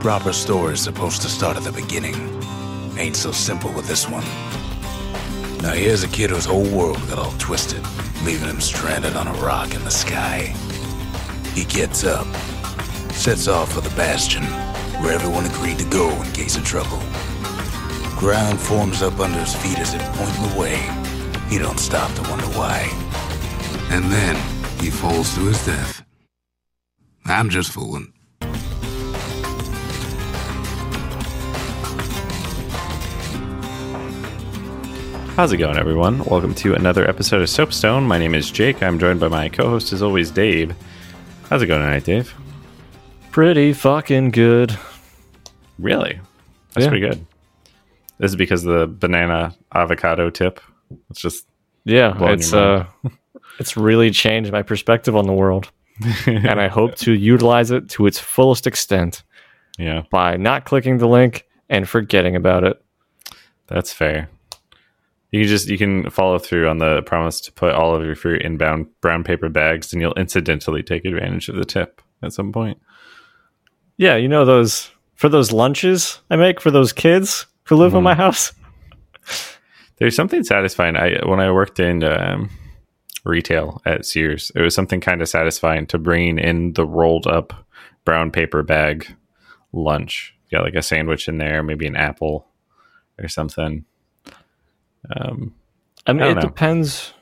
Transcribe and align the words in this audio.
Proper 0.00 0.32
story 0.32 0.72
is 0.72 0.80
supposed 0.80 1.20
to 1.20 1.28
start 1.28 1.58
at 1.58 1.62
the 1.62 1.72
beginning. 1.72 2.14
Ain't 2.98 3.16
so 3.16 3.32
simple 3.32 3.70
with 3.74 3.86
this 3.86 4.08
one. 4.08 4.24
Now 5.60 5.74
here's 5.74 6.02
a 6.02 6.08
kid 6.08 6.30
whose 6.30 6.46
whole 6.46 6.66
world 6.74 6.96
got 7.10 7.18
all 7.18 7.32
twisted, 7.32 7.82
leaving 8.24 8.48
him 8.48 8.62
stranded 8.62 9.14
on 9.14 9.26
a 9.28 9.32
rock 9.34 9.74
in 9.74 9.84
the 9.84 9.90
sky. 9.90 10.54
He 11.52 11.66
gets 11.66 12.04
up, 12.04 12.26
sets 13.12 13.46
off 13.46 13.74
for 13.74 13.82
the 13.82 13.94
bastion, 13.94 14.42
where 15.02 15.12
everyone 15.12 15.44
agreed 15.44 15.78
to 15.80 15.90
go 15.90 16.10
in 16.22 16.32
case 16.32 16.56
of 16.56 16.64
trouble. 16.64 16.98
Ground 18.16 18.58
forms 18.58 19.02
up 19.02 19.20
under 19.20 19.40
his 19.40 19.54
feet 19.54 19.78
as 19.78 19.92
if 19.92 20.00
pointing 20.14 20.48
the 20.48 20.58
way. 20.58 20.76
He 21.50 21.58
don't 21.58 21.78
stop 21.78 22.10
to 22.14 22.22
wonder 22.30 22.46
why. 22.56 22.88
And 23.90 24.10
then 24.10 24.36
he 24.80 24.88
falls 24.88 25.34
to 25.34 25.40
his 25.40 25.62
death. 25.66 26.02
I'm 27.26 27.50
just 27.50 27.70
fooling. 27.70 28.14
How's 35.40 35.52
it 35.52 35.56
going, 35.56 35.78
everyone? 35.78 36.22
Welcome 36.26 36.54
to 36.56 36.74
another 36.74 37.08
episode 37.08 37.40
of 37.40 37.48
Soapstone. 37.48 38.02
My 38.06 38.18
name 38.18 38.34
is 38.34 38.50
Jake. 38.50 38.82
I'm 38.82 38.98
joined 38.98 39.20
by 39.20 39.28
my 39.28 39.48
co-host, 39.48 39.90
as 39.94 40.02
always, 40.02 40.30
Dave. 40.30 40.74
How's 41.48 41.62
it 41.62 41.66
going 41.66 41.80
tonight, 41.80 42.04
Dave? 42.04 42.34
Pretty 43.30 43.72
fucking 43.72 44.32
good. 44.32 44.76
Really? 45.78 46.20
That's 46.74 46.84
Yeah. 46.84 46.90
pretty 46.90 47.08
good. 47.08 47.24
This 48.18 48.32
is 48.32 48.36
because 48.36 48.66
of 48.66 48.78
the 48.78 48.86
banana 48.86 49.54
avocado 49.74 50.28
tip. 50.28 50.60
It's 51.08 51.22
just 51.22 51.46
Yeah, 51.86 52.12
it's 52.32 52.52
uh 52.52 52.84
it's 53.58 53.78
really 53.78 54.10
changed 54.10 54.52
my 54.52 54.60
perspective 54.60 55.16
on 55.16 55.26
the 55.26 55.32
world. 55.32 55.70
and 56.26 56.60
I 56.60 56.68
hope 56.68 56.96
to 56.96 57.12
utilize 57.14 57.70
it 57.70 57.88
to 57.90 58.04
its 58.06 58.18
fullest 58.18 58.66
extent 58.66 59.22
yeah, 59.78 60.02
by 60.10 60.36
not 60.36 60.66
clicking 60.66 60.98
the 60.98 61.08
link 61.08 61.46
and 61.70 61.88
forgetting 61.88 62.36
about 62.36 62.62
it. 62.62 62.78
that's 63.68 63.90
fair. 63.90 64.28
You 65.30 65.42
can 65.42 65.48
just 65.48 65.68
you 65.68 65.78
can 65.78 66.10
follow 66.10 66.38
through 66.38 66.68
on 66.68 66.78
the 66.78 67.02
promise 67.02 67.40
to 67.42 67.52
put 67.52 67.72
all 67.72 67.94
of 67.94 68.04
your 68.04 68.16
fruit 68.16 68.42
in 68.42 68.56
brown 68.56 68.88
brown 69.00 69.22
paper 69.22 69.48
bags, 69.48 69.92
and 69.92 70.02
you'll 70.02 70.14
incidentally 70.14 70.82
take 70.82 71.04
advantage 71.04 71.48
of 71.48 71.56
the 71.56 71.64
tip 71.64 72.02
at 72.22 72.32
some 72.32 72.52
point. 72.52 72.80
Yeah, 73.96 74.16
you 74.16 74.28
know 74.28 74.44
those 74.44 74.90
for 75.14 75.28
those 75.28 75.52
lunches 75.52 76.20
I 76.30 76.36
make 76.36 76.60
for 76.60 76.70
those 76.70 76.92
kids 76.92 77.46
who 77.64 77.76
live 77.76 77.94
in 77.94 78.02
my 78.02 78.14
house. 78.14 78.52
There's 79.98 80.16
something 80.16 80.42
satisfying. 80.42 80.96
I 80.96 81.20
when 81.24 81.40
I 81.40 81.52
worked 81.52 81.78
in 81.78 82.02
um, 82.02 82.50
retail 83.24 83.82
at 83.84 84.06
Sears, 84.06 84.50
it 84.54 84.62
was 84.62 84.74
something 84.74 85.00
kind 85.00 85.22
of 85.22 85.28
satisfying 85.28 85.86
to 85.88 85.98
bring 85.98 86.38
in 86.38 86.72
the 86.72 86.86
rolled 86.86 87.26
up 87.26 87.66
brown 88.04 88.30
paper 88.30 88.62
bag 88.62 89.14
lunch. 89.72 90.34
You 90.48 90.58
got 90.58 90.64
like 90.64 90.74
a 90.74 90.82
sandwich 90.82 91.28
in 91.28 91.38
there, 91.38 91.62
maybe 91.62 91.86
an 91.86 91.96
apple 91.96 92.48
or 93.20 93.28
something. 93.28 93.84
Um, 95.16 95.54
I 96.06 96.12
mean, 96.12 96.22
I 96.22 96.30
it 96.30 96.34
know. 96.36 96.40
depends 96.42 97.12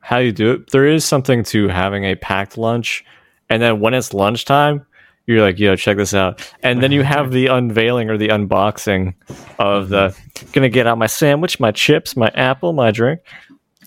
how 0.00 0.18
you 0.18 0.32
do 0.32 0.52
it. 0.52 0.70
There 0.70 0.86
is 0.86 1.04
something 1.04 1.44
to 1.44 1.68
having 1.68 2.04
a 2.04 2.14
packed 2.16 2.56
lunch, 2.58 3.04
and 3.50 3.60
then 3.62 3.80
when 3.80 3.94
it's 3.94 4.12
lunchtime, 4.14 4.84
you're 5.26 5.42
like, 5.42 5.58
"Yo, 5.58 5.76
check 5.76 5.96
this 5.96 6.14
out," 6.14 6.50
and 6.62 6.82
then 6.82 6.92
you 6.92 7.02
have 7.02 7.30
the 7.32 7.46
unveiling 7.48 8.10
or 8.10 8.16
the 8.16 8.28
unboxing 8.28 9.14
of 9.58 9.88
the 9.88 10.16
gonna 10.52 10.68
get 10.68 10.86
out 10.86 10.98
my 10.98 11.06
sandwich, 11.06 11.60
my 11.60 11.70
chips, 11.70 12.16
my 12.16 12.28
apple, 12.34 12.72
my 12.72 12.90
drink, 12.90 13.20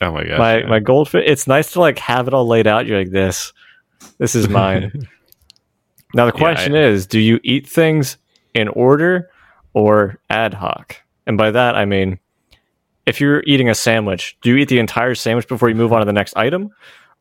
oh 0.02 0.11
my 0.11 0.23
gosh, 0.23 0.38
my 0.39 0.57
yeah. 0.59 0.66
my 0.67 0.79
goldfish. 0.79 1.23
It's 1.25 1.47
nice 1.47 1.72
to 1.73 1.79
like 1.79 1.97
have 1.99 2.27
it 2.27 2.33
all 2.33 2.47
laid 2.47 2.67
out. 2.67 2.85
You're 2.85 2.99
like, 2.99 3.11
"This, 3.11 3.52
this 4.19 4.35
is 4.35 4.47
mine." 4.49 4.91
now 6.13 6.25
the 6.25 6.33
Yeah, 6.33 6.39
question 6.39 6.75
I- 6.75 6.83
is, 6.83 7.07
do 7.07 7.19
you 7.19 7.39
eat 7.44 7.67
things 7.67 8.17
in 8.53 8.67
order 8.67 9.29
or 9.73 10.19
ad 10.29 10.53
hoc? 10.53 10.97
And 11.25 11.38
by 11.38 11.52
that 11.52 11.75
I 11.75 11.85
mean 11.85 12.19
if 13.05 13.19
you're 13.19 13.44
eating 13.45 13.69
a 13.69 13.75
sandwich, 13.75 14.38
do 14.41 14.49
you 14.49 14.57
eat 14.57 14.69
the 14.69 14.80
entire 14.80 15.16
sandwich 15.16 15.47
before 15.47 15.69
you 15.69 15.75
move 15.75 15.94
on 15.94 16.00
to 16.00 16.06
the 16.06 16.13
next 16.13 16.35
item? 16.35 16.69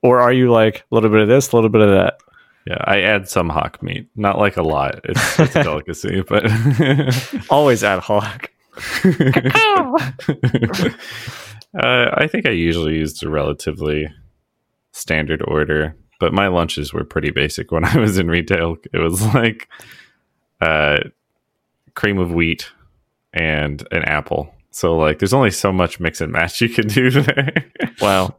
Or 0.03 0.21
are 0.21 0.33
you 0.33 0.51
like 0.51 0.85
a 0.91 0.95
little 0.95 1.11
bit 1.11 1.21
of 1.21 1.29
this, 1.29 1.53
a 1.53 1.57
little 1.57 1.71
bit 1.71 1.83
of 1.83 1.91
that? 1.91 2.21
yeah, 2.67 2.79
I 2.85 3.01
add 3.01 3.29
some 3.29 3.49
hawk 3.49 3.83
meat, 3.83 4.09
not 4.17 4.39
like 4.39 4.57
a 4.57 4.63
lot. 4.63 5.01
It's, 5.05 5.41
it's 5.41 5.57
a 5.57 5.63
delicacy, 5.65 6.23
but 6.23 6.45
Always 7.51 7.83
add 7.83 8.01
hoc. 8.01 8.51
uh, 9.05 9.91
I 11.75 12.29
think 12.31 12.47
I 12.47 12.51
usually 12.51 12.95
used 12.95 13.23
a 13.25 13.31
relatively 13.31 14.09
standard 14.93 15.43
order, 15.47 15.97
but 16.19 16.33
my 16.33 16.49
lunches 16.49 16.93
were 16.93 17.05
pretty 17.05 17.31
basic 17.31 17.73
when 17.73 17.85
I 17.85 17.99
was 17.99 18.19
in 18.19 18.29
retail. 18.29 18.77
It 18.93 18.99
was 18.99 19.23
like 19.35 19.69
uh, 20.61 20.99
cream 21.95 22.19
of 22.19 22.33
wheat 22.33 22.71
and 23.33 23.87
an 23.91 24.05
apple. 24.05 24.55
So 24.73 24.97
like, 24.97 25.19
there's 25.19 25.33
only 25.33 25.51
so 25.51 25.73
much 25.73 25.99
mix 25.99 26.21
and 26.21 26.33
match 26.33 26.61
you 26.61 26.69
can 26.69 26.87
do 26.89 27.11
there. 27.11 27.53
Wow. 28.01 28.35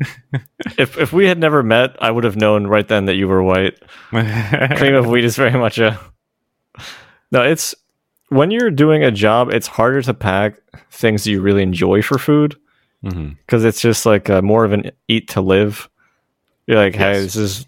if 0.80 0.98
if 0.98 1.14
we 1.14 1.28
had 1.28 1.38
never 1.38 1.62
met, 1.62 1.96
I 2.02 2.10
would 2.10 2.24
have 2.24 2.36
known 2.36 2.66
right 2.66 2.88
then 2.88 3.06
that 3.06 3.14
you 3.16 3.28
were 3.28 3.44
white. 3.44 3.80
Cream 4.10 4.96
of 4.96 5.06
wheat 5.08 5.24
is 5.24 5.36
very 5.36 5.58
much 5.58 5.78
a 5.78 6.00
No, 7.32 7.44
it's 7.44 7.76
when 8.30 8.50
you're 8.50 8.72
doing 8.72 9.04
a 9.04 9.12
job, 9.12 9.50
it's 9.50 9.68
harder 9.68 10.02
to 10.02 10.14
pack 10.16 10.56
things 10.90 11.24
that 11.26 11.32
you 11.32 11.42
really 11.42 11.62
enjoy 11.62 12.02
for 12.02 12.18
food 12.18 12.56
mm-hmm. 13.04 13.34
because 13.46 13.64
it's 13.64 13.82
just 13.82 14.06
like 14.06 14.30
a, 14.30 14.42
more 14.42 14.64
of 14.66 14.72
an 14.72 14.92
eat 15.08 15.28
to 15.30 15.42
live. 15.42 15.90
You're 16.66 16.78
like, 16.78 16.96
hey, 16.96 17.14
Yes. 17.14 17.24
this 17.24 17.36
is 17.36 17.66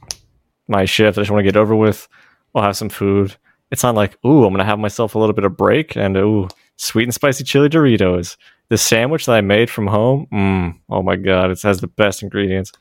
my 0.67 0.85
shift. 0.85 1.17
I 1.17 1.21
just 1.21 1.31
want 1.31 1.41
to 1.45 1.51
get 1.51 1.57
over 1.57 1.75
with. 1.75 2.07
I'll 2.55 2.63
have 2.63 2.77
some 2.77 2.89
food. 2.89 3.35
It's 3.71 3.83
not 3.83 3.95
like, 3.95 4.17
ooh, 4.25 4.45
I'm 4.45 4.53
gonna 4.53 4.65
have 4.65 4.79
myself 4.79 5.15
a 5.15 5.19
little 5.19 5.33
bit 5.33 5.45
of 5.45 5.57
break 5.57 5.95
and 5.97 6.15
ooh, 6.17 6.47
sweet 6.75 7.03
and 7.03 7.13
spicy 7.13 7.43
chili 7.43 7.69
Doritos. 7.69 8.37
The 8.69 8.77
sandwich 8.77 9.25
that 9.25 9.35
I 9.35 9.41
made 9.41 9.69
from 9.69 9.87
home, 9.87 10.27
mm, 10.31 10.79
oh 10.89 11.03
my 11.03 11.15
god, 11.15 11.51
it 11.51 11.61
has 11.61 11.81
the 11.81 11.87
best 11.87 12.23
ingredients. 12.23 12.71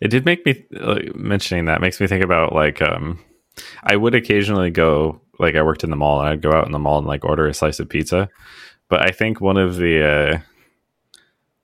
It 0.00 0.08
did 0.08 0.24
make 0.24 0.46
me 0.46 0.64
like, 0.70 1.14
mentioning 1.14 1.66
that 1.66 1.80
makes 1.80 2.00
me 2.00 2.06
think 2.06 2.24
about 2.24 2.54
like 2.54 2.80
um 2.80 3.18
I 3.82 3.96
would 3.96 4.14
occasionally 4.14 4.70
go 4.70 5.20
like 5.38 5.56
I 5.56 5.62
worked 5.62 5.84
in 5.84 5.90
the 5.90 5.96
mall 5.96 6.20
and 6.20 6.28
I'd 6.28 6.42
go 6.42 6.52
out 6.52 6.66
in 6.66 6.72
the 6.72 6.78
mall 6.78 6.98
and 6.98 7.06
like 7.06 7.24
order 7.24 7.46
a 7.46 7.54
slice 7.54 7.80
of 7.80 7.88
pizza. 7.88 8.28
But 8.88 9.02
I 9.02 9.10
think 9.10 9.40
one 9.40 9.56
of 9.56 9.76
the 9.76 10.04
uh 10.04 10.38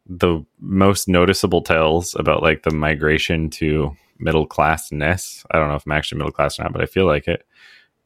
the 0.09 0.45
most 0.61 1.09
noticeable 1.09 1.63
tells 1.63 2.15
about 2.15 2.43
like 2.43 2.63
the 2.63 2.75
migration 2.75 3.51
to 3.51 3.97
middle 4.19 4.47
classness, 4.47 5.45
I 5.51 5.59
don't 5.59 5.69
know 5.69 5.75
if 5.75 5.85
I'm 5.87 5.93
actually 5.93 6.19
middle 6.19 6.33
class 6.33 6.59
or 6.59 6.63
not, 6.63 6.73
but 6.73 6.83
I 6.83 6.87
feel 6.87 7.07
like 7.07 7.27
it 7.27 7.45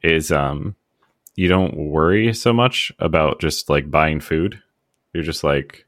is 0.03 0.33
um 0.33 0.77
you 1.41 1.49
don't 1.49 1.75
worry 1.75 2.35
so 2.35 2.53
much 2.53 2.93
about 2.99 3.41
just 3.41 3.71
like 3.71 3.91
buying 3.91 4.21
food. 4.21 4.63
You're 5.15 5.25
just 5.25 5.43
like 5.43 5.87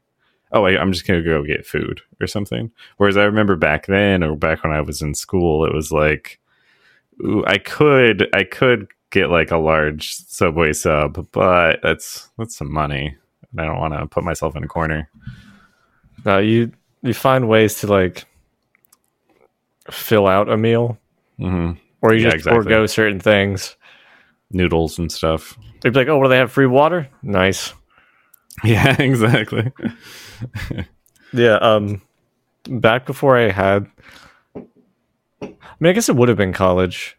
oh, 0.51 0.65
I, 0.65 0.79
I'm 0.79 0.91
just 0.91 1.05
gonna 1.05 1.21
go 1.21 1.43
get 1.43 1.65
food 1.65 2.01
or 2.19 2.25
something. 2.25 2.71
Whereas 2.97 3.17
I 3.17 3.23
remember 3.23 3.55
back 3.55 3.85
then, 3.85 4.23
or 4.23 4.35
back 4.35 4.63
when 4.63 4.73
I 4.73 4.81
was 4.81 5.01
in 5.01 5.13
school, 5.13 5.63
it 5.65 5.73
was 5.73 5.91
like, 5.91 6.39
ooh, 7.23 7.43
I 7.45 7.59
could, 7.59 8.29
I 8.33 8.43
could 8.43 8.87
get 9.11 9.29
like 9.29 9.51
a 9.51 9.57
large 9.57 10.15
Subway 10.15 10.73
sub, 10.73 11.29
but 11.31 11.81
that's 11.83 12.29
that's 12.37 12.55
some 12.55 12.71
money, 12.71 13.15
and 13.51 13.61
I 13.61 13.65
don't 13.65 13.79
want 13.79 13.93
to 13.93 14.07
put 14.07 14.23
myself 14.23 14.55
in 14.55 14.63
a 14.63 14.67
corner. 14.67 15.07
No, 16.25 16.39
you 16.39 16.71
you 17.03 17.13
find 17.13 17.47
ways 17.47 17.79
to 17.81 17.87
like 17.87 18.25
fill 19.91 20.25
out 20.25 20.49
a 20.49 20.57
meal, 20.57 20.97
hmm 21.37 21.73
or 22.01 22.13
you 22.13 22.21
Yeah, 22.23 22.31
just 22.31 22.37
exactly. 22.37 22.63
forego 22.63 22.85
certain 22.87 23.19
things. 23.19 23.75
Noodles 24.51 24.99
and 24.99 25.11
stuff. 25.11 25.57
They'd 25.81 25.93
be 25.93 25.99
like, 25.99 26.07
"Oh, 26.07 26.17
what 26.17 26.25
do 26.25 26.29
they 26.29 26.37
have? 26.37 26.51
Free 26.51 26.65
water? 26.67 27.09
Nice." 27.21 27.73
Yeah, 28.63 28.95
exactly. 29.01 29.71
Yeah. 31.33 31.55
Um, 31.55 32.03
back 32.69 33.07
before 33.07 33.35
I 33.35 33.49
had, 33.49 33.87
I 34.55 34.59
mean, 35.79 35.89
I 35.89 35.91
guess 35.93 36.07
it 36.07 36.15
would 36.15 36.29
have 36.29 36.37
been 36.37 36.53
college. 36.53 37.17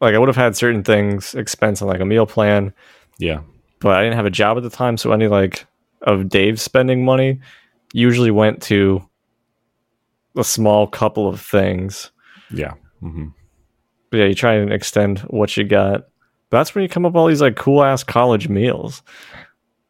Like, 0.00 0.14
I 0.14 0.18
would 0.18 0.28
have 0.28 0.36
had 0.36 0.54
certain 0.56 0.84
things 0.84 1.34
expense 1.34 1.82
on 1.82 1.88
like 1.88 1.98
a 2.00 2.04
meal 2.06 2.26
plan, 2.26 2.72
Yeah, 3.18 3.40
but 3.80 3.96
I 3.96 4.02
didn't 4.04 4.14
have 4.16 4.24
a 4.26 4.30
job 4.30 4.56
at 4.56 4.62
the 4.62 4.70
time, 4.70 4.96
so 4.96 5.10
any 5.12 5.26
like 5.26 5.66
of 6.02 6.28
Dave's 6.28 6.62
spending 6.62 7.04
money 7.04 7.40
usually 7.92 8.30
went 8.30 8.62
to 8.62 9.02
a 10.36 10.44
small 10.44 10.86
couple 10.86 11.28
of 11.28 11.40
things. 11.40 12.12
yeah. 12.52 12.74
hmm 13.00 13.28
But 14.10 14.18
yeah, 14.18 14.24
you 14.26 14.34
try 14.36 14.54
and 14.54 14.72
extend 14.72 15.18
what 15.22 15.56
you 15.56 15.64
got. 15.64 16.04
That's 16.52 16.74
when 16.74 16.82
you 16.82 16.88
come 16.88 17.06
up 17.06 17.14
with 17.14 17.20
all 17.20 17.28
these 17.28 17.40
like 17.40 17.56
cool 17.56 17.82
ass 17.82 18.04
college 18.04 18.48
meals, 18.48 19.02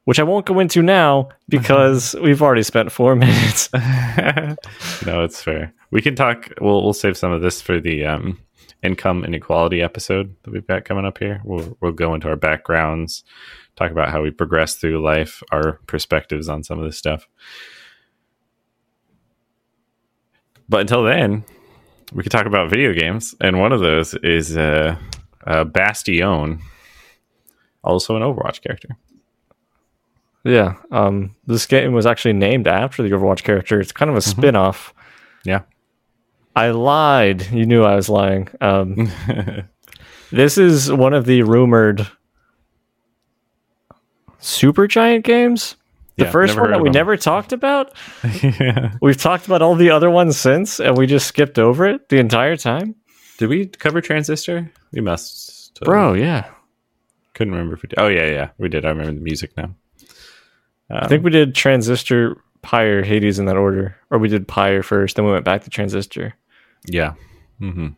which 0.05 0.21
I 0.21 0.23
won't 0.23 0.47
go 0.47 0.61
into 0.61 0.81
now 0.81 1.29
because 1.49 2.15
we've 2.23 2.41
already 2.41 2.63
spent 2.63 2.93
four 2.93 3.17
minutes. 3.17 3.69
no, 3.75 5.25
it's 5.25 5.43
fair. 5.43 5.75
We 5.91 6.01
can 6.01 6.15
talk. 6.15 6.53
We'll 6.61 6.83
we'll 6.83 6.95
save 6.95 7.17
some 7.17 7.33
of 7.33 7.43
this 7.43 7.61
for 7.61 7.81
the 7.81 8.07
um, 8.07 8.41
income 8.83 9.25
inequality 9.25 9.83
episode 9.83 10.35
that 10.45 10.53
we've 10.53 10.67
got 10.67 10.85
coming 10.85 11.05
up 11.05 11.19
here. 11.19 11.43
We'll 11.45 11.77
we'll 11.81 11.93
go 11.93 12.15
into 12.15 12.29
our 12.29 12.37
backgrounds, 12.37 13.25
talk 13.77 13.91
about 13.91 14.11
how 14.11 14.23
we 14.23 14.31
progress 14.31 14.77
through 14.77 15.03
life, 15.03 15.43
our 15.51 15.81
perspectives 15.87 16.49
on 16.49 16.63
some 16.63 16.79
of 16.79 16.85
this 16.85 16.97
stuff. 16.97 17.29
But 20.69 20.83
until 20.83 21.03
then, 21.03 21.45
we 22.13 22.23
could 22.23 22.33
talk 22.33 22.47
about 22.47 22.71
video 22.71 22.93
games, 22.93 23.35
and 23.41 23.59
one 23.59 23.73
of 23.73 23.81
those 23.81 24.15
is 24.15 24.57
uh, 24.57 24.97
uh, 25.47 25.65
Bastion, 25.65 26.61
also 27.85 28.17
an 28.17 28.23
Overwatch 28.23 28.63
character. 28.63 28.89
Yeah. 30.45 30.75
Um, 30.91 31.37
this 31.47 31.67
game 31.67 31.93
was 31.93 32.05
actually 32.07 32.33
named 32.35 32.67
after 32.67 33.03
the 33.03 33.11
Overwatch 33.11 33.45
character. 33.45 33.81
It's 33.81 33.93
kind 33.93 34.11
of 34.11 34.17
a 34.17 34.21
spin 34.23 34.57
off. 34.57 34.93
Yeah. 35.45 35.63
I 36.57 36.71
lied. 36.71 37.51
You 37.53 37.65
knew 37.65 37.83
I 37.85 37.95
was 37.95 38.09
lying. 38.09 38.49
Um, 38.61 39.11
this 40.33 40.59
is 40.59 40.91
one 40.93 41.15
of 41.15 41.27
the 41.27 41.43
rumored 41.43 42.07
Supergiant 44.41 45.23
games. 45.25 45.77
The 46.17 46.25
Yeah, 46.25 46.31
first 46.31 46.59
one 46.59 46.71
that 46.73 46.81
we 46.81 46.89
them. 46.89 46.95
never 46.95 47.17
talked 47.17 47.53
about. 47.53 47.93
yeah. 48.43 48.95
We've 49.01 49.17
talked 49.17 49.47
about 49.47 49.63
all 49.63 49.77
the 49.77 49.91
other 49.91 50.11
ones 50.11 50.37
since, 50.37 50.79
and 50.81 50.97
we 50.99 51.07
just 51.07 51.27
skipped 51.27 51.59
over 51.59 51.87
it 51.87 52.09
the 52.09 52.19
entire 52.19 52.57
time. 52.57 52.97
Did 53.39 53.49
we 53.49 53.67
cover 53.67 54.01
Transistor? 54.01 54.71
We 54.93 55.01
must. 55.01 55.79
have. 55.81 55.87
Bro, 55.87 56.15
yeah. 56.15 56.51
Couldn't 57.35 57.53
remember 57.53 57.75
if 57.75 57.83
we 57.83 57.89
did. 57.89 57.99
Oh, 57.99 58.09
yeah, 58.09 58.27
yeah. 58.27 58.51
We 58.59 58.69
did. 58.69 58.85
I 58.85 58.91
remember 58.91 59.13
the 59.13 59.21
music 59.21 59.57
now. 59.57 59.75
I 60.91 61.09
think 61.09 61.25
we 61.25 61.31
did 61.31 61.55
Transistor, 61.55 62.37
Pyre, 62.61 63.03
Hades 63.03 63.39
in 63.39 63.47
that 63.47 63.57
order. 63.57 63.97
Or 64.11 64.19
we 64.19 64.29
did 64.29 64.47
Pyre 64.47 64.83
first, 64.83 65.17
then 65.17 65.25
we 65.25 65.33
went 65.33 65.45
back 65.45 65.65
to 65.65 65.71
Transistor. 65.71 66.35
Yeah. 66.87 67.15
hmm 67.59 67.89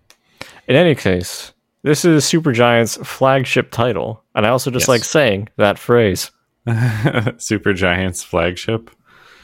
In 0.68 0.76
any 0.76 0.94
case, 0.94 1.52
this 1.82 2.04
is 2.04 2.24
Supergiant's 2.24 2.96
flagship 3.06 3.72
title. 3.72 4.22
And 4.36 4.46
I 4.46 4.50
also 4.50 4.70
just 4.70 4.84
Yes. 4.84 4.88
like 4.88 5.04
saying 5.04 5.48
that 5.56 5.78
phrase. 5.78 6.30
Supergiant's 6.68 8.22
flagship. 8.22 8.90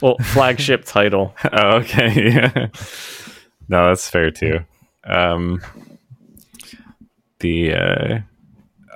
Well, 0.00 0.16
flagship 0.18 0.84
title. 0.86 1.34
Oh, 1.52 1.78
okay. 1.78 2.32
Yeah. 2.32 2.68
No, 3.68 3.86
that's 3.86 4.10
fair 4.10 4.32
too. 4.32 4.64
Um, 5.04 5.62
the 7.40 7.74
uh, 7.74 8.18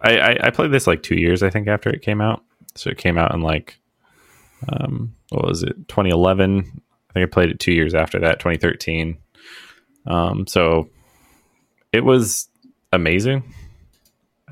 I, 0.02 0.18
I 0.18 0.36
I 0.44 0.50
played 0.50 0.70
this 0.70 0.86
like 0.86 1.02
two 1.02 1.16
years 1.16 1.42
I 1.42 1.50
think 1.50 1.68
after 1.68 1.90
it 1.90 2.02
came 2.02 2.20
out. 2.20 2.42
So 2.74 2.90
it 2.90 2.98
came 2.98 3.18
out 3.18 3.34
in 3.34 3.40
like 3.40 3.78
um 4.68 5.14
what 5.30 5.46
was 5.46 5.62
it 5.62 5.88
2011? 5.88 6.58
I 6.58 7.12
think 7.12 7.28
I 7.28 7.32
played 7.32 7.50
it 7.50 7.60
two 7.60 7.72
years 7.72 7.94
after 7.94 8.20
that, 8.20 8.40
2013. 8.40 9.18
Um, 10.06 10.46
so 10.46 10.90
it 11.92 12.04
was 12.04 12.48
amazing. 12.92 13.54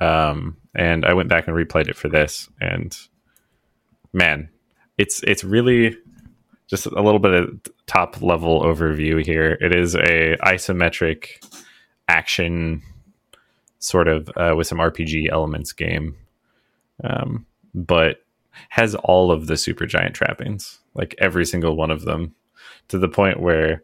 Um, 0.01 0.57
and 0.75 1.05
I 1.05 1.15
went 1.15 1.29
back 1.29 1.47
and 1.47 1.57
replayed 1.57 1.89
it 1.89 1.97
for 1.97 2.09
this, 2.09 2.49
and 2.61 2.97
man, 4.13 4.49
it's 4.97 5.23
it's 5.23 5.45
really 5.45 5.97
just 6.67 6.87
a 6.87 7.03
little 7.03 7.19
bit 7.19 7.35
of 7.35 7.61
top 7.93 8.23
level 8.23 8.63
overview 8.63 9.25
here. 9.25 9.59
It 9.61 9.75
is 9.75 9.95
a 9.95 10.37
isometric 10.43 11.47
action 12.09 12.83
sort 13.81 14.09
of 14.09 14.31
uh, 14.37 14.55
with 14.57 14.67
some 14.67 14.79
RPG 14.79 15.31
elements 15.31 15.73
game, 15.73 16.17
um, 17.05 17.47
but 17.75 18.25
has 18.71 18.95
all 18.95 19.31
of 19.31 19.47
the 19.47 19.55
Supergiant 19.55 20.15
trappings, 20.15 20.79
like 20.95 21.15
every 21.19 21.45
single 21.45 21.77
one 21.77 21.91
of 21.91 22.03
them, 22.03 22.35
to 22.89 22.99
the 22.99 23.09
point 23.09 23.41
where, 23.41 23.83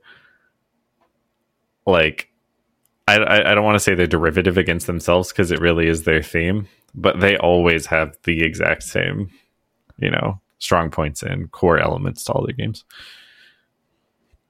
like, 1.87 2.31
I 3.07 3.17
I, 3.17 3.51
I 3.51 3.55
don't 3.55 3.65
want 3.65 3.75
to 3.77 3.81
say 3.81 3.95
they're 3.95 4.07
derivative 4.07 4.57
against 4.57 4.87
themselves 4.87 5.33
because 5.33 5.51
it 5.51 5.61
really 5.61 5.87
is 5.87 6.05
their 6.05 6.23
theme, 6.23 6.67
but 6.95 7.21
they 7.21 7.37
always 7.37 7.85
have 7.87 8.17
the 8.25 8.43
exact 8.43 8.85
same, 8.85 9.31
you 9.99 10.11
know, 10.11 10.41
strong 10.61 10.91
points 10.91 11.23
and 11.23 11.51
core 11.51 11.79
elements 11.79 12.25
to 12.25 12.33
all 12.33 12.47
their 12.47 12.57
games. 12.57 12.85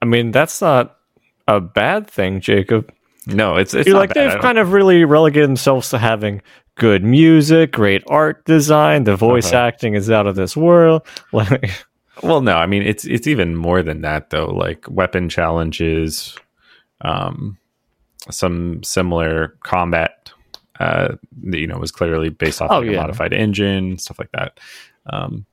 I 0.02 0.04
mean, 0.06 0.30
that's 0.30 0.60
not 0.60 0.96
a 1.46 1.60
bad 1.60 2.08
thing, 2.08 2.40
Jacob. 2.40 2.92
No, 3.26 3.56
it's 3.56 3.74
it's 3.74 3.88
like 3.90 4.14
bad. 4.14 4.32
They've 4.32 4.40
kind 4.40 4.58
of 4.58 4.72
really 4.72 5.04
relegated 5.04 5.48
themselves 5.48 5.90
to 5.90 5.98
having 5.98 6.40
good 6.76 7.04
music, 7.04 7.72
great 7.72 8.02
art 8.08 8.44
design. 8.44 9.04
The 9.04 9.16
voice 9.16 9.52
Uh-huh. 9.52 9.64
acting 9.66 9.94
is 9.94 10.10
out 10.10 10.26
of 10.26 10.36
this 10.36 10.56
world. 10.56 11.02
Like, 11.32 11.70
Well, 12.22 12.40
no, 12.40 12.56
I 12.56 12.66
mean 12.66 12.82
it's 12.82 13.04
it's 13.04 13.26
even 13.26 13.54
more 13.56 13.82
than 13.82 14.00
that 14.02 14.30
though. 14.30 14.46
Like 14.46 14.86
weapon 14.88 15.28
challenges, 15.28 16.36
um, 17.02 17.58
some 18.30 18.82
similar 18.82 19.56
combat. 19.64 20.32
Uh, 20.80 21.16
that, 21.42 21.58
you 21.58 21.66
know, 21.66 21.76
was 21.76 21.90
clearly 21.90 22.28
based 22.28 22.62
off 22.62 22.70
Oh, 22.70 22.78
like 22.78 22.90
a 22.90 22.92
modified 22.96 23.32
engine, 23.32 23.98
stuff 23.98 24.16
like 24.20 24.30
that. 24.32 24.60
Um, 25.10 25.44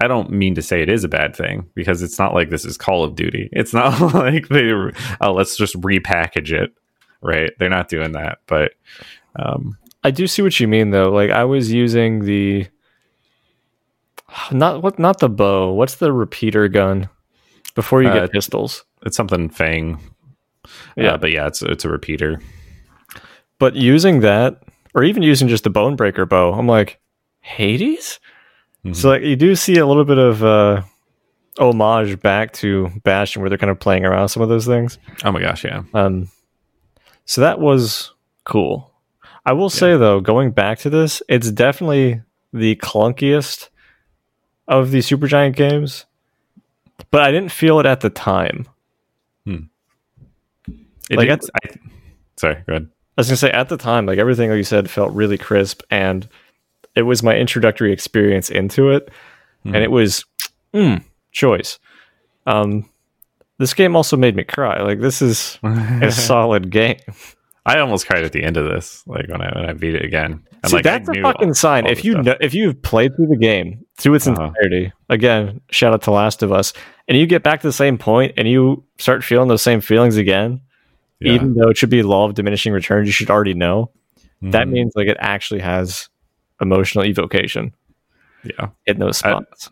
I 0.00 0.08
don't 0.08 0.30
mean 0.30 0.54
to 0.54 0.62
say 0.62 0.80
it 0.82 0.88
is 0.88 1.04
a 1.04 1.08
bad 1.08 1.36
thing 1.36 1.68
because 1.74 2.02
it's 2.02 2.18
not 2.18 2.34
like 2.34 2.48
this 2.50 2.64
is 2.64 2.76
Call 2.78 3.04
of 3.04 3.14
Duty. 3.14 3.48
It's 3.52 3.74
not 3.74 4.00
like 4.14 4.48
they 4.48 4.70
oh 5.20 5.32
let's 5.32 5.56
just 5.56 5.74
repackage 5.80 6.52
it, 6.52 6.72
right? 7.22 7.50
They're 7.58 7.68
not 7.68 7.88
doing 7.88 8.12
that, 8.12 8.38
but 8.46 8.72
um, 9.36 9.76
I 10.02 10.10
do 10.10 10.26
see 10.26 10.42
what 10.42 10.58
you 10.58 10.66
mean 10.68 10.90
though. 10.90 11.10
Like 11.10 11.30
I 11.30 11.44
was 11.44 11.70
using 11.72 12.24
the 12.24 12.66
not 14.52 14.82
what 14.82 14.98
not 14.98 15.18
the 15.20 15.28
bow. 15.28 15.72
What's 15.72 15.96
the 15.96 16.12
repeater 16.12 16.68
gun 16.68 17.08
before 17.74 18.02
you 18.02 18.08
Uh, 18.08 18.20
get 18.20 18.32
pistols? 18.32 18.84
it's 19.04 19.16
something 19.16 19.48
Fang. 19.48 19.98
Yeah. 20.96 21.04
Yeah, 21.04 21.16
but 21.16 21.30
yeah, 21.30 21.46
it's 21.46 21.62
it's 21.62 21.84
a 21.84 21.88
repeater. 21.88 22.40
But 23.58 23.76
using 23.76 24.20
that, 24.20 24.62
or 24.94 25.04
even 25.04 25.22
using 25.22 25.48
just 25.48 25.64
the 25.64 25.70
bone 25.70 25.96
breaker 25.96 26.24
bow, 26.26 26.52
I'm 26.54 26.66
like 26.66 27.00
Hades. 27.40 28.20
Mhm. 28.84 28.96
So 28.96 29.10
like 29.10 29.22
you 29.22 29.36
do 29.36 29.54
see 29.54 29.76
a 29.76 29.86
little 29.86 30.04
bit 30.04 30.18
of 30.18 30.42
uh, 30.42 30.82
homage 31.58 32.20
back 32.20 32.52
to 32.54 32.88
Bastion, 33.04 33.42
where 33.42 33.48
they're 33.48 33.58
kind 33.58 33.70
of 33.70 33.78
playing 33.78 34.04
around 34.04 34.28
some 34.28 34.42
of 34.42 34.48
those 34.48 34.66
things. 34.66 34.98
Oh 35.24 35.32
my 35.32 35.40
gosh, 35.40 35.64
yeah. 35.64 35.82
Um, 35.94 36.30
so 37.26 37.40
that 37.42 37.60
was 37.60 38.12
cool. 38.44 38.90
I 39.44 39.52
will 39.52 39.70
say 39.70 39.96
though, 39.96 40.20
going 40.20 40.50
back 40.52 40.78
to 40.80 40.90
this, 40.90 41.22
it's 41.28 41.50
definitely 41.50 42.22
the 42.52 42.76
clunkiest 42.76 43.68
of 44.68 44.90
the 44.90 44.98
Supergiant 44.98 45.56
games, 45.56 46.06
but 47.10 47.22
I 47.22 47.30
didn't 47.30 47.52
feel 47.52 47.80
it 47.80 47.86
at 47.86 48.00
the 48.00 48.10
time. 48.10 48.66
It 51.10 51.16
Like, 51.16 51.28
did- 51.28 51.50
I, 51.64 51.68
sorry, 52.36 52.54
go 52.66 52.74
ahead. 52.74 52.88
I 53.18 53.20
was 53.20 53.26
gonna 53.28 53.36
say 53.36 53.50
at 53.50 53.68
the 53.68 53.76
time, 53.76 54.06
like 54.06 54.18
everything 54.18 54.48
like 54.48 54.56
you 54.58 54.62
said 54.62 54.88
felt 54.88 55.12
really 55.12 55.36
crisp, 55.36 55.82
and 55.90 56.28
it 57.00 57.06
was 57.06 57.22
my 57.22 57.34
introductory 57.36 57.92
experience 57.92 58.50
into 58.50 58.90
it, 58.90 59.10
and 59.64 59.76
it 59.76 59.90
was 59.90 60.24
mm, 60.74 61.02
choice. 61.32 61.78
Um, 62.46 62.88
this 63.58 63.74
game 63.74 63.96
also 63.96 64.16
made 64.16 64.36
me 64.36 64.44
cry. 64.44 64.82
Like 64.82 65.00
this 65.00 65.20
is 65.22 65.58
a 65.62 66.10
solid 66.12 66.70
game. 66.70 66.98
I 67.66 67.78
almost 67.78 68.06
cried 68.06 68.24
at 68.24 68.32
the 68.32 68.42
end 68.42 68.56
of 68.56 68.66
this, 68.66 69.02
like 69.06 69.28
when 69.28 69.40
I 69.42 69.50
when 69.54 69.64
I 69.68 69.72
beat 69.72 69.94
it 69.94 70.04
again. 70.04 70.44
And 70.62 70.70
See, 70.70 70.76
like, 70.76 70.84
that's 70.84 71.08
a 71.08 71.14
fucking 71.22 71.48
all- 71.48 71.54
sign. 71.54 71.86
all 71.86 71.90
If 71.92 72.04
you 72.04 72.20
know, 72.20 72.36
if 72.40 72.52
you've 72.54 72.82
played 72.82 73.16
through 73.16 73.28
the 73.28 73.38
game 73.38 73.84
through 73.96 74.14
its 74.14 74.26
Uh-huh. 74.26 74.44
entirety, 74.48 74.92
again, 75.08 75.60
shout 75.70 75.94
out 75.94 76.02
to 76.02 76.10
Last 76.10 76.42
of 76.42 76.52
Us, 76.52 76.74
and 77.08 77.16
you 77.16 77.26
get 77.26 77.42
back 77.42 77.62
to 77.62 77.66
the 77.66 77.72
same 77.72 77.96
point 77.96 78.34
and 78.36 78.46
you 78.46 78.84
start 78.98 79.24
feeling 79.24 79.48
those 79.48 79.62
same 79.62 79.80
feelings 79.80 80.18
again, 80.18 80.60
Yeah. 81.20 81.32
even 81.32 81.54
though 81.54 81.70
it 81.70 81.78
should 81.78 81.88
be 81.88 82.02
law 82.02 82.26
of 82.26 82.34
diminishing 82.34 82.74
returns, 82.74 83.06
you 83.08 83.12
should 83.12 83.30
already 83.30 83.54
know. 83.54 83.90
That 84.42 84.66
Mhm. 84.66 84.70
means 84.72 84.92
like 84.96 85.08
it 85.08 85.16
actually 85.20 85.60
has 85.60 86.09
emotional 86.60 87.04
evocation 87.04 87.74
yeah. 88.44 88.68
in 88.86 88.98
those 88.98 89.18
spots. 89.18 89.70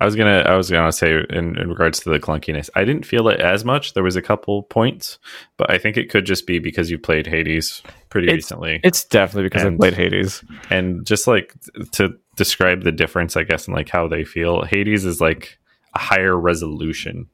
I 0.00 0.06
was 0.06 0.16
gonna 0.16 0.40
I 0.40 0.56
was 0.56 0.70
gonna 0.70 0.92
say 0.92 1.24
in, 1.30 1.56
in 1.56 1.68
regards 1.68 2.00
to 2.00 2.10
the 2.10 2.18
clunkiness, 2.18 2.68
I 2.74 2.84
didn't 2.84 3.06
feel 3.06 3.28
it 3.28 3.40
as 3.40 3.64
much. 3.64 3.94
There 3.94 4.02
was 4.02 4.16
a 4.16 4.22
couple 4.22 4.64
points, 4.64 5.18
but 5.56 5.70
I 5.70 5.78
think 5.78 5.96
it 5.96 6.10
could 6.10 6.26
just 6.26 6.46
be 6.46 6.58
because 6.58 6.90
you 6.90 6.98
played 6.98 7.26
Hades 7.26 7.82
pretty 8.10 8.26
It's- 8.26 8.38
recently. 8.38 8.80
it's 8.82 9.04
definitely 9.04 9.44
because 9.44 9.62
I 9.62 9.68
and- 9.68 9.78
played 9.78 9.94
Hades. 9.94 10.44
and 10.68 11.06
just 11.06 11.26
like 11.26 11.54
to 11.92 12.14
describe 12.36 12.82
the 12.82 12.92
difference, 12.92 13.36
I 13.36 13.44
guess, 13.44 13.68
in 13.68 13.72
like 13.74 13.88
how 13.88 14.08
they 14.08 14.24
feel, 14.24 14.62
Hades 14.64 15.04
is 15.04 15.20
like 15.20 15.58
a 15.94 16.00
higher 16.00 16.36
resolution 16.38 17.28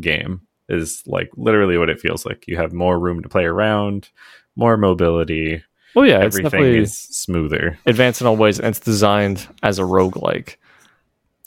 game. 0.00 0.42
Is 0.68 1.02
like 1.06 1.28
literally 1.36 1.76
what 1.76 1.90
it 1.90 2.00
feels 2.00 2.24
like. 2.24 2.44
You 2.46 2.56
have 2.56 2.72
more 2.72 2.98
room 2.98 3.22
to 3.22 3.28
play 3.28 3.44
around, 3.44 4.08
more 4.56 4.78
mobility. 4.78 5.62
Well, 5.94 6.06
yeah, 6.06 6.18
it's 6.22 6.36
Everything 6.36 6.42
definitely 6.50 6.78
is 6.82 6.96
smoother. 6.98 7.78
advanced 7.86 8.20
in 8.20 8.26
all 8.26 8.36
ways, 8.36 8.58
and 8.58 8.68
it's 8.68 8.80
designed 8.80 9.46
as 9.62 9.78
a 9.78 9.82
roguelike. 9.82 10.56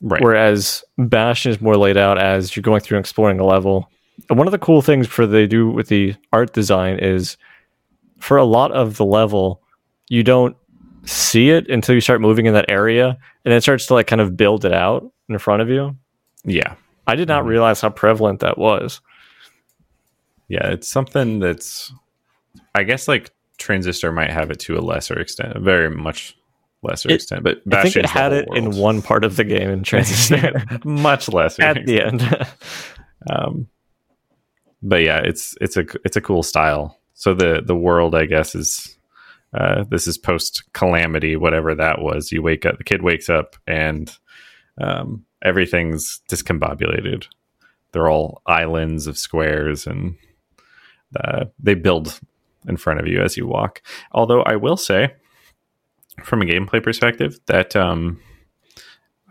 Right. 0.01 0.21
Whereas 0.21 0.83
Bastion 0.97 1.51
is 1.51 1.59
more 1.59 1.75
laid 1.75 1.97
out 1.97 2.17
as 2.17 2.55
you're 2.55 2.61
going 2.61 2.81
through 2.81 2.97
and 2.97 3.03
exploring 3.03 3.39
a 3.39 3.45
level. 3.45 3.89
And 4.29 4.37
one 4.37 4.47
of 4.47 4.51
the 4.51 4.59
cool 4.59 4.81
things 4.81 5.07
for 5.07 5.25
they 5.27 5.47
do 5.47 5.69
with 5.69 5.87
the 5.89 6.15
art 6.31 6.53
design 6.53 6.99
is 6.99 7.35
for 8.19 8.37
a 8.37 8.43
lot 8.45 8.71
of 8.71 8.97
the 8.97 9.05
level, 9.05 9.61
you 10.09 10.23
don't 10.23 10.55
see 11.05 11.49
it 11.49 11.69
until 11.69 11.95
you 11.95 12.01
start 12.01 12.21
moving 12.21 12.45
in 12.45 12.53
that 12.53 12.69
area 12.69 13.17
and 13.45 13.53
it 13.53 13.61
starts 13.61 13.85
to 13.87 13.93
like 13.93 14.07
kind 14.07 14.21
of 14.21 14.35
build 14.37 14.65
it 14.65 14.73
out 14.73 15.09
in 15.29 15.37
front 15.39 15.61
of 15.61 15.69
you. 15.69 15.95
yeah. 16.45 16.75
I 17.09 17.15
did 17.15 17.27
not 17.29 17.43
Mhm. 17.45 17.47
realize 17.47 17.79
how 17.81 17.89
prevalent 17.89 18.41
that 18.41 18.57
was. 18.57 18.99
Yeah. 20.49 20.67
It's 20.71 20.87
something 20.89 21.39
that's, 21.39 21.93
I 22.75 22.83
guess, 22.83 23.07
like 23.07 23.31
Transistor 23.57 24.11
might 24.11 24.29
have 24.31 24.51
it 24.51 24.59
to 24.61 24.77
a 24.77 24.81
lesser 24.81 25.19
extent, 25.19 25.55
a 25.55 25.59
very 25.59 25.89
much 25.89 26.35
lesser 26.83 27.09
It- 27.09 27.15
extent. 27.15 27.43
But 27.43 27.61
I 27.71 27.83
think 27.83 27.95
it 27.97 28.05
had 28.05 28.33
it 28.33 28.47
in 28.53 28.77
one 28.77 29.01
part 29.01 29.23
of 29.23 29.35
the 29.35 29.43
game 29.43 29.69
in 29.69 29.83
Transistor 29.91 30.63
much 30.85 31.29
lesser 31.29 31.63
at 31.63 31.85
the 31.85 32.01
end. 32.01 32.21
um 33.29 33.67
but 34.83 35.01
yeah 35.01 35.19
it's 35.23 35.55
it's 35.59 35.75
a 35.75 35.85
it's 36.05 36.15
a 36.15 36.21
cool 36.21 36.43
style 36.43 36.99
so 37.15 37.33
the 37.33 37.63
the 37.65 37.75
world 37.75 38.13
i 38.13 38.25
guess 38.25 38.53
is 38.53 38.95
Uh, 39.53 39.83
this 39.89 40.07
is 40.07 40.17
post 40.19 40.61
calamity, 40.73 41.35
whatever 41.37 41.73
that 41.73 42.01
was. 42.01 42.31
You 42.33 42.43
wake 42.43 42.65
up, 42.65 42.77
the 42.77 42.83
kid 42.83 43.01
wakes 43.01 43.29
up, 43.29 43.55
and 43.65 44.11
um, 44.77 45.25
everything's 45.41 46.19
discombobulated. 46.29 47.25
They're 47.91 48.09
all 48.09 48.41
islands 48.45 49.07
of 49.07 49.17
squares, 49.17 49.87
and 49.87 50.15
uh, 51.15 51.45
they 51.63 51.75
build 51.75 52.19
in 52.67 52.77
front 52.77 52.99
of 52.99 53.07
you 53.07 53.21
as 53.21 53.37
you 53.37 53.47
walk. 53.47 53.81
Although 54.11 54.41
I 54.43 54.55
will 54.55 54.77
say, 54.77 55.13
from 56.23 56.41
a 56.41 56.45
gameplay 56.45 56.83
perspective, 56.83 57.39
that 57.47 57.75
um, 57.75 58.19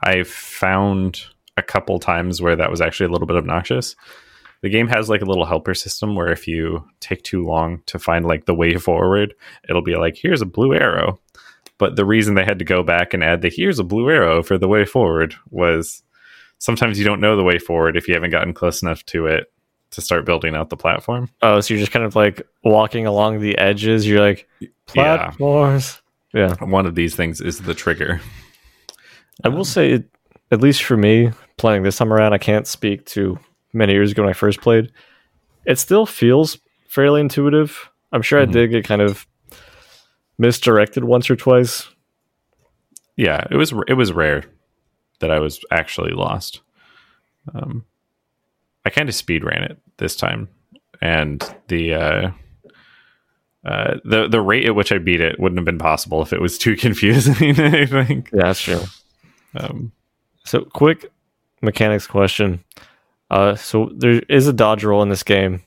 I 0.03 0.23
found 0.23 1.23
a 1.57 1.63
couple 1.63 1.99
times 1.99 2.41
where 2.41 2.57
that 2.57 2.71
was 2.71 2.81
actually 2.81 3.07
a 3.07 3.11
little 3.11 3.27
bit 3.27 3.37
obnoxious. 3.37 3.97
The 4.63 4.71
game 4.71 4.89
has 4.89 5.09
like 5.09 5.23
a 5.23 5.27
little 5.27 5.45
helper 5.45 5.75
system 5.75 6.15
where 6.15 6.31
if 6.33 6.47
you 6.47 6.85
take 7.01 7.23
too 7.23 7.45
long 7.45 7.83
to 7.87 7.99
find 7.99 8.25
like 8.25 8.47
the 8.47 8.55
way 8.55 8.77
forward, 8.77 9.35
it'll 9.69 9.83
be 9.83 9.97
like, 9.97 10.17
here's 10.17 10.43
a 10.43 10.47
blue 10.47 10.75
arrow. 10.75 11.21
But 11.79 11.97
the 11.97 12.07
reason 12.07 12.35
they 12.35 12.45
had 12.45 12.59
to 12.59 12.65
go 12.65 12.83
back 12.83 13.13
and 13.13 13.23
add 13.23 13.43
the 13.43 13.51
here's 13.51 13.79
a 13.79 13.85
blue 13.85 14.09
arrow 14.09 14.43
for 14.43 14.57
the 14.57 14.69
way 14.69 14.85
forward 14.85 15.35
was 15.51 16.03
sometimes 16.59 16.99
you 16.99 17.05
don't 17.05 17.21
know 17.21 17.37
the 17.37 17.45
way 17.45 17.59
forward 17.59 17.97
if 17.97 18.09
you 18.09 18.15
haven't 18.15 18.31
gotten 18.31 18.55
close 18.55 18.83
enough 18.83 19.05
to 19.07 19.27
it 19.27 19.53
to 19.97 20.01
start 20.01 20.25
building 20.25 20.55
out 20.55 20.71
the 20.71 20.77
platform. 20.77 21.29
Oh, 21.43 21.61
so 21.61 21.75
you're 21.75 21.81
just 21.81 21.91
kind 21.93 22.05
of 22.05 22.15
like 22.15 22.47
walking 22.65 23.07
along 23.07 23.41
the 23.41 23.59
edges. 23.59 24.07
You're 24.07 24.21
like 24.21 24.49
platforms. 24.87 26.01
Yeah. 26.33 26.55
One 26.65 26.87
of 26.87 26.95
these 26.95 27.15
things 27.17 27.41
is 27.41 27.59
the 27.61 27.75
trigger. 27.75 28.21
I 29.45 29.49
will 29.49 29.65
say, 29.65 30.05
at 30.51 30.61
least 30.61 30.83
for 30.85 30.97
me, 30.97 31.31
playing 31.57 31.83
this 31.83 31.97
time 31.97 32.13
around, 32.13 32.33
I 32.33 32.39
can't 32.39 32.67
speak 32.67 33.05
to 33.07 33.39
many 33.73 33.93
years 33.93 34.13
ago 34.13 34.23
when 34.23 34.31
I 34.31 34.35
first 34.35 34.61
played. 34.61 34.93
It 35.67 35.79
still 35.79 36.07
feels 36.07 36.59
fairly 36.89 37.21
intuitive. 37.21 37.91
I'm 38.13 38.23
sure 38.23 38.39
Mhm. 38.39 38.49
I 38.49 38.53
did 38.53 38.71
get 38.71 38.85
kind 38.85 39.03
of 39.03 39.27
misdirected 40.39 41.05
once 41.05 41.29
or 41.31 41.37
twice. 41.37 41.89
Yeah, 43.17 43.45
it 43.51 43.57
was 43.57 43.73
it 43.89 43.95
was 43.95 44.13
rare 44.13 44.45
that 45.21 45.31
I 45.31 45.39
was 45.39 45.61
actually 45.71 46.13
lost. 46.13 46.61
Um, 47.55 47.85
I 48.87 48.91
kind 48.91 49.09
of 49.09 49.15
speed 49.15 49.45
ran 49.45 49.63
it 49.65 49.79
this 49.99 50.15
time, 50.17 50.49
and 51.03 51.43
the 51.69 51.95
uh, 51.95 52.31
uh, 53.65 53.97
the 54.05 54.29
the 54.29 54.41
rate 54.41 54.65
at 54.67 54.75
which 54.75 54.93
I 54.93 54.99
beat 54.99 55.21
it 55.21 55.41
wouldn't 55.41 55.59
have 55.59 55.65
been 55.65 55.79
possible 55.79 56.23
if 56.23 56.33
it 56.33 56.41
was 56.41 56.57
too 56.57 56.77
confusing. 56.87 57.35
I 57.61 57.87
think. 57.87 58.31
Yeah, 58.33 58.43
that's 58.45 58.61
true. 58.63 58.83
Um, 59.57 59.93
So, 60.45 60.61
quick 60.63 61.11
mechanics 61.63 62.07
question. 62.07 62.63
Uh, 63.31 63.57
so 63.57 63.91
there 63.97 64.23
is 64.29 64.47
a 64.47 64.53
dodge 64.53 64.85
roll 64.85 65.03
in 65.03 65.09
this 65.09 65.25
game. 65.25 65.63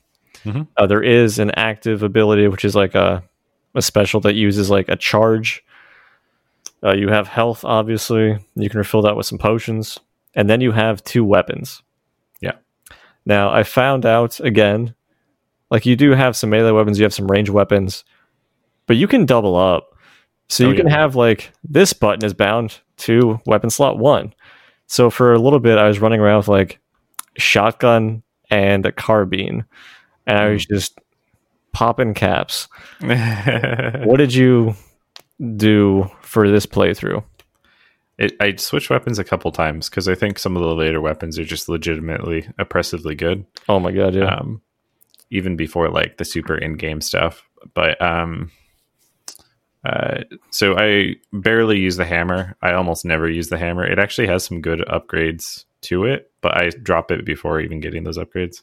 Mhm. 0.45 0.67
Uh, 0.77 0.87
there 0.87 1.03
is 1.03 1.37
an 1.39 1.51
active 1.51 2.01
ability, 2.03 2.47
which 2.47 2.63
is 2.63 2.75
like 2.75 2.95
a 2.95 3.21
a 3.75 3.81
special 3.81 4.21
that 4.21 4.35
uses 4.35 4.69
like 4.69 4.87
a 4.87 4.95
charge. 4.95 5.61
Uh, 6.81 6.93
you 6.93 7.09
have 7.09 7.27
health, 7.27 7.65
obviously. 7.65 8.37
You 8.55 8.69
can 8.69 8.77
refill 8.77 9.01
that 9.01 9.17
with 9.17 9.25
some 9.25 9.37
potions, 9.37 9.99
and 10.33 10.49
then 10.49 10.61
you 10.61 10.71
have 10.71 11.03
two 11.03 11.25
weapons. 11.25 11.83
Yeah. 13.29 13.35
Now 13.35 13.51
I 13.51 13.63
found 13.63 14.05
out 14.05 14.39
again, 14.39 14.95
like 15.69 15.85
you 15.85 15.95
do 15.95 16.11
have 16.11 16.35
some 16.35 16.49
melee 16.49 16.71
weapons, 16.71 16.99
you 16.99 17.03
have 17.03 17.13
some 17.13 17.29
range 17.29 17.49
weapons, 17.49 18.03
but 18.87 18.97
you 18.97 19.07
can 19.07 19.25
double 19.25 19.55
up. 19.55 19.95
So 20.49 20.65
Oh, 20.65 20.69
you 20.69 20.75
can 20.75 20.87
have 20.87 21.15
like 21.15 21.51
this 21.63 21.93
button 21.93 22.25
is 22.25 22.33
bound 22.33 22.79
to 22.97 23.39
weapon 23.45 23.69
slot 23.69 23.99
one. 23.99 24.33
So 24.87 25.11
for 25.11 25.33
a 25.33 25.39
little 25.39 25.59
bit, 25.59 25.77
I 25.77 25.87
was 25.87 25.99
running 25.99 26.19
around 26.19 26.37
with 26.37 26.47
like 26.47 26.79
shotgun 27.37 28.23
and 28.49 28.85
a 28.85 28.91
carbine, 28.91 29.65
and 30.25 30.37
I 30.37 30.49
was 30.49 30.65
hmm. 30.65 30.73
just 30.73 30.99
popping 31.71 32.13
caps. 32.13 32.67
What 34.05 34.17
did 34.17 34.33
you 34.33 34.75
do 35.55 36.09
for 36.21 36.49
this 36.49 36.65
playthrough? 36.65 37.23
It, 38.19 38.35
I 38.41 38.55
switched 38.57 38.89
weapons 38.89 39.17
a 39.17 39.23
couple 39.23 39.51
times 39.51 39.89
because 39.89 40.09
I 40.09 40.13
think 40.13 40.37
some 40.37 40.57
of 40.57 40.61
the 40.61 40.75
later 40.75 40.99
weapons 40.99 41.39
are 41.39 41.45
just 41.45 41.69
legitimately 41.69 42.47
oppressively 42.59 43.15
good. 43.15 43.45
Oh 43.69 43.79
my 43.79 43.91
god, 43.91 44.13
yeah. 44.13 44.35
um, 44.35 44.61
even 45.31 45.55
before 45.55 45.89
like 45.89 46.17
the 46.17 46.25
super 46.25 46.57
in-game 46.57 46.99
stuff. 46.99 47.41
But 47.73 47.99
um, 48.01 48.51
uh, 49.85 50.23
so 50.51 50.77
I 50.77 51.15
barely 51.31 51.79
use 51.79 51.95
the 51.95 52.05
hammer. 52.05 52.57
I 52.61 52.73
almost 52.73 53.05
never 53.05 53.29
use 53.29 53.47
the 53.47 53.57
hammer. 53.57 53.85
It 53.85 53.99
actually 53.99 54.27
has 54.27 54.43
some 54.43 54.59
good 54.59 54.79
upgrades 54.79 55.63
to 55.83 56.03
it, 56.03 56.29
but 56.41 56.57
I 56.57 56.69
drop 56.69 57.11
it 57.11 57.25
before 57.25 57.61
even 57.61 57.79
getting 57.79 58.03
those 58.03 58.17
upgrades. 58.17 58.61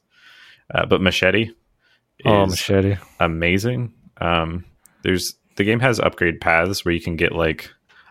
Uh, 0.75 0.85
but 0.85 1.01
machete 1.01 1.45
is 1.45 2.27
oh, 2.27 2.45
machete. 2.45 2.97
amazing. 3.21 3.95
Um, 4.21 4.67
there's 5.03 5.35
the 5.57 5.65
game 5.65 5.81
has 5.81 5.99
upgrade 5.99 6.43
paths 6.43 6.85
where 6.85 6.93
you 6.93 7.01
can 7.01 7.17
get 7.17 7.33
like 7.33 7.71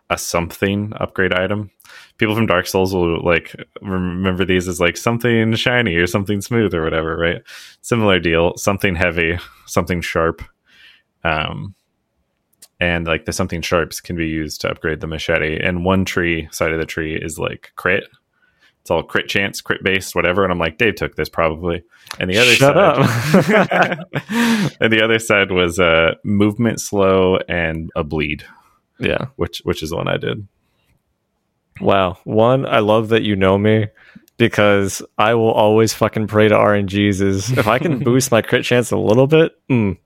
a 0.10 0.18
something 0.18 0.94
upgrade 0.98 1.34
item. 1.34 1.72
People 2.18 2.36
from 2.36 2.46
Dark 2.46 2.68
Souls 2.68 2.94
will 2.94 3.24
like 3.24 3.56
remember 3.82 4.46
these 4.46 4.68
as 4.68 4.80
like 4.80 4.98
something 4.98 5.54
shiny 5.56 5.96
or 5.96 6.08
something 6.08 6.42
smooth 6.42 6.74
or 6.74 6.84
whatever, 6.84 7.18
right? 7.18 7.42
Similar 7.82 8.20
deal, 8.20 8.56
something 8.58 8.96
heavy, 8.96 9.38
something 9.66 10.02
sharp. 10.02 10.44
Um, 11.24 11.76
and 12.80 13.08
like 13.08 13.26
the 13.26 13.34
something 13.34 13.62
sharps 13.62 14.02
can 14.02 14.16
be 14.16 14.28
used 14.28 14.62
to 14.62 14.70
upgrade 14.70 15.02
the 15.02 15.08
machete. 15.08 15.60
And 15.60 15.86
one 15.86 16.06
tree 16.06 16.48
side 16.52 16.72
of 16.72 16.80
the 16.80 16.86
tree 16.86 17.16
is 17.16 17.40
like 17.40 17.72
crit. 17.76 18.04
It's 18.82 18.92
all 18.92 19.02
crit 19.02 19.28
chance, 19.28 19.62
crit 19.62 19.84
based, 19.84 20.14
whatever. 20.14 20.44
And 20.44 20.52
I'm 20.52 20.60
like, 20.60 20.78
Dave 20.78 20.96
took 20.96 21.16
this 21.16 21.30
probably. 21.30 21.84
And 22.20 22.30
the 22.30 22.38
other 22.38 22.52
Shut 22.52 22.76
side, 22.76 23.92
up. 23.92 24.08
and 24.80 24.94
the 24.94 25.02
other 25.04 25.18
side 25.18 25.52
was 25.52 25.80
uh, 25.80 26.16
movement 26.24 26.80
slow 26.80 27.40
and 27.50 27.90
a 27.96 28.04
bleed, 28.04 28.46
yeah. 29.00 29.28
which 29.36 29.60
which 29.64 29.82
is 29.84 29.90
the 29.92 29.96
one 29.98 30.08
I 30.08 30.18
did. 30.18 30.48
Wow. 31.82 32.18
One, 32.24 32.66
I 32.66 32.80
love 32.80 33.10
that 33.10 33.24
you 33.24 33.36
know 33.36 33.58
me 33.58 33.88
because 34.38 35.02
I 35.18 35.34
will 35.36 35.52
always 35.52 35.94
fucking 35.94 36.28
pray 36.28 36.48
to 36.48 36.56
RNGs. 36.56 37.58
If 37.58 37.68
I 37.68 37.80
can 37.80 38.00
boost 38.04 38.32
my 38.32 38.42
crit 38.42 38.64
chance 38.64 38.92
a 38.92 38.98
little 38.98 39.28
bit, 39.28 39.54
mm, 39.70 39.98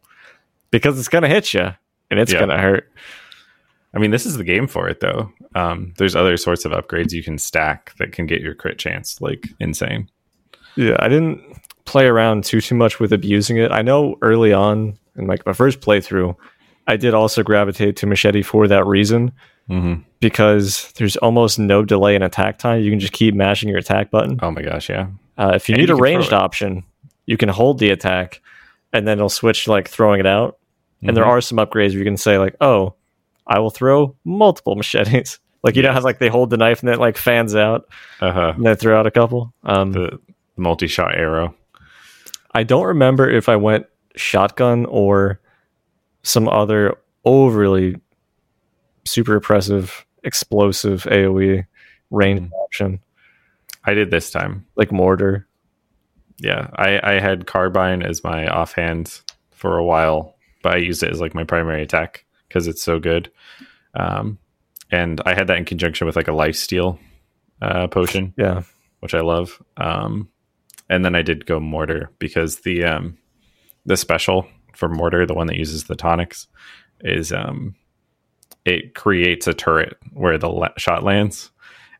because 0.71 0.97
it's 0.99 1.07
gonna 1.09 1.27
hit 1.27 1.53
you 1.53 1.71
and 2.09 2.19
it's 2.19 2.33
Yeah. 2.33 2.39
gonna 2.39 2.59
hurt. 2.59 2.91
I 3.93 3.97
mean, 3.99 4.11
this 4.11 4.25
is 4.25 4.37
the 4.37 4.43
game 4.43 4.67
for 4.67 4.87
it, 4.87 4.99
though. 4.99 5.31
Um, 5.55 5.93
there's 5.97 6.15
other 6.15 6.37
sorts 6.37 6.63
of 6.63 6.71
upgrades 6.71 7.11
you 7.11 7.23
can 7.23 7.39
stack 7.39 7.93
that 7.97 8.11
can 8.11 8.27
get 8.27 8.41
your 8.41 8.53
crit 8.53 8.77
chance 8.77 9.19
like 9.19 9.47
insane. 9.59 10.07
Yeah, 10.75 10.95
I 10.99 11.07
didn't 11.09 11.41
play 11.85 12.05
around 12.05 12.43
too 12.43 12.61
too 12.61 12.75
much 12.75 12.99
with 12.99 13.11
abusing 13.11 13.57
it. 13.57 13.71
I 13.71 13.81
know 13.81 14.15
early 14.21 14.53
on 14.53 14.97
in 15.15 15.25
like 15.25 15.43
my 15.45 15.53
first 15.53 15.81
playthrough, 15.81 16.35
I 16.89 16.97
did 16.97 17.13
also 17.13 17.43
gravitate 17.43 17.95
to 17.97 18.07
machete 18.07 18.41
for 18.41 18.67
that 18.67 18.85
reason 18.85 19.31
Mm-hmm. 19.69 20.01
because 20.19 20.91
there's 20.93 21.15
almost 21.17 21.59
no 21.59 21.85
delay 21.85 22.15
in 22.15 22.23
attack 22.23 22.57
time. 22.57 22.81
You 22.81 22.89
can 22.89 22.99
just 22.99 23.13
keep 23.13 23.35
mashing 23.35 23.69
your 23.69 23.77
attack 23.77 24.09
button. 24.09 24.39
Oh 24.41 24.49
my 24.49 24.63
gosh, 24.63 24.89
yeah. 24.89 25.09
Uh, 25.37 25.51
if 25.53 25.69
you 25.69 25.73
And 25.75 25.81
need 25.81 25.89
you 25.89 25.95
a 25.95 26.01
ranged 26.01 26.33
option, 26.33 26.83
you 27.27 27.37
can 27.37 27.49
hold 27.49 27.77
the 27.77 27.91
attack, 27.91 28.41
and 28.93 29.07
then 29.07 29.19
it'll 29.19 29.29
switch 29.29 29.65
to 29.65 29.71
like 29.71 29.87
throwing 29.87 30.19
it 30.19 30.25
out. 30.25 30.57
And 31.03 31.15
there 31.15 31.23
Mhm. 31.23 31.27
are 31.27 31.39
some 31.41 31.59
upgrades 31.59 31.89
where 31.91 31.99
you 31.99 32.03
can 32.03 32.17
say 32.17 32.39
like, 32.39 32.55
"Oh, 32.61 32.95
I 33.45 33.59
will 33.59 33.69
throw 33.69 34.15
multiple 34.25 34.75
machetes." 34.75 35.39
Like 35.61 35.75
you 35.75 35.83
know 35.83 35.91
how 35.91 36.01
like 36.01 36.17
they 36.19 36.29
hold 36.29 36.49
the 36.51 36.57
knife 36.57 36.79
and 36.79 36.87
then 36.87 36.95
it 36.95 37.01
like 37.01 37.17
fans 37.17 37.53
out 37.53 37.85
uh-huh. 38.21 38.53
and 38.55 38.65
then 38.65 38.75
throw 38.77 38.97
out 38.97 39.05
a 39.05 39.11
couple. 39.11 39.53
Um, 39.63 39.91
the 39.91 40.17
multi-shot 40.55 41.15
arrow. 41.15 41.53
I 42.55 42.63
don't 42.63 42.85
remember 42.85 43.29
if 43.29 43.49
I 43.49 43.57
went 43.57 43.85
shotgun 44.15 44.85
or 44.85 45.41
some 46.23 46.47
other 46.49 46.97
overly 47.25 47.95
super 49.05 49.35
oppressive, 49.35 50.05
explosive 50.23 51.03
AOE 51.11 51.65
range 52.11 52.41
Mhm. 52.41 52.51
option 52.63 52.99
I 53.83 53.93
did 53.93 54.11
this 54.11 54.29
time. 54.31 54.65
like 54.75 54.91
mortar. 54.91 55.47
Yeah, 56.39 56.69
I, 56.75 56.99
I 57.15 57.19
had 57.19 57.47
carbine 57.47 58.01
as 58.03 58.23
my 58.23 58.47
offhand 58.47 59.21
for 59.51 59.77
a 59.77 59.83
while, 59.83 60.35
but 60.63 60.73
I 60.73 60.77
used 60.77 61.03
it 61.03 61.11
as 61.11 61.19
like 61.19 61.33
my 61.33 61.43
primary 61.43 61.81
attack 61.81 62.25
because 62.47 62.67
it's 62.67 62.81
so 62.83 62.99
good. 62.99 63.31
Um, 63.95 64.37
and 64.91 65.21
I 65.25 65.33
had 65.33 65.47
that 65.47 65.57
in 65.57 65.65
conjunction 65.65 66.07
with 66.07 66.15
like 66.15 66.27
a 66.27 66.33
life 66.33 66.55
steal 66.55 66.99
uh, 67.61 67.87
potion. 67.87 68.33
Yeah, 68.37 68.63
which 69.01 69.13
I 69.13 69.19
love. 69.21 69.61
Um, 69.77 70.29
and 70.89 71.03
then 71.03 71.15
I 71.15 71.21
did 71.21 71.45
go 71.45 71.59
mortar 71.59 72.09
because 72.19 72.59
the 72.61 72.83
um, 72.85 73.17
the 73.85 73.97
special 73.97 74.47
for 74.75 74.89
mortar, 74.89 75.25
the 75.25 75.33
one 75.33 75.47
that 75.47 75.57
uses 75.57 75.85
the 75.85 75.95
tonics, 75.95 76.47
is 77.01 77.31
um, 77.31 77.75
it 78.65 78.95
creates 78.95 79.47
a 79.47 79.53
turret 79.53 79.97
where 80.13 80.37
the 80.37 80.49
la- 80.49 80.69
shot 80.77 81.03
lands, 81.03 81.51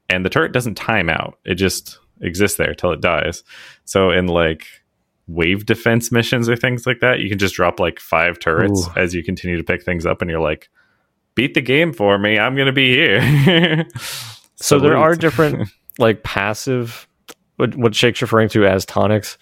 and 0.10 0.26
the 0.26 0.30
turret 0.30 0.52
doesn't 0.52 0.76
time 0.76 1.10
out; 1.10 1.38
it 1.46 1.56
just 1.56 2.00
exists 2.22 2.58
there 2.58 2.74
till 2.74 2.92
it 2.92 3.02
dies. 3.02 3.44
So 3.86 4.12
in 4.12 4.28
like 4.28 4.66
wave 5.28 5.66
defense 5.66 6.12
missions 6.12 6.50
or 6.50 6.56
things 6.56 6.88
like 6.88 7.00
that, 7.02 7.20
you 7.20 7.30
can 7.30 7.38
just 7.38 7.56
drop 7.56 7.80
like 7.80 8.00
five 8.00 8.40
turrets 8.40 8.88
Ooh. 8.88 8.92
as 8.96 9.14
you 9.14 9.24
continue 9.24 9.58
to 9.58 9.64
pick 9.64 9.84
things 9.84 10.06
up, 10.06 10.22
and 10.22 10.30
you're 10.30 10.40
like, 10.40 10.70
"Beat 11.36 11.54
the 11.54 11.62
game 11.62 11.94
for 11.94 12.18
me! 12.18 12.38
I'm 12.38 12.56
gonna 12.56 12.74
be 12.74 12.94
here." 12.94 13.86
So 14.62 14.80
there 14.80 14.98
are 14.98 15.16
different 15.16 15.70
like 16.00 16.24
passive 16.24 17.08
what 17.56 17.76
what 17.76 17.92
Jake's 17.92 18.22
referring 18.22 18.50
to 18.50 18.66
as 18.66 18.86
tonics 18.86 19.38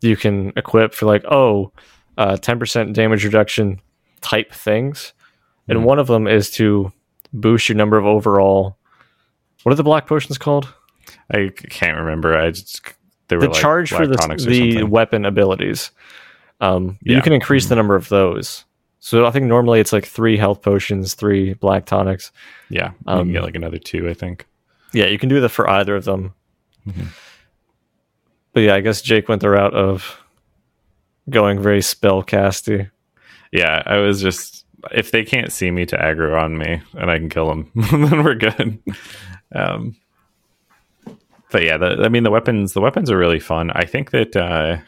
you 0.00 0.16
can 0.16 0.52
equip 0.56 0.94
for 0.94 1.06
like 1.06 1.24
oh 1.30 1.72
uh, 2.18 2.36
10% 2.36 2.92
damage 2.94 3.24
reduction 3.24 3.80
type 4.20 4.52
things 4.52 5.12
and 5.68 5.78
Mhm. 5.80 5.82
one 5.84 5.98
of 5.98 6.06
them 6.06 6.26
is 6.26 6.50
to 6.52 6.92
boost 7.32 7.68
your 7.68 7.76
number 7.76 7.96
of 7.96 8.04
overall. 8.06 8.76
What 9.62 9.72
are 9.72 9.76
the 9.76 9.82
black 9.84 10.06
potions 10.06 10.38
called? 10.38 10.72
I 11.30 11.50
can't 11.70 11.96
remember. 11.98 12.36
I 12.36 12.50
just 12.50 12.82
they 13.28 13.36
were 13.36 13.42
the 13.42 13.48
like 13.48 13.60
charge 13.60 13.90
for 13.90 14.06
the, 14.06 14.14
black 14.14 14.26
tonics 14.28 14.46
or 14.46 14.50
the 14.50 14.82
weapon 14.84 15.24
abilities. 15.24 15.90
Um, 16.60 16.98
Yeah. 17.02 17.16
You 17.16 17.22
can 17.22 17.32
increase 17.32 17.66
the 17.66 17.76
number 17.76 17.94
of 17.94 18.08
those. 18.08 18.64
So 19.00 19.24
I 19.26 19.30
think 19.30 19.46
normally 19.46 19.80
it's 19.80 19.92
like 19.92 20.04
three 20.04 20.36
health 20.36 20.62
potions, 20.62 21.14
three 21.14 21.54
black 21.54 21.86
tonics. 21.86 22.30
Yeah, 22.68 22.90
you 22.90 22.96
um, 23.12 23.24
can 23.24 23.32
get 23.32 23.42
like 23.42 23.56
another 23.56 23.78
two. 23.78 24.08
I 24.08 24.14
think. 24.14 24.46
Yeah, 24.92 25.06
you 25.06 25.18
can 25.18 25.28
do 25.28 25.40
that 25.40 25.48
for 25.48 25.68
either 25.68 25.96
of 25.96 26.04
them. 26.04 26.34
Mhm. 26.86 27.06
But 28.52 28.60
yeah, 28.60 28.74
I 28.74 28.80
guess 28.80 29.00
Jake 29.02 29.28
went 29.28 29.40
the 29.40 29.50
route 29.50 29.74
of 29.74 30.20
going 31.30 31.60
very 31.62 31.80
spellcasty. 31.80 32.90
Yeah, 33.52 33.82
I 33.86 33.96
was 33.98 34.20
just 34.22 34.64
if 34.90 35.10
they 35.12 35.24
can't 35.24 35.52
see 35.52 35.70
me 35.70 35.86
to 35.86 35.96
aggro 35.96 36.40
on 36.40 36.58
me 36.58 36.80
and 36.94 37.10
I 37.10 37.18
can 37.18 37.28
kill 37.28 37.48
them, 37.48 37.70
then 38.10 38.24
we're 38.24 38.34
good. 38.34 38.78
Um, 39.54 39.96
but 41.50 41.62
yeah, 41.62 41.76
the, 41.76 42.02
I 42.02 42.08
mean 42.08 42.22
the 42.22 42.30
weapons. 42.30 42.72
The 42.72 42.80
weapons 42.80 43.10
are 43.10 43.18
really 43.18 43.40
fun. 43.40 43.70
I 43.72 43.84
think 43.84 44.10
that 44.12 44.34
uh, 44.36 44.78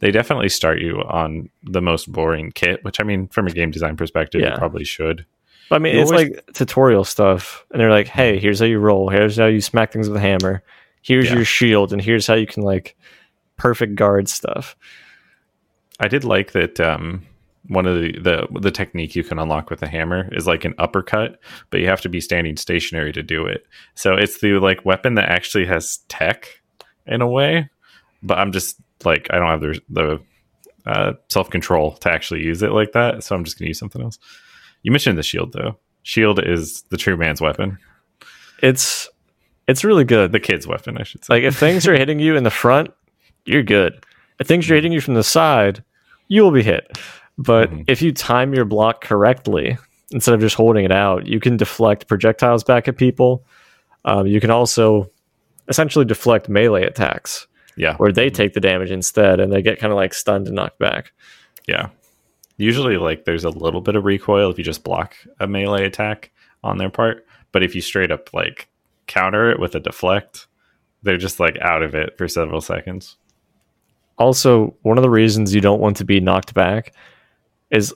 they 0.00 0.10
definitely 0.10 0.50
start 0.50 0.80
you 0.80 1.02
on 1.08 1.48
the 1.62 1.80
most 1.80 2.12
boring 2.12 2.52
kit, 2.52 2.84
which 2.84 3.00
I 3.00 3.04
mean, 3.04 3.26
from 3.28 3.46
a 3.46 3.50
game 3.50 3.70
design 3.70 3.96
perspective, 3.96 4.42
Yeah. 4.42 4.52
you 4.52 4.58
probably 4.58 4.84
should. 4.84 5.24
But 5.70 5.76
I 5.76 5.78
mean, 5.78 5.94
You 5.96 6.02
it's 6.02 6.10
always- 6.12 6.30
like 6.30 6.46
tutorial 6.52 7.04
stuff, 7.04 7.64
and 7.72 7.80
they're 7.80 7.90
like, 7.90 8.08
"Hey, 8.08 8.38
here's 8.38 8.58
how 8.60 8.66
you 8.66 8.78
roll. 8.78 9.08
Here's 9.08 9.38
how 9.38 9.46
you 9.46 9.62
smack 9.62 9.92
things 9.92 10.08
with 10.08 10.18
a 10.18 10.20
hammer. 10.20 10.62
Here's 11.00 11.30
Yeah. 11.30 11.36
your 11.36 11.44
shield, 11.46 11.92
and 11.94 12.02
here's 12.02 12.26
how 12.26 12.34
you 12.34 12.46
can 12.46 12.62
like 12.62 12.96
perfect 13.56 13.94
guard 13.94 14.28
stuff." 14.28 14.76
I 16.00 16.08
did 16.08 16.24
like 16.24 16.52
that. 16.52 16.80
Um, 16.80 17.26
one 17.68 17.86
of 17.86 17.94
the, 17.98 18.12
the 18.20 18.60
the 18.60 18.70
technique 18.70 19.16
you 19.16 19.24
can 19.24 19.38
unlock 19.38 19.70
with 19.70 19.80
the 19.80 19.88
hammer 19.88 20.28
is 20.32 20.46
like 20.46 20.64
an 20.66 20.74
uppercut, 20.78 21.38
but 21.70 21.80
you 21.80 21.86
have 21.86 22.02
to 22.02 22.08
be 22.10 22.20
standing 22.20 22.56
stationary 22.58 23.10
to 23.12 23.22
do 23.22 23.46
it. 23.46 23.66
So 23.94 24.14
it's 24.16 24.40
the 24.40 24.58
like 24.58 24.84
weapon 24.84 25.14
that 25.14 25.30
actually 25.30 25.64
has 25.66 25.98
tech 26.08 26.60
in 27.06 27.22
a 27.22 27.26
way, 27.28 27.70
but 28.22 28.38
I'm 28.38 28.52
just 28.52 28.76
like 29.04 29.28
I 29.30 29.38
don't 29.38 29.48
have 29.48 29.60
the 29.62 29.80
the 29.88 30.20
uh, 30.84 31.12
self 31.30 31.48
control 31.48 31.92
to 31.92 32.10
actually 32.10 32.42
use 32.42 32.62
it 32.62 32.72
like 32.72 32.92
that. 32.92 33.24
So 33.24 33.34
I'm 33.34 33.44
just 33.44 33.58
gonna 33.58 33.68
use 33.68 33.78
something 33.78 34.02
else. 34.02 34.18
You 34.82 34.92
mentioned 34.92 35.16
the 35.16 35.22
shield 35.22 35.52
though. 35.54 35.78
Shield 36.02 36.38
is 36.44 36.82
the 36.90 36.98
true 36.98 37.16
man's 37.16 37.40
weapon, 37.40 37.78
It's 38.62 39.08
it's 39.66 39.84
really 39.84 40.04
good. 40.04 40.32
the 40.32 40.40
kid's 40.40 40.66
weapon, 40.66 40.98
I 40.98 41.04
should 41.04 41.24
say. 41.24 41.32
Like 41.34 41.44
if 41.44 41.56
things 41.56 41.88
are 41.88 41.94
hitting 41.96 42.18
you 42.18 42.36
in 42.36 42.44
the 42.44 42.50
front, 42.50 42.90
you're 43.46 43.62
good. 43.62 44.04
If 44.40 44.46
things 44.46 44.70
are 44.70 44.74
hitting 44.74 44.92
you 44.92 45.00
from 45.00 45.14
the 45.14 45.22
side, 45.24 45.82
you 46.28 46.42
will 46.42 46.50
be 46.50 46.62
hit. 46.62 46.98
But 47.38 47.70
Mhm. 47.70 47.84
if 47.88 48.02
you 48.02 48.12
time 48.12 48.54
your 48.54 48.64
block 48.64 49.02
correctly, 49.02 49.76
instead 50.12 50.34
of 50.34 50.40
just 50.40 50.56
holding 50.56 50.84
it 50.84 50.92
out, 50.92 51.26
you 51.26 51.40
can 51.40 51.56
deflect 51.56 52.06
projectiles 52.08 52.62
back 52.64 52.88
at 52.88 52.96
people. 52.96 53.44
Um, 54.04 54.26
you 54.26 54.40
can 54.40 54.50
also 54.50 55.10
essentially 55.68 56.04
deflect 56.04 56.48
melee 56.48 56.84
attacks, 56.84 57.46
yeah, 57.76 57.96
where 57.96 58.12
they 58.12 58.28
take 58.30 58.52
the 58.52 58.60
damage 58.60 58.90
instead, 58.90 59.40
and 59.40 59.52
they 59.52 59.62
get 59.62 59.78
kind 59.78 59.92
of 59.92 59.96
like 59.96 60.12
stunned 60.14 60.46
and 60.46 60.56
knocked 60.56 60.78
back. 60.78 61.12
Yeah. 61.66 61.88
Usually, 62.56 62.98
like, 62.98 63.24
there's 63.24 63.44
a 63.44 63.50
little 63.50 63.80
bit 63.80 63.96
of 63.96 64.04
recoil 64.04 64.50
if 64.50 64.58
you 64.58 64.64
just 64.64 64.84
block 64.84 65.16
a 65.40 65.46
melee 65.48 65.84
attack 65.86 66.30
on 66.62 66.78
their 66.78 66.90
part. 66.90 67.26
But 67.50 67.64
if 67.64 67.74
you 67.74 67.80
straight 67.80 68.12
up, 68.12 68.32
like, 68.32 68.68
counter 69.08 69.50
it 69.50 69.58
with 69.58 69.74
a 69.74 69.80
deflect, 69.80 70.46
they're 71.02 71.16
just, 71.16 71.40
like, 71.40 71.58
out 71.60 71.82
of 71.82 71.96
it 71.96 72.16
for 72.16 72.28
several 72.28 72.60
seconds. 72.60 73.16
Also, 74.18 74.74
one 74.82 74.98
of 74.98 75.02
the 75.02 75.10
reasons 75.10 75.54
you 75.54 75.60
don't 75.60 75.80
want 75.80 75.96
to 75.96 76.04
be 76.04 76.20
knocked 76.20 76.54
back 76.54 76.94
is 77.70 77.92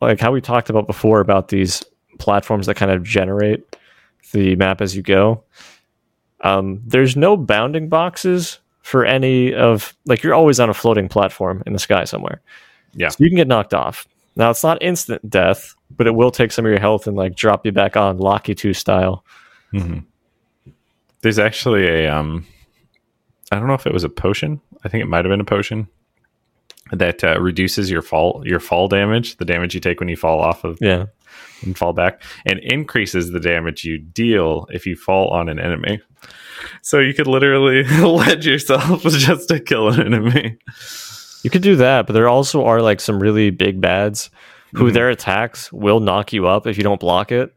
like 0.00 0.20
how 0.20 0.32
we 0.32 0.40
talked 0.40 0.68
about 0.68 0.86
before 0.86 1.20
about 1.20 1.48
these 1.48 1.82
platforms 2.18 2.66
that 2.66 2.74
kind 2.74 2.90
of 2.90 3.02
generate 3.02 3.76
the 4.32 4.54
map 4.56 4.80
as 4.80 4.94
you 4.94 5.02
go. 5.02 5.44
Um, 6.42 6.82
there's 6.84 7.16
no 7.16 7.36
bounding 7.36 7.88
boxes 7.88 8.58
for 8.82 9.04
any 9.04 9.54
of 9.54 9.96
like 10.06 10.22
you're 10.22 10.34
always 10.34 10.58
on 10.60 10.68
a 10.68 10.74
floating 10.74 11.08
platform 11.08 11.62
in 11.66 11.72
the 11.72 11.78
sky 11.78 12.04
somewhere. 12.04 12.40
Yeah. 12.94 13.08
So 13.08 13.18
you 13.20 13.30
can 13.30 13.36
get 13.36 13.48
knocked 13.48 13.74
off. 13.74 14.06
Now 14.34 14.50
it's 14.50 14.64
not 14.64 14.82
instant 14.82 15.28
death, 15.28 15.74
but 15.90 16.06
it 16.06 16.14
will 16.14 16.30
take 16.30 16.52
some 16.52 16.64
of 16.64 16.70
your 16.70 16.80
health 16.80 17.06
and 17.06 17.16
like 17.16 17.36
drop 17.36 17.64
you 17.64 17.72
back 17.72 17.96
on 17.96 18.18
Locky 18.18 18.54
2 18.54 18.74
style. 18.74 19.24
Mm-hmm. 19.72 20.00
There's 21.20 21.38
actually 21.38 21.86
a, 21.86 22.08
um, 22.08 22.46
I 23.50 23.58
don't 23.58 23.68
know 23.68 23.74
if 23.74 23.86
it 23.86 23.92
was 23.92 24.04
a 24.04 24.08
potion. 24.08 24.60
I 24.84 24.88
think 24.88 25.02
it 25.02 25.06
might 25.08 25.24
have 25.24 25.30
been 25.30 25.40
a 25.40 25.44
potion 25.44 25.88
that 26.90 27.22
uh, 27.24 27.40
reduces 27.40 27.90
your 27.90 28.02
fall 28.02 28.42
your 28.44 28.60
fall 28.60 28.88
damage, 28.88 29.36
the 29.36 29.44
damage 29.44 29.74
you 29.74 29.80
take 29.80 30.00
when 30.00 30.08
you 30.08 30.16
fall 30.16 30.40
off 30.40 30.64
of 30.64 30.78
Yeah. 30.80 31.06
and 31.62 31.76
fall 31.78 31.92
back, 31.92 32.20
and 32.44 32.58
increases 32.60 33.30
the 33.30 33.40
damage 33.40 33.84
you 33.84 33.98
deal 33.98 34.66
if 34.70 34.84
you 34.86 34.96
fall 34.96 35.28
on 35.28 35.48
an 35.48 35.58
enemy. 35.58 36.00
So 36.82 36.98
you 36.98 37.14
could 37.14 37.26
literally 37.26 37.84
ledge 38.00 38.46
yourself 38.46 39.02
just 39.08 39.48
to 39.48 39.60
kill 39.60 39.88
an 39.88 40.00
enemy. 40.00 40.58
You 41.42 41.50
could 41.50 41.62
do 41.62 41.76
that, 41.76 42.06
but 42.06 42.12
there 42.12 42.28
also 42.28 42.64
are 42.64 42.82
like 42.82 43.00
some 43.00 43.20
really 43.20 43.50
big 43.50 43.80
bads 43.80 44.30
who 44.74 44.90
Mhm. 44.90 44.92
their 44.94 45.10
attacks 45.10 45.72
will 45.72 46.00
knock 46.00 46.32
you 46.32 46.46
up 46.46 46.66
if 46.66 46.76
you 46.76 46.82
don't 46.84 47.00
block 47.00 47.32
it. 47.32 47.52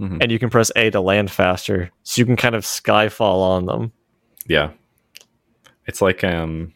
Mhm. 0.00 0.18
And 0.22 0.32
you 0.32 0.38
can 0.38 0.50
press 0.50 0.70
A 0.76 0.90
to 0.90 1.00
land 1.00 1.30
faster. 1.30 1.90
So 2.02 2.20
you 2.20 2.26
can 2.26 2.36
kind 2.36 2.54
of 2.54 2.64
skyfall 2.64 3.40
on 3.42 3.66
them. 3.66 3.92
Yeah, 4.46 4.70
it's 5.90 6.00
like 6.00 6.22
um, 6.22 6.72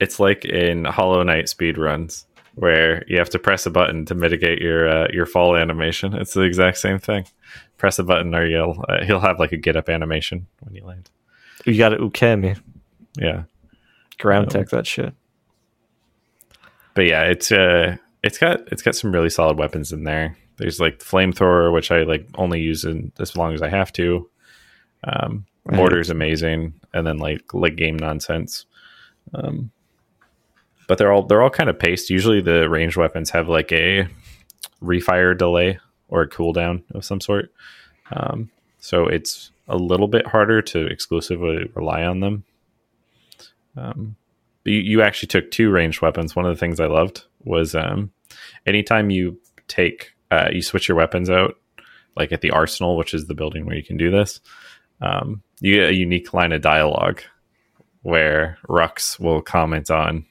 it's 0.00 0.18
like 0.18 0.44
in 0.44 0.84
Hollow 0.84 1.22
Knight 1.22 1.48
speed 1.48 1.78
runs 1.78 2.26
where 2.56 3.04
you 3.06 3.16
have 3.16 3.30
to 3.30 3.38
press 3.38 3.64
a 3.64 3.70
button 3.70 4.04
to 4.06 4.14
mitigate 4.16 4.60
your 4.60 4.88
uh, 4.88 5.06
your 5.12 5.24
fall 5.24 5.54
animation. 5.56 6.14
It's 6.14 6.34
the 6.34 6.40
exact 6.42 6.78
same 6.78 6.98
thing. 6.98 7.26
Press 7.76 8.00
a 8.00 8.02
button, 8.02 8.34
or 8.34 8.44
you'll 8.44 8.84
uh, 8.88 9.04
he'll 9.04 9.20
have 9.20 9.38
like 9.38 9.52
a 9.52 9.56
get 9.56 9.76
up 9.76 9.88
animation 9.88 10.48
when 10.60 10.74
you 10.74 10.84
land. 10.84 11.10
You 11.64 11.78
got 11.78 11.90
to 11.90 11.98
ukemi, 11.98 12.58
Yeah. 13.16 13.44
ground 14.18 14.50
tech 14.50 14.70
that 14.70 14.86
shit. 14.86 15.14
but 16.94 17.06
yeah, 17.06 17.22
it's 17.22 17.52
uh, 17.52 17.96
it's 18.24 18.38
got 18.38 18.60
it's 18.72 18.82
got 18.82 18.96
some 18.96 19.12
really 19.12 19.30
solid 19.30 19.58
weapons 19.58 19.92
in 19.92 20.02
there. 20.02 20.36
There's 20.56 20.80
like 20.80 20.98
the 20.98 21.04
flamethrower, 21.04 21.72
which 21.72 21.92
I 21.92 22.02
like 22.02 22.26
only 22.34 22.60
use 22.60 22.84
in 22.84 23.12
as 23.20 23.36
long 23.36 23.54
as 23.54 23.62
I 23.62 23.68
have 23.68 23.92
to. 23.92 24.28
Um, 25.04 25.46
Right. 25.68 25.78
Mortar's 25.78 26.10
amazing, 26.10 26.74
and 26.94 27.06
then 27.06 27.18
like 27.18 27.52
like 27.52 27.76
game 27.76 27.96
nonsense. 27.96 28.64
Um, 29.34 29.70
but 30.86 30.96
they're 30.98 31.12
all 31.12 31.24
they're 31.24 31.42
all 31.42 31.50
kind 31.50 31.68
of 31.68 31.78
paced. 31.78 32.10
Usually, 32.10 32.40
the 32.40 32.68
ranged 32.68 32.96
weapons 32.96 33.30
have 33.30 33.48
like 33.48 33.70
a 33.72 34.08
refire 34.82 35.36
delay 35.36 35.78
or 36.08 36.22
a 36.22 36.28
cooldown 36.28 36.82
of 36.94 37.04
some 37.04 37.20
sort. 37.20 37.52
Um, 38.10 38.50
so 38.78 39.06
it's 39.06 39.50
a 39.68 39.76
little 39.76 40.08
bit 40.08 40.26
harder 40.26 40.62
to 40.62 40.86
exclusively 40.86 41.70
rely 41.74 42.04
on 42.04 42.20
them. 42.20 42.44
Um, 43.76 44.16
you, 44.64 44.78
you 44.78 45.02
actually 45.02 45.28
took 45.28 45.50
two 45.50 45.70
ranged 45.70 46.00
weapons. 46.00 46.34
One 46.34 46.46
of 46.46 46.54
the 46.54 46.58
things 46.58 46.80
I 46.80 46.86
loved 46.86 47.24
was 47.44 47.74
um, 47.74 48.10
anytime 48.66 49.10
you 49.10 49.38
take 49.68 50.12
uh, 50.30 50.48
you 50.52 50.62
switch 50.62 50.88
your 50.88 50.96
weapons 50.96 51.28
out, 51.28 51.56
like 52.16 52.32
at 52.32 52.40
the 52.40 52.50
arsenal, 52.50 52.96
which 52.96 53.14
is 53.14 53.26
the 53.26 53.34
building 53.34 53.66
where 53.66 53.76
you 53.76 53.84
can 53.84 53.96
do 53.96 54.10
this. 54.10 54.40
Um, 55.00 55.42
you 55.60 55.74
get 55.74 55.90
a 55.90 55.94
unique 55.94 56.32
line 56.34 56.52
of 56.52 56.62
dialogue 56.62 57.22
where 58.02 58.58
Rucks 58.68 59.18
will 59.18 59.42
comment 59.42 59.90
on 59.90 60.24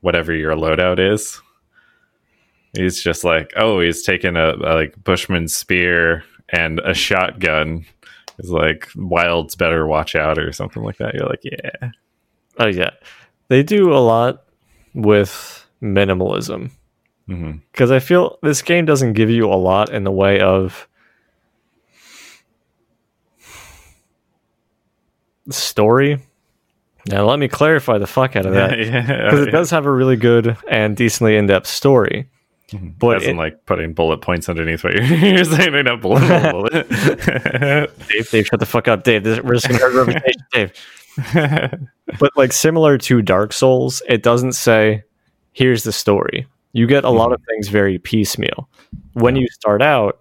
whatever 0.00 0.32
your 0.34 0.54
loadout 0.54 0.98
is. 0.98 1.40
He's 2.74 3.02
just 3.02 3.24
like, 3.24 3.52
oh, 3.56 3.80
he's 3.80 4.02
taking 4.02 4.36
a, 4.36 4.50
a 4.56 4.72
like 4.74 5.02
Bushman 5.02 5.48
spear 5.48 6.22
and 6.50 6.80
a 6.84 6.92
shotgun. 6.94 7.86
He's 8.36 8.50
like, 8.50 8.88
Wild's 8.94 9.56
better 9.56 9.86
watch 9.86 10.14
out 10.14 10.38
or 10.38 10.52
something 10.52 10.82
like 10.82 10.98
that. 10.98 11.14
You're 11.14 11.28
like, 11.28 11.40
yeah, 11.42 11.90
Oh, 12.58 12.66
yeah. 12.66 12.90
They 13.48 13.62
do 13.62 13.92
a 13.92 13.98
lot 13.98 14.44
with 14.94 15.66
minimalism. 15.82 16.70
Mm-hmm. 17.28 17.58
Because 17.72 17.90
I 17.90 17.98
feel 17.98 18.38
this 18.42 18.62
game 18.62 18.84
doesn't 18.84 19.14
give 19.14 19.30
you 19.30 19.46
a 19.46 19.56
lot 19.56 19.90
in 19.90 20.04
the 20.04 20.10
way 20.12 20.40
of 20.40 20.88
story. 25.50 26.20
Now, 27.08 27.24
let 27.28 27.38
me 27.38 27.46
clarify 27.48 27.98
the 27.98 28.06
fuck 28.06 28.34
out 28.36 28.46
of 28.46 28.54
that. 28.54 28.78
yeah, 28.78 29.30
Because 29.30 29.46
it 29.46 29.50
does 29.50 29.70
have 29.70 29.86
a 29.86 29.92
really 29.92 30.16
good 30.16 30.56
and 30.68 30.96
decently 30.96 31.32
mm-hmm. 31.32 31.40
in 31.40 31.46
depth 31.46 31.68
story. 31.68 32.28
But 32.72 32.98
But 32.98 33.14
doesn't 33.20 33.30
it- 33.30 33.36
like 33.36 33.64
putting 33.66 33.92
bullet 33.92 34.22
points 34.22 34.48
underneath 34.48 34.82
what 34.82 34.94
you're, 34.94 35.04
you're 35.04 35.44
saying. 35.44 35.72
They're 35.72 35.84
not 35.84 36.00
bullet. 36.00 36.50
bullet. 36.50 36.88
Dave, 38.08 38.30
Dave, 38.30 38.46
shut 38.46 38.58
the 38.58 38.66
fuck 38.66 38.88
up, 38.88 39.04
Dave. 39.04 39.22
This, 39.22 39.40
we're 39.40 39.54
just 39.54 39.68
gonna 39.68 39.78
hurt 39.78 40.06
reputation, 40.06 40.42
Dave. 40.52 40.72
But 42.18 42.36
like 42.36 42.52
similar 42.52 42.98
to 42.98 43.22
Dark 43.22 43.52
Souls, 43.52 44.02
it 44.08 44.22
doesn't 44.22 44.52
say, 44.52 45.04
"Here's 45.52 45.84
the 45.84 45.92
story." 45.92 46.46
You 46.72 46.86
get 46.86 47.04
a 47.04 47.10
lot 47.10 47.32
of 47.32 47.40
mm-hmm. 47.40 47.50
things 47.52 47.68
very 47.68 47.98
piecemeal. 47.98 48.68
When 49.14 49.36
Yeah. 49.36 49.42
you 49.42 49.48
start 49.48 49.80
out, 49.80 50.18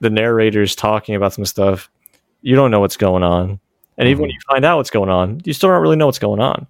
the 0.00 0.08
narrator's 0.08 0.74
talking 0.74 1.14
about 1.14 1.32
some 1.32 1.44
stuff. 1.44 1.90
You 2.42 2.54
don't 2.54 2.70
know 2.70 2.80
what's 2.80 2.96
going 2.96 3.22
on, 3.22 3.60
and 3.98 4.08
even 4.08 4.22
when 4.22 4.30
you 4.30 4.38
find 4.48 4.64
out 4.64 4.76
what's 4.76 4.90
going 4.90 5.10
on, 5.10 5.40
you 5.44 5.52
still 5.52 5.70
don't 5.70 5.80
really 5.80 5.96
know 5.96 6.06
what's 6.06 6.18
going 6.18 6.40
on. 6.40 6.66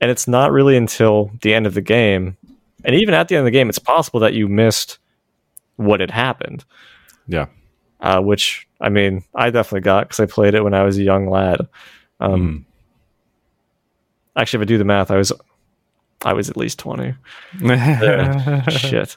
And 0.00 0.10
it's 0.10 0.28
not 0.28 0.52
really 0.52 0.76
until 0.76 1.30
the 1.40 1.54
end 1.54 1.66
of 1.66 1.74
the 1.74 1.80
game, 1.80 2.36
and 2.84 2.94
even 2.94 3.14
at 3.14 3.28
the 3.28 3.36
end 3.36 3.40
of 3.40 3.44
the 3.46 3.50
game, 3.58 3.68
it's 3.68 3.78
possible 3.78 4.20
that 4.20 4.34
you 4.34 4.46
missed 4.48 4.98
what 5.76 6.00
had 6.00 6.10
happened. 6.10 6.64
Yeah. 7.26 7.46
Uh, 8.00 8.20
which 8.20 8.68
I 8.80 8.90
mean, 8.90 9.24
I 9.34 9.50
definitely 9.50 9.80
got 9.80 10.04
because 10.08 10.20
I 10.20 10.26
played 10.26 10.54
it 10.54 10.62
when 10.62 10.74
I 10.74 10.82
was 10.82 10.98
a 10.98 11.02
young 11.02 11.28
lad. 11.28 11.66
Um, 12.20 12.30
Mm. 12.30 12.64
Actually, 14.36 14.58
if 14.58 14.62
I 14.62 14.66
do 14.66 14.78
the 14.78 14.84
math, 14.84 15.10
I 15.10 15.16
was 15.16 15.32
I 16.22 16.34
was 16.34 16.50
at 16.50 16.56
least 16.58 16.78
twenty. 16.78 17.14
Shit. 18.68 19.16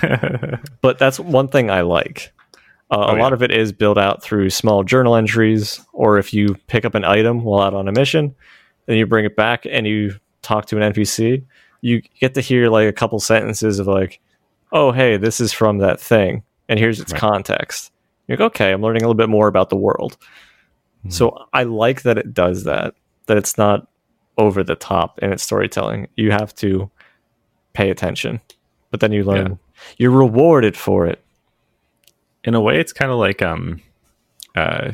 but 0.80 0.98
that's 0.98 1.20
one 1.20 1.46
thing 1.48 1.70
I 1.70 1.82
like. 1.82 2.32
Uh, 2.90 2.96
Oh, 2.96 3.02
a 3.12 3.16
yeah. 3.16 3.22
lot 3.22 3.32
of 3.32 3.42
it 3.42 3.50
is 3.50 3.70
built 3.72 3.98
out 3.98 4.22
through 4.22 4.48
small 4.50 4.82
journal 4.82 5.14
entries, 5.14 5.80
or 5.92 6.18
if 6.18 6.32
you 6.32 6.54
pick 6.68 6.84
up 6.84 6.94
an 6.94 7.04
item 7.04 7.44
while 7.44 7.60
out 7.62 7.74
on 7.74 7.86
a 7.88 7.92
mission, 7.92 8.34
then 8.86 8.96
you 8.96 9.06
bring 9.06 9.24
it 9.26 9.36
back 9.36 9.66
and 9.66 9.86
you 9.86 10.14
talk 10.42 10.64
to 10.66 10.76
an 10.80 10.92
NPC, 10.92 11.44
you 11.82 12.00
get 12.20 12.32
to 12.34 12.40
hear 12.40 12.68
like 12.70 12.88
a 12.88 12.92
couple 12.92 13.20
sentences 13.20 13.78
of 13.78 13.86
like, 13.86 14.20
"Oh, 14.72 14.90
hey, 14.92 15.16
this 15.18 15.38
is 15.40 15.52
from 15.52 15.78
that 15.78 16.00
thing, 16.00 16.42
and 16.68 16.78
here's 16.80 16.98
its 17.00 17.12
Right. 17.12 17.20
context." 17.20 17.92
You're 18.26 18.38
like, 18.38 18.46
"Okay, 18.54 18.72
I'm 18.72 18.80
learning 18.82 19.02
a 19.02 19.06
little 19.06 19.14
bit 19.18 19.28
more 19.28 19.48
about 19.48 19.68
the 19.68 19.76
world." 19.76 20.16
Mhm. 21.06 21.12
So 21.12 21.44
I 21.52 21.64
like 21.64 22.02
that 22.02 22.16
it 22.18 22.32
does 22.32 22.64
that. 22.64 22.94
That 23.26 23.36
it's 23.36 23.58
not 23.58 23.86
over 24.38 24.64
the 24.64 24.74
top 24.76 25.18
in 25.20 25.30
its 25.32 25.42
storytelling. 25.42 26.08
You 26.16 26.30
have 26.30 26.54
to 26.56 26.90
pay 27.74 27.90
attention, 27.90 28.40
but 28.90 29.00
then 29.00 29.12
you 29.12 29.24
learn. 29.24 29.58
You're 29.98 30.10
rewarded 30.10 30.76
for 30.76 31.06
it. 31.06 31.22
In 32.48 32.54
a 32.54 32.60
way 32.60 32.80
it's 32.80 32.92
kind 32.92 33.12
of 33.12 33.18
like 33.18 33.42
um 33.42 33.80
uh 34.56 34.90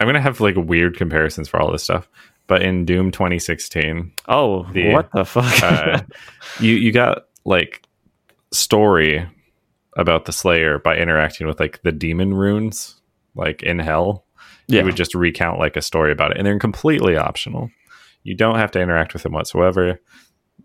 i'm 0.00 0.06
gonna 0.08 0.20
have 0.20 0.40
like 0.40 0.56
weird 0.56 0.96
comparisons 0.96 1.48
for 1.48 1.60
all 1.60 1.70
this 1.70 1.84
stuff 1.84 2.08
but 2.48 2.62
in 2.62 2.84
doom 2.84 3.10
2016 3.10 4.12
Oh, 4.28 4.64
The, 4.72 4.92
what 4.92 5.10
the 5.12 5.24
fuck? 5.24 5.62
uh, 5.62 6.00
you 6.60 6.74
you 6.74 6.92
got 6.92 7.24
like 7.44 7.82
story 8.52 9.28
about 9.96 10.24
the 10.26 10.32
slayer 10.32 10.78
by 10.78 10.96
interacting 10.96 11.46
with 11.46 11.58
like 11.60 11.82
the 11.82 11.92
demon 11.92 12.34
runes 12.34 13.00
like 13.34 13.62
in 13.62 13.78
hell. 13.78 14.24
Yeah, 14.68 14.80
you 14.80 14.86
would 14.86 14.96
just 14.96 15.14
recount 15.14 15.58
like 15.58 15.76
a 15.76 15.82
story 15.82 16.12
about 16.12 16.30
it 16.32 16.38
and 16.38 16.46
they're 16.46 16.58
completely 16.58 17.16
optional. 17.16 17.70
You 18.24 18.34
don't 18.36 18.58
have 18.58 18.70
to 18.72 18.80
interact 18.80 19.12
with 19.12 19.22
them 19.22 19.32
whatsoever 19.32 20.00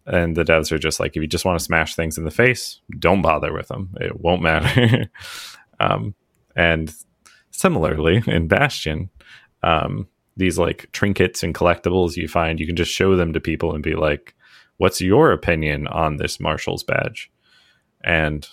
and 0.06 0.36
the 0.36 0.44
devs 0.44 0.72
are 0.72 0.80
just 0.80 1.00
like 1.00 1.16
if 1.16 1.22
you 1.22 1.28
just 1.28 1.46
want 1.46 1.58
to 1.60 1.64
smash 1.66 1.96
things 1.96 2.18
in 2.18 2.26
the 2.26 2.32
face 2.32 2.80
don't 3.00 3.22
bother 3.22 3.54
with 3.54 3.68
them. 3.70 3.90
It 4.00 4.20
won't 4.20 4.42
matter. 4.44 5.10
Um, 5.80 6.14
and 6.56 6.94
similarly 7.52 8.24
in 8.28 8.48
bastion 8.48 9.10
um, 9.64 10.08
these 10.38 10.58
like 10.58 10.90
trinkets 10.92 11.44
and 11.44 11.54
collectibles 11.54 12.16
you 12.16 12.28
find 12.28 12.60
you 12.60 12.68
can 12.68 12.76
just 12.76 12.92
show 12.92 13.16
them 13.16 13.34
to 13.34 13.40
people 13.40 13.74
and 13.74 13.84
be 13.84 13.96
like 13.96 14.36
what's 14.82 15.00
your 15.00 15.32
opinion 15.32 15.86
on 15.86 16.18
this 16.18 16.40
marshal's 16.40 16.84
badge? 16.84 17.32
And 18.04 18.48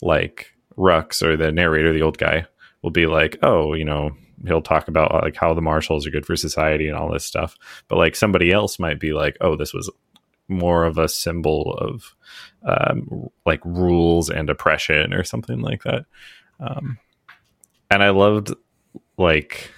like 0.00 0.52
Rucks 0.76 1.20
or 1.20 1.36
the 1.36 1.50
narrator 1.50 1.92
the 1.92 2.02
old 2.02 2.16
guy 2.16 2.46
will 2.82 2.92
be 2.92 3.06
like 3.06 3.38
oh 3.42 3.74
you 3.74 3.84
know 3.84 4.12
he'll 4.46 4.62
talk 4.62 4.86
about 4.86 5.12
like 5.12 5.34
how 5.34 5.52
the 5.52 5.60
marshals 5.60 6.06
are 6.06 6.12
good 6.12 6.24
for 6.24 6.36
society 6.36 6.86
and 6.86 6.96
all 6.96 7.10
this 7.10 7.24
stuff. 7.24 7.56
But 7.88 7.96
like 7.96 8.14
somebody 8.14 8.52
else 8.52 8.78
might 8.78 9.00
be 9.00 9.12
like 9.12 9.36
oh 9.40 9.56
this 9.56 9.74
was 9.74 9.90
more 10.46 10.84
of 10.84 10.96
a 10.96 11.08
symbol 11.08 11.74
of 11.74 12.14
um, 12.62 13.28
like 13.44 13.60
rules 13.64 14.30
and 14.30 14.48
oppression 14.48 15.12
or 15.12 15.24
something 15.24 15.60
like 15.60 15.82
that. 15.82 16.04
Um, 16.60 16.98
and 17.90 18.02
i 18.02 18.10
loved 18.10 18.54
like 19.18 19.70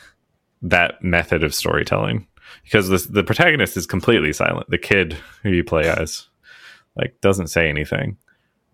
that 0.63 1.03
method 1.03 1.43
of 1.43 1.55
storytelling. 1.55 2.27
Because 2.65 2.89
the, 2.89 2.99
the 3.11 3.25
protagonist 3.25 3.77
is 3.77 3.87
completely 3.87 4.33
silent. 4.33 4.69
The 4.69 4.79
kid 4.79 5.17
who 5.43 5.51
you 5.51 5.65
play 5.65 5.89
as 5.89 6.29
like 6.97 7.21
doesn't 7.21 7.49
say 7.49 7.69
anything. 7.69 8.17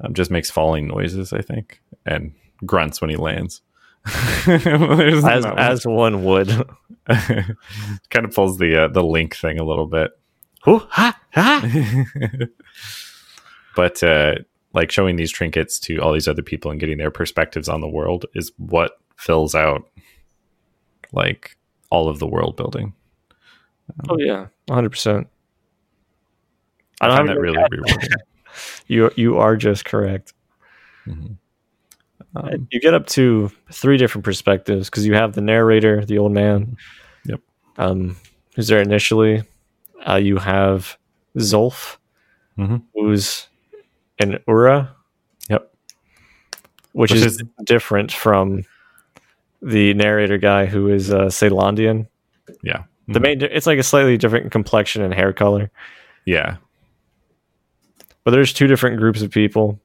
Um, 0.01 0.13
just 0.13 0.31
makes 0.31 0.51
falling 0.51 0.89
noises 0.89 1.33
i 1.33 1.41
think 1.41 1.81
and 2.05 2.35
grunts 2.65 3.01
when 3.01 3.11
he 3.11 3.17
lands. 3.17 3.63
As 4.47 5.45
as 5.45 5.85
one. 5.85 6.23
would. 6.23 6.49
kind 7.09 8.25
of 8.25 8.33
pulls 8.33 8.57
the 8.59 8.85
uh, 8.85 8.89
the 8.89 9.03
link 9.03 9.35
thing 9.35 9.59
a 9.59 9.65
little 9.65 9.87
bit. 9.87 10.13
Ooh, 10.69 10.79
ha, 10.91 11.19
ha. 11.33 12.05
but 13.77 14.03
uh 14.05 14.37
like 14.75 14.93
showing 14.93 15.17
these 15.17 15.33
trinkets 15.33 15.81
to 15.81 15.99
all 15.99 16.13
these 16.13 16.29
other 16.29 16.43
people 16.43 16.71
and 16.71 16.79
getting 16.79 16.99
their 16.99 17.11
perspectives 17.11 17.69
on 17.69 17.81
the 17.81 17.89
world 17.89 18.27
is 18.35 18.53
what 18.59 18.93
fills 19.17 19.55
out 19.55 19.89
like 21.13 21.57
all 21.91 22.09
of 22.09 22.19
the 22.19 22.27
world 22.27 22.57
building 22.57 22.93
Oh 24.09 24.19
yeah, 24.19 24.47
hundred 24.69 24.91
percent. 24.91 25.29
i, 27.01 27.05
I 27.05 27.09
don't 27.09 27.17
find 27.19 27.29
that 27.29 27.39
really 27.41 27.59
rewarding 27.71 28.09
You 28.89 29.11
you 29.17 29.37
are 29.39 29.57
just 29.57 29.85
correct. 29.85 30.33
Mhm. 31.07 31.37
Um, 32.35 32.69
You 32.71 32.81
get 32.81 32.95
up 32.95 33.07
to 33.09 33.51
three 33.71 33.97
different 33.99 34.25
perspectives 34.25 34.89
because 34.89 35.07
you 35.07 35.15
have 35.15 35.35
the 35.35 35.41
narrator, 35.43 36.05
the 36.05 36.19
old 36.19 36.33
man. 36.33 36.77
Yep. 37.27 37.41
Um, 37.77 38.17
who's 38.55 38.69
there 38.69 38.81
initially? 38.81 39.43
Uh, 40.09 40.15
you 40.17 40.39
have 40.39 40.97
Zulf, 41.37 41.99
Mhm. 42.59 42.83
who's 42.95 43.47
an 44.19 44.39
Ura. 44.49 44.95
Yep. 45.51 45.75
Which, 46.93 47.11
Which 47.13 47.21
is, 47.21 47.37
is- 47.41 47.43
different 47.65 48.11
from 48.11 48.65
the 49.63 49.95
narrator 49.95 50.39
guy 50.39 50.67
who 50.67 50.89
is 50.89 51.11
uh, 51.11 51.27
Caelondian. 51.27 52.07
yeah 52.63 52.85
The 53.09 53.21
main, 53.21 53.43
it's 53.43 53.67
like 53.67 53.79
a 53.79 53.83
slightly 53.83 54.17
different 54.17 54.53
complexion 54.53 55.03
and 55.03 55.15
hair 55.15 55.33
color. 55.33 55.71
yeah 56.25 56.57
But 58.25 58.33
there's 58.33 58.53
two 58.53 58.67
different 58.67 58.99
groups 58.99 59.23
of 59.23 59.31
people. 59.31 59.81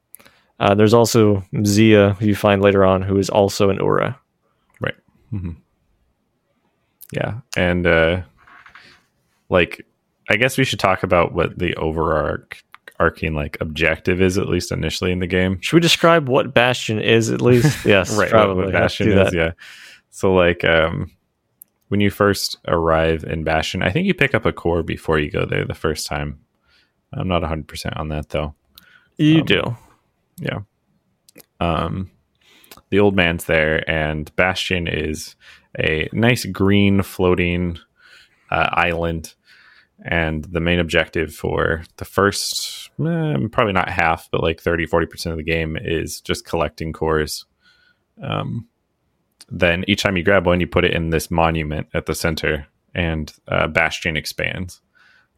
Uh, 0.59 0.75
there's 0.75 0.93
also 0.93 1.43
Zia, 1.65 2.13
who 2.19 2.25
you 2.27 2.35
find 2.35 2.61
later 2.61 2.85
on, 2.85 3.01
who 3.01 3.17
is 3.17 3.29
also 3.29 3.69
an 3.69 3.77
Ura. 3.77 4.19
Right. 4.79 4.95
Yeah 7.11 7.39
and 7.57 7.85
uh 7.87 8.21
like 9.49 9.85
i 10.29 10.37
guess 10.37 10.57
we 10.57 10.63
should 10.63 10.79
talk 10.79 11.03
about 11.03 11.33
what 11.33 11.57
the 11.59 11.75
overarching 13.01 13.33
like 13.33 13.57
objective 13.61 14.21
is 14.21 14.37
at 14.37 14.47
least 14.47 14.71
initially 14.71 15.11
in 15.11 15.19
the 15.19 15.27
game. 15.27 15.59
Should 15.61 15.75
we 15.75 15.79
describe 15.81 16.27
what 16.29 16.53
Bastion 16.53 16.99
is 16.99 17.29
at 17.31 17.41
least? 17.41 17.85
Yes, 17.85 18.15
right 18.15 18.29
probably. 18.29 18.65
what, 18.65 18.73
bastion 18.73 19.11
is 19.11 19.33
yeah. 19.33 19.51
So 20.09 20.33
like 20.33 20.63
um 20.63 21.11
when 21.89 21.99
you 21.99 22.09
first 22.09 22.57
arrive 22.69 23.23
in 23.25 23.43
bastion 23.43 23.83
i 23.83 23.89
think 23.91 24.07
you 24.07 24.13
pick 24.13 24.33
up 24.33 24.45
a 24.45 24.53
core 24.53 24.81
before 24.81 25.19
you 25.19 25.29
go 25.29 25.45
there 25.45 25.65
the 25.65 25.73
first 25.73 26.07
time. 26.07 26.39
I'm 27.13 27.27
not 27.27 27.41
100% 27.43 27.99
on 27.99 28.07
that 28.09 28.29
though. 28.29 28.55
You 29.17 29.39
Um, 29.41 29.45
do. 29.45 29.77
yeah. 30.37 30.59
Um 31.59 32.09
the 32.89 32.99
old 32.99 33.15
man's 33.15 33.45
there 33.45 33.89
and 33.89 34.33
bastion 34.35 34.87
is 34.87 35.35
a 35.79 36.07
nice 36.13 36.45
green 36.45 37.01
floating 37.03 37.77
uh, 38.49 38.67
island 38.71 39.33
and 40.03 40.45
the 40.45 40.59
main 40.59 40.79
objective 40.79 41.33
for 41.33 41.83
the 41.97 42.05
first 42.05 42.89
eh, 42.99 43.37
probably 43.51 43.73
not 43.73 43.89
half 43.89 44.29
but 44.31 44.41
like 44.41 44.59
30 44.59 44.87
40% 44.87 45.31
of 45.31 45.37
the 45.37 45.43
game 45.43 45.77
is 45.79 46.21
just 46.21 46.45
collecting 46.45 46.93
cores 46.93 47.45
um, 48.23 48.67
then 49.49 49.83
each 49.87 50.03
time 50.03 50.17
you 50.17 50.23
grab 50.23 50.45
one 50.45 50.59
you 50.59 50.67
put 50.67 50.85
it 50.85 50.93
in 50.93 51.09
this 51.09 51.29
monument 51.29 51.87
at 51.93 52.05
the 52.05 52.15
center 52.15 52.67
and 52.93 53.33
uh, 53.47 53.67
bastion 53.67 54.17
expands 54.17 54.81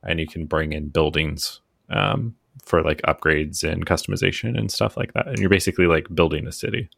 and 0.04 0.20
you 0.20 0.28
can 0.28 0.46
bring 0.46 0.74
in 0.74 0.90
buildings 0.90 1.62
um, 1.90 2.36
for 2.64 2.82
like 2.82 3.02
upgrades 3.04 3.64
and 3.64 3.86
customization 3.86 4.58
and 4.58 4.72
stuff 4.72 4.96
like 4.96 5.14
that 5.14 5.28
and 5.28 5.40
you're 5.40 5.50
basically 5.50 5.88
like 5.88 6.14
building 6.16 6.48
a 6.48 6.52
city 6.52 6.90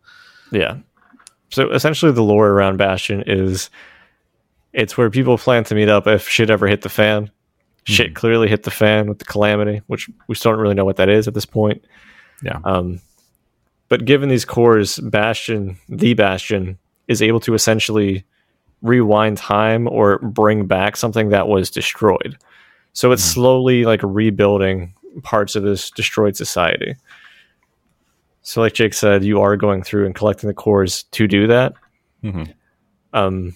Yeah. 0.51 0.77
So 1.49 1.71
essentially, 1.71 2.11
the 2.11 2.23
lore 2.23 2.49
around 2.49 2.77
Bastion 2.77 3.23
is 3.27 3.69
it's 4.73 4.97
where 4.97 5.09
people 5.09 5.37
plan 5.37 5.63
to 5.65 5.75
meet 5.75 5.89
up 5.89 6.07
if 6.07 6.27
shit 6.27 6.49
ever 6.49 6.67
hit 6.67 6.81
the 6.81 6.89
fan. 6.89 7.31
Shit 7.85 8.11
Mhm. 8.11 8.15
clearly 8.15 8.47
hit 8.47 8.63
the 8.63 8.71
fan 8.71 9.07
with 9.07 9.19
the 9.19 9.25
calamity, 9.25 9.81
which 9.87 10.09
we 10.27 10.35
still 10.35 10.51
don't 10.51 10.59
really 10.61 10.75
know 10.75 10.85
what 10.85 10.95
that 10.97 11.09
is 11.09 11.27
at 11.27 11.33
this 11.33 11.45
point. 11.45 11.83
Yeah. 12.43 12.59
Um, 12.65 12.99
but 13.89 14.05
given 14.05 14.27
these 14.29 14.45
cores, 14.45 14.99
Bastion, 14.99 15.77
the 15.87 16.13
Bastion, 16.15 16.77
is 17.07 17.21
able 17.21 17.39
to 17.41 17.53
essentially 17.53 18.23
rewind 18.81 19.37
time 19.37 19.87
or 19.87 20.17
bring 20.19 20.65
back 20.65 20.97
something 20.97 21.29
that 21.29 21.47
was 21.47 21.69
destroyed. 21.69 22.37
So 22.93 23.11
it's 23.11 23.23
Mhm. 23.23 23.33
slowly 23.33 23.85
like 23.85 24.01
rebuilding 24.03 24.93
parts 25.23 25.55
of 25.55 25.63
this 25.63 25.91
destroyed 25.91 26.35
society. 26.35 26.95
So, 28.41 28.61
like 28.61 28.73
Jake 28.73 28.93
said, 28.93 29.23
you 29.23 29.41
are 29.41 29.55
going 29.57 29.81
through 29.83 30.05
and 30.05 30.13
collecting 30.15 30.47
the 30.47 30.53
cores 30.53 31.03
to 31.11 31.27
do 31.27 31.47
that. 31.47 31.73
Mhm. 32.23 32.53
Um, 33.13 33.55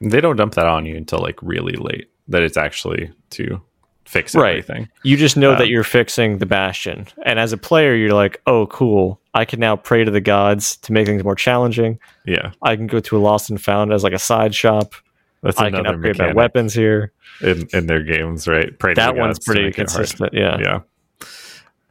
they 0.00 0.20
don't 0.20 0.36
dump 0.36 0.54
that 0.54 0.66
on 0.66 0.86
you 0.86 0.96
until 0.96 1.18
like 1.20 1.38
really 1.42 1.74
late 1.74 2.08
that 2.32 2.42
it's 2.42 2.56
actually 2.56 3.10
to 3.30 3.60
fix 4.04 4.34
Right. 4.34 4.50
everything 4.58 4.88
you 5.04 5.16
just 5.16 5.36
know 5.36 5.52
Um, 5.52 5.58
that 5.58 5.68
you're 5.68 5.84
fixing 5.84 6.38
the 6.38 6.44
bastion, 6.46 7.06
and 7.24 7.38
as 7.38 7.52
a 7.52 7.56
player, 7.56 7.94
you're 7.94 8.12
like, 8.12 8.40
"Oh, 8.46 8.66
cool! 8.66 9.20
I 9.32 9.44
can 9.46 9.60
now 9.60 9.76
pray 9.76 10.04
to 10.04 10.10
the 10.10 10.20
gods 10.20 10.76
to 10.78 10.92
make 10.92 11.06
things 11.06 11.24
more 11.24 11.34
challenging. 11.36 11.98
yeah 12.26 12.50
I 12.62 12.76
can 12.76 12.86
go 12.88 13.00
to 13.00 13.16
a 13.16 13.20
lost 13.20 13.48
and 13.48 13.58
found 13.62 13.92
as 13.92 14.02
like 14.04 14.12
a 14.12 14.18
side 14.18 14.54
shop. 14.54 14.94
that's 15.42 15.58
I 15.58 15.70
can 15.70 15.76
another 15.80 15.96
upgrade 15.96 16.18
my 16.18 16.32
weapons 16.34 16.74
here. 16.74 17.12
in, 17.40 17.66
in 17.72 17.86
their 17.86 18.02
games 18.02 18.46
right 18.46 18.78
Pray 18.78 18.92
to 18.94 19.00
that 19.00 19.14
the 19.14 19.20
one's 19.20 19.38
pretty 19.38 19.72
consistent. 19.72 20.34
Yeah. 20.34 20.58
yeah 20.60 20.80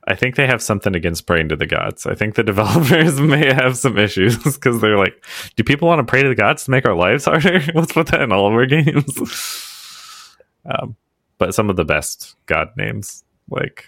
I 0.08 0.15
think 0.15 0.36
they 0.36 0.47
have 0.47 0.62
something 0.63 0.95
against 0.95 1.27
praying 1.27 1.49
to 1.49 1.56
the 1.56 1.67
gods. 1.67 2.06
I 2.08 2.15
think 2.15 2.34
the 2.36 2.43
developers 2.51 3.19
may 3.21 3.54
have 3.54 3.77
some 3.77 3.97
issues 3.97 4.38
because 4.56 4.82
they're 4.82 4.97
like, 4.97 5.23
do 5.56 5.63
people 5.63 5.88
want 5.88 5.99
to 5.99 6.10
pray 6.10 6.23
to 6.23 6.30
the 6.30 6.36
gods 6.36 6.63
to 6.65 6.71
make 6.71 6.86
our 6.88 6.95
lives 6.95 7.25
harder? 7.25 7.62
Let's 7.75 7.93
put 7.93 8.08
that 8.08 8.21
in 8.21 8.32
all 8.32 8.47
of 8.47 8.54
our 8.54 8.65
games. 8.65 9.06
Um, 10.65 10.95
but 11.38 11.56
some 11.56 11.69
of 11.69 11.76
the 11.76 11.86
best 11.86 12.36
god 12.45 12.69
names, 12.78 13.24
like 13.50 13.86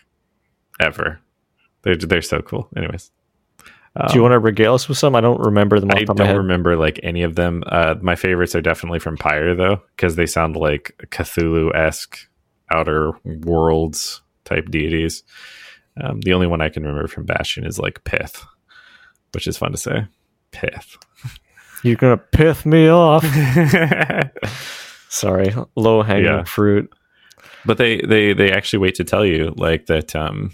ever, 0.80 1.20
they're 1.84 1.96
they're 1.96 2.22
so 2.22 2.42
cool. 2.42 2.68
Anyways, 2.76 3.12
Do 4.08 4.16
you 4.16 4.22
want 4.24 4.32
to 4.32 4.40
regale 4.40 4.74
us 4.74 4.90
with 4.90 4.98
some? 4.98 5.16
I 5.16 5.22
don't 5.22 5.40
remember 5.40 5.80
them 5.80 5.92
I 5.92 6.00
the 6.00 6.06
top 6.06 6.18
my 6.18 6.26
don't 6.26 6.38
remember 6.38 6.76
like 6.76 7.00
any 7.04 7.22
of 7.22 7.36
them. 7.36 7.64
Uh, 7.68 7.96
my 8.02 8.16
favorites 8.16 8.56
are 8.56 8.62
definitely 8.62 9.00
from 9.00 9.18
Pyre 9.18 9.54
though, 9.56 9.82
because 9.96 10.16
they 10.16 10.26
sound 10.26 10.56
like 10.56 10.96
Cthulhu 11.12 11.76
esque 11.76 12.18
outer 12.72 13.12
worlds 13.24 14.22
type 14.46 14.72
deities. 14.72 15.24
Um, 16.02 16.22
the 16.22 16.34
only 16.34 16.48
one 16.48 16.60
I 16.60 16.70
can 16.70 16.84
remember 16.84 17.08
from 17.08 17.26
Bastion 17.26 17.66
is 17.66 17.78
like 17.78 18.04
Pyth, 18.04 18.44
which 19.34 19.46
is 19.46 19.58
fun 19.58 19.72
to 19.74 19.78
say. 19.78 20.08
Pyth. 20.52 20.98
You're 21.84 21.98
gonna 21.98 22.18
pith 22.18 22.66
me 22.66 22.88
off. 22.90 23.24
Sorry, 25.13 25.54
low 25.76 26.02
hanging 26.02 26.26
Yeah. 26.26 26.43
fruit. 26.43 26.91
but 27.65 27.78
they 27.78 28.02
they 28.02 28.34
they 28.34 28.52
actually 28.52 28.80
wait 28.80 28.95
to 28.95 29.04
tell 29.04 29.26
you 29.26 29.54
like 29.58 29.86
that 29.86 30.15
um 30.15 30.52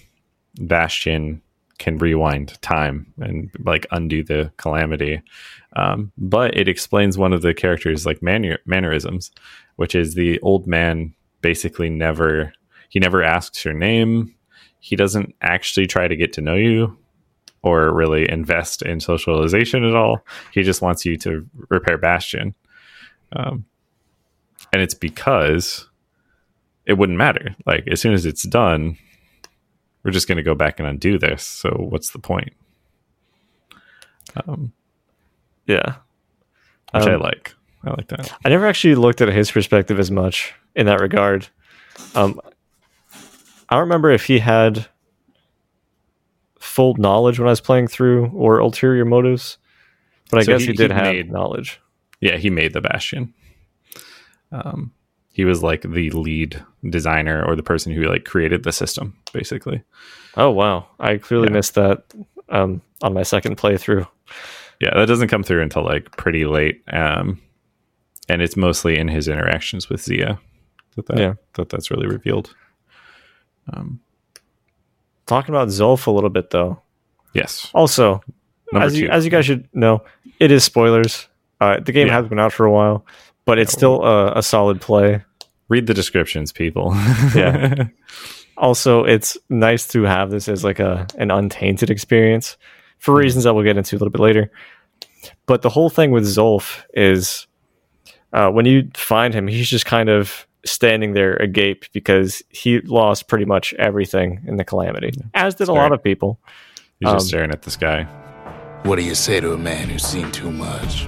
bastion 0.60 1.42
can 1.78 1.98
rewind 1.98 2.62
time 2.62 3.06
and 3.20 3.50
like 3.64 3.86
undo 3.92 4.22
the 4.24 4.52
calamity 4.58 5.22
um 5.78 6.12
but 6.18 6.56
it 6.58 6.68
explains 6.68 7.18
one 7.18 7.32
of 7.32 7.42
the 7.42 7.54
characters 7.54 8.06
like 8.06 8.22
manner- 8.22 8.60
mannerisms 8.66 9.32
which 9.78 9.96
is 9.96 10.14
the 10.16 10.40
old 10.42 10.68
man 10.68 11.14
basically 11.42 11.90
never 11.90 12.52
he 12.90 13.00
never 13.00 13.24
asks 13.24 13.64
your 13.64 13.74
name 13.74 14.34
he 14.80 14.96
doesn't 14.96 15.34
actually 15.42 15.88
try 15.88 16.08
to 16.08 16.16
get 16.18 16.34
to 16.34 16.42
know 16.42 16.56
you 16.56 16.98
or 17.62 17.94
really 17.94 18.30
invest 18.30 18.82
in 18.82 19.00
socialization 19.00 19.86
at 19.86 19.96
all 19.96 20.20
he 20.52 20.64
just 20.64 20.82
wants 20.82 21.06
you 21.06 21.16
to 21.18 21.48
repair 21.70 21.98
bastion 21.98 22.54
um 23.34 23.64
and 24.74 24.82
it's 24.82 24.94
because 24.94 25.88
it 26.86 26.94
wouldn't 26.94 27.18
matter. 27.18 27.56
Like 27.66 27.88
as 27.88 28.00
soon 28.02 28.14
as 28.14 28.26
it's 28.26 28.44
done, 28.44 28.98
we're 30.04 30.12
just 30.12 30.28
going 30.28 30.38
to 30.38 30.44
go 30.44 30.56
back 30.56 30.80
and 30.80 30.88
undo 30.88 31.18
this. 31.20 31.44
So 31.44 31.70
what's 31.72 32.12
the 32.12 32.20
point? 32.20 32.54
Um, 34.48 34.74
Yeah, 35.68 35.96
which 36.94 37.04
I 37.06 37.14
Um, 37.14 37.22
like. 37.22 37.54
I 37.84 37.92
like 37.92 38.08
that. 38.10 38.34
I 38.44 38.50
never 38.50 38.66
actually 38.68 38.96
looked 38.96 39.22
at 39.22 39.30
his 39.30 39.52
perspective 39.52 40.00
as 40.00 40.12
much 40.12 40.54
in 40.76 40.86
that 40.88 41.00
regard. 41.00 41.48
Um, 42.16 42.40
I 43.70 43.76
don't 43.76 43.82
remember 43.82 44.10
if 44.12 44.26
he 44.26 44.40
had 44.40 44.88
full 46.60 46.96
knowledge 46.96 47.40
when 47.40 47.48
I 47.48 47.52
was 47.52 47.62
playing 47.62 47.88
through 47.88 48.28
or 48.34 48.60
ulterior 48.60 49.06
motives, 49.06 49.58
but 50.30 50.40
I 50.40 50.44
So 50.44 50.52
guess 50.54 50.62
he- 50.62 50.68
he, 50.68 50.74
did 50.74 50.92
he 50.92 50.96
have 50.98 51.14
made- 51.14 51.32
knowledge. 51.32 51.80
Yeah, 52.20 52.36
he 52.38 52.50
made 52.50 52.74
the 52.74 52.82
Bastion. 52.82 53.34
Um, 54.52 54.92
he 55.32 55.46
was 55.46 55.62
like 55.64 55.82
the 55.84 56.10
lead 56.12 56.64
designer 56.90 57.44
or 57.46 57.56
the 57.56 57.64
person 57.64 57.94
who 57.94 58.04
like 58.04 58.26
created 58.26 58.64
the 58.64 58.72
system, 58.72 59.16
basically. 59.34 59.84
Oh 60.38 60.50
wow, 60.52 60.88
I 61.00 61.18
clearly 61.18 61.48
Yeah. 61.50 61.54
missed 61.54 61.76
that 61.76 62.04
um, 62.50 62.82
on 63.02 63.14
my 63.14 63.24
second 63.24 63.58
playthrough. 63.58 64.08
Yeah, 64.82 64.92
that 64.96 65.08
doesn't 65.08 65.28
come 65.28 65.44
through 65.44 65.62
until 65.62 65.84
like 65.84 66.16
pretty 66.18 66.46
late, 66.46 66.82
um, 66.92 67.40
and 68.28 68.42
it's 68.42 68.56
mostly 68.58 68.98
in 68.98 69.08
his 69.08 69.28
interactions 69.28 69.90
with 69.90 70.02
Zia 70.02 70.40
that 70.96 71.06
that, 71.08 71.18
Yeah. 71.18 71.34
that 71.56 71.70
that's 71.70 71.92
really 71.92 72.08
revealed. 72.08 72.56
Um, 73.72 74.00
Talking 75.26 75.54
about 75.54 75.68
Zulf 75.68 76.08
a 76.08 76.12
little 76.12 76.30
bit 76.32 76.50
though. 76.50 76.82
yes, 77.34 77.70
Also, 77.74 78.22
number 78.72 78.88
as 78.88 78.94
two. 78.94 79.02
you, 79.02 79.10
as 79.10 79.26
you 79.26 79.32
guys 79.32 79.46
should 79.46 79.68
know, 79.76 80.04
it 80.40 80.52
is 80.52 80.64
spoilers. 80.64 81.28
Uh, 81.62 81.80
the 81.80 81.92
game 81.92 82.08
Yeah. 82.08 82.14
has 82.14 82.28
been 82.28 82.40
out 82.40 82.52
for 82.54 82.66
a 82.66 82.72
while, 82.72 83.06
but 83.50 83.60
it's 83.60 83.74
still 83.74 84.04
a, 84.04 84.38
a 84.38 84.44
solid 84.44 84.80
play. 84.82 85.24
Read 85.68 85.88
the 85.88 85.94
descriptions, 85.94 86.52
people. 86.52 86.94
Yeah. 87.36 87.88
Also, 88.58 89.06
it's 89.06 89.38
nice 89.50 89.88
to 89.88 90.04
have 90.04 90.32
this 90.32 90.50
as 90.50 90.64
like 90.66 90.80
a 90.80 91.08
an 91.18 91.32
untainted 91.32 91.90
experience 91.90 92.58
for 92.98 93.16
reasons 93.16 93.46
that 93.46 93.54
we'll 93.54 93.64
get 93.64 93.78
into 93.78 93.96
a 93.96 93.98
little 93.98 94.10
bit 94.12 94.20
later. 94.20 94.52
But 95.46 95.62
the 95.62 95.70
whole 95.70 95.90
thing 95.90 96.12
with 96.12 96.26
Zulf 96.26 96.84
is 96.94 97.48
uh, 98.34 98.50
when 98.52 98.66
you 98.66 98.90
find 98.96 99.34
him, 99.34 99.48
he's 99.48 99.70
just 99.70 99.86
kind 99.86 100.10
of 100.10 100.46
standing 100.66 101.14
there 101.14 101.36
agape 101.38 101.86
because 101.94 102.44
he 102.50 102.82
lost 102.82 103.30
pretty 103.30 103.46
much 103.46 103.74
everything 103.76 104.42
in 104.46 104.58
the 104.58 104.66
calamity, 104.66 105.12
as 105.34 105.56
did 105.56 105.64
a 105.64 105.66
Sorry. 105.68 105.80
lot 105.80 105.94
of 105.94 106.04
people. 106.04 106.38
He's 107.00 107.10
just 107.12 107.24
Um, 107.24 107.28
staring 107.30 107.52
at 107.52 107.62
the 107.62 107.72
sky. 107.72 108.04
What 108.84 108.98
do 108.98 109.04
you 109.06 109.16
say 109.16 109.40
to 109.40 109.54
a 109.54 109.58
man 109.58 109.88
who's 109.90 110.04
seen 110.06 110.30
too 110.34 110.52
much? 110.52 111.08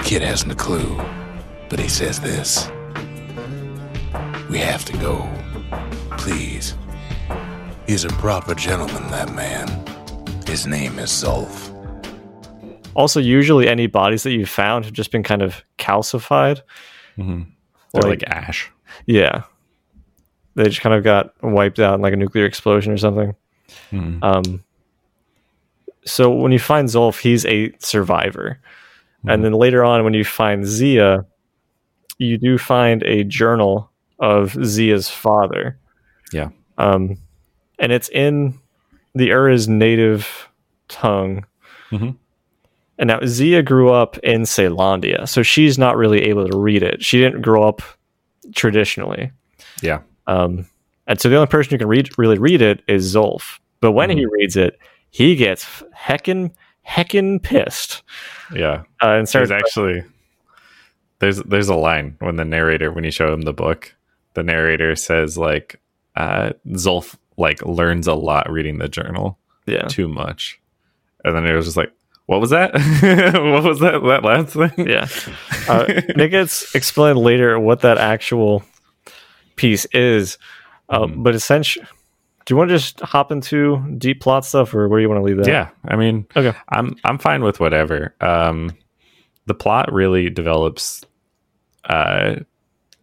Kid 0.00 0.22
hasn't 0.22 0.52
a 0.52 0.54
clue, 0.54 0.98
but 1.68 1.78
he 1.78 1.88
says 1.88 2.20
this. 2.20 2.68
We 4.50 4.58
have 4.58 4.84
to 4.86 4.96
go. 4.98 5.28
Please. 6.16 6.74
He's 7.86 8.04
a 8.04 8.08
proper 8.08 8.54
gentleman, 8.54 9.10
that 9.10 9.32
man. 9.34 9.68
His 10.46 10.66
name 10.66 10.98
is 10.98 11.10
Zulf. 11.10 11.74
Also, 12.94 13.20
usually 13.20 13.68
any 13.68 13.86
bodies 13.86 14.22
that 14.22 14.32
you've 14.32 14.48
found 14.48 14.84
have 14.86 14.94
just 14.94 15.12
been 15.12 15.22
kind 15.22 15.42
of 15.42 15.62
calcified. 15.78 16.62
hmm 17.16 17.42
They're 17.92 18.02
like- 18.02 18.22
like, 18.22 18.30
ash. 18.30 18.70
Yeah. 19.06 19.42
They 20.54 20.64
just 20.64 20.80
kind 20.80 20.94
of 20.94 21.04
got 21.04 21.34
wiped 21.42 21.78
out 21.78 21.94
in 21.94 22.00
like 22.00 22.12
a 22.14 22.16
nuclear 22.16 22.44
explosion 22.46 22.92
or 22.92 22.96
something. 22.96 23.34
Mhm. 23.92 24.18
Um, 24.24 24.64
so 26.04 26.30
when 26.32 26.50
you 26.52 26.58
find 26.58 26.88
Zulf, 26.88 27.20
he's 27.20 27.44
a 27.46 27.72
survivor. 27.78 28.58
Mm-hmm. 29.20 29.30
And 29.30 29.44
then 29.44 29.52
later 29.52 29.84
on, 29.84 30.04
when 30.04 30.14
you 30.14 30.24
find 30.24 30.64
Zia, 30.66 31.24
you 32.18 32.38
do 32.38 32.58
find 32.58 33.02
a 33.02 33.24
journal 33.24 33.90
of 34.18 34.56
Zia's 34.64 35.08
father. 35.08 35.78
Yeah. 36.32 36.50
Um, 36.76 37.16
and 37.78 37.92
it's 37.92 38.08
in 38.08 38.58
the 39.14 39.28
Ura's 39.28 39.68
native 39.68 40.48
tongue. 40.88 41.44
Mhm. 41.90 42.16
And 42.98 43.08
now 43.08 43.20
Zia 43.24 43.62
grew 43.62 43.90
up 43.90 44.18
in 44.18 44.42
Caelondia, 44.42 45.28
so 45.28 45.42
she's 45.42 45.78
not 45.78 45.96
really 45.96 46.22
able 46.24 46.48
to 46.48 46.58
read 46.58 46.82
it. 46.82 47.04
She 47.04 47.20
didn't 47.20 47.42
grow 47.42 47.66
up 47.66 47.82
traditionally. 48.54 49.30
Yeah. 49.82 50.00
Um, 50.26 50.66
and 51.06 51.20
so 51.20 51.28
the 51.28 51.36
only 51.36 51.46
person 51.46 51.70
who 51.70 51.78
can 51.78 51.88
read 51.88 52.10
really 52.18 52.38
read 52.38 52.60
it 52.60 52.82
is 52.88 53.14
Zulf. 53.14 53.60
But 53.80 53.92
when 53.92 54.10
he 54.10 54.26
reads 54.26 54.56
it, 54.56 54.78
he 55.10 55.36
gets 55.36 55.64
heckin' 55.96 56.50
heckin' 56.88 57.42
pissed. 57.42 58.02
Yeah. 58.54 58.84
Uh, 59.02 59.08
and 59.10 59.26
There's 59.26 59.50
actually 59.50 60.04
there's 61.18 61.38
there's 61.42 61.68
a 61.68 61.74
line 61.74 62.16
when 62.20 62.36
the 62.36 62.44
narrator 62.44 62.92
when 62.92 63.04
you 63.04 63.10
show 63.10 63.32
him 63.32 63.42
the 63.42 63.52
book, 63.52 63.94
the 64.34 64.42
narrator 64.42 64.94
says 64.96 65.36
like 65.36 65.80
uh 66.16 66.50
Zulf 66.70 67.16
like 67.36 67.64
learns 67.64 68.06
a 68.06 68.14
lot 68.14 68.50
reading 68.50 68.78
the 68.78 68.88
journal 68.88 69.38
yeah. 69.66 69.86
too 69.88 70.08
much. 70.08 70.60
And 71.24 71.34
then 71.36 71.46
it 71.46 71.54
was 71.54 71.66
just 71.66 71.76
like, 71.76 71.92
what 72.26 72.40
was 72.40 72.50
that? 72.50 72.72
what 73.52 73.64
was 73.64 73.80
that 73.80 74.00
that 74.04 74.24
last 74.24 74.54
thing? 74.54 74.88
Yeah. 74.88 75.08
Uh, 75.68 75.84
it 75.88 76.30
gets 76.30 76.74
explained 76.74 77.18
later 77.18 77.58
what 77.58 77.80
that 77.80 77.98
actual 77.98 78.62
piece 79.56 79.84
is. 79.86 80.38
Uh, 80.88 81.00
Mhm. 81.00 81.22
But 81.22 81.34
essentially, 81.34 81.86
do 82.48 82.54
you 82.54 82.56
want 82.56 82.70
to 82.70 82.76
just 82.78 83.00
hop 83.00 83.30
into 83.30 83.84
deep 83.98 84.22
plot 84.22 84.42
stuff, 84.42 84.72
or 84.72 84.88
where 84.88 84.98
do 84.98 85.02
you 85.02 85.08
want 85.10 85.20
to 85.20 85.22
leave 85.22 85.36
that? 85.36 85.46
Yeah, 85.46 85.68
I 85.84 85.96
mean, 85.96 86.26
Okay. 86.34 86.56
I'm 86.70 86.96
I'm 87.04 87.18
fine 87.18 87.44
with 87.44 87.60
whatever. 87.60 88.14
Um, 88.22 88.74
the 89.44 89.52
plot 89.52 89.92
really 89.92 90.30
develops. 90.30 91.04
Uh, 91.84 92.36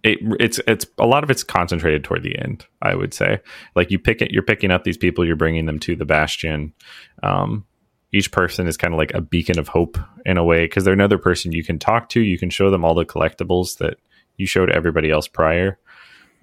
it 0.02 0.18
it's 0.40 0.60
it's 0.66 0.88
a 0.98 1.06
lot 1.06 1.24
of 1.24 1.30
it's 1.30 1.44
concentrated 1.44 2.04
toward 2.04 2.24
the 2.24 2.36
end. 2.40 2.66
I 2.82 2.96
would 2.96 3.14
say, 3.14 3.40
like 3.76 3.92
you 3.92 4.00
pick 4.00 4.24
it, 4.24 4.32
you're 4.32 4.42
picking 4.42 4.72
up 4.72 4.84
these 4.84 4.98
people, 4.98 5.24
you're 5.24 5.36
bringing 5.36 5.68
them 5.68 5.78
to 5.82 5.96
the 5.96 6.06
bastion. 6.06 6.74
Um, 7.22 7.68
each 8.12 8.32
person 8.32 8.66
is 8.66 8.78
kind 8.78 8.96
of 8.96 8.98
like 8.98 9.14
a 9.14 9.22
beacon 9.22 9.60
of 9.60 9.68
hope 9.68 10.00
in 10.26 10.38
a 10.38 10.44
way 10.44 10.66
because 10.66 10.86
they're 10.86 10.94
another 10.96 11.20
person 11.20 11.52
you 11.52 11.64
can 11.64 11.78
talk 11.78 12.10
to. 12.10 12.20
You 12.20 12.40
can 12.40 12.50
show 12.50 12.72
them 12.72 12.84
all 12.84 12.96
the 12.96 13.06
collectibles 13.06 13.78
that 13.78 13.98
you 14.38 14.48
showed 14.48 14.72
everybody 14.72 15.12
else 15.12 15.28
prior 15.28 15.78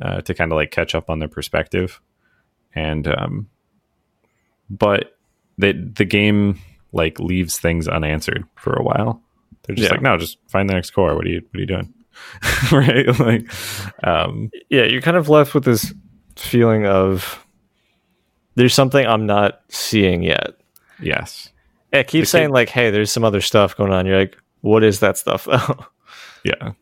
uh, 0.01 0.21
to 0.21 0.35
kind 0.35 0.53
of 0.53 0.57
like 0.57 0.71
catch 0.71 0.95
up 0.95 1.11
on 1.11 1.19
their 1.19 1.29
perspective. 1.29 2.01
And 2.75 3.07
um, 3.09 3.49
but 4.71 5.17
the 5.59 5.73
the 5.73 6.05
game 6.05 6.59
like 6.93 7.19
leaves 7.21 7.59
things 7.59 7.89
unanswered 7.89 8.45
for 8.57 8.73
a 8.75 8.83
while. 8.83 9.23
They're 9.63 9.77
just 9.77 9.89
Yeah. 9.89 9.93
like, 9.95 10.03
no, 10.03 10.17
just 10.19 10.39
find 10.49 10.69
the 10.69 10.75
next 10.75 10.91
core. 10.91 11.15
What 11.15 11.27
are 11.27 11.31
you 11.31 11.43
what 11.51 11.59
are 11.59 11.61
you 11.61 11.67
doing? 11.67 11.95
right? 12.73 13.07
Like 13.19 14.07
um 14.07 14.51
Yeah, 14.71 14.85
you're 14.85 15.01
kind 15.03 15.17
of 15.17 15.29
left 15.29 15.55
with 15.55 15.65
this 15.65 15.93
feeling 16.37 16.87
of 16.87 17.45
there's 18.55 18.75
something 18.75 19.07
I'm 19.07 19.27
not 19.27 19.61
seeing 19.69 20.23
yet. 20.23 20.51
yes. 21.01 21.49
It 21.93 22.07
keeps 22.07 22.31
The 22.33 22.39
kid- 22.39 22.41
saying 22.41 22.51
like, 22.51 22.69
"Hey, 22.71 22.91
there's 22.91 23.13
some 23.13 23.23
other 23.25 23.43
stuff 23.43 23.77
going 23.77 23.93
on." 23.93 24.07
You're 24.07 24.19
like, 24.21 24.39
"What 24.63 24.83
is 24.83 25.01
that 25.01 25.19
stuff?" 25.19 25.45
though? 25.45 25.85
Yeah. 26.45 26.73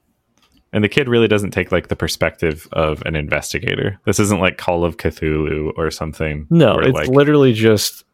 And 0.73 0.85
the 0.85 0.89
kid 0.89 1.09
really 1.09 1.27
doesn't 1.29 1.51
take 1.51 1.73
like 1.73 1.89
the 1.89 1.97
perspective 1.97 2.69
of 2.73 3.03
an 3.05 3.17
investigator. 3.17 3.99
This 4.05 4.21
isn't 4.21 4.41
like 4.41 4.57
Call 4.57 4.85
of 4.85 4.97
Cthulhu 4.99 5.73
or 5.77 5.91
something. 5.91 6.47
No, 6.49 6.79
it's 6.79 6.95
like, 6.95 7.09
literally 7.09 7.53
just 7.53 8.05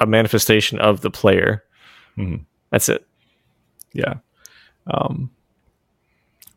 a 0.00 0.06
manifestation 0.06 0.78
of 0.78 1.02
the 1.02 1.10
player. 1.10 1.62
Mhm. 2.16 2.44
That's 2.70 2.88
it. 2.88 3.06
yeah. 3.92 4.14
Um, 4.86 5.30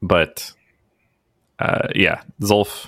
but 0.02 0.54
uh, 1.60 1.90
yeah, 1.96 2.22
Zulf 2.42 2.88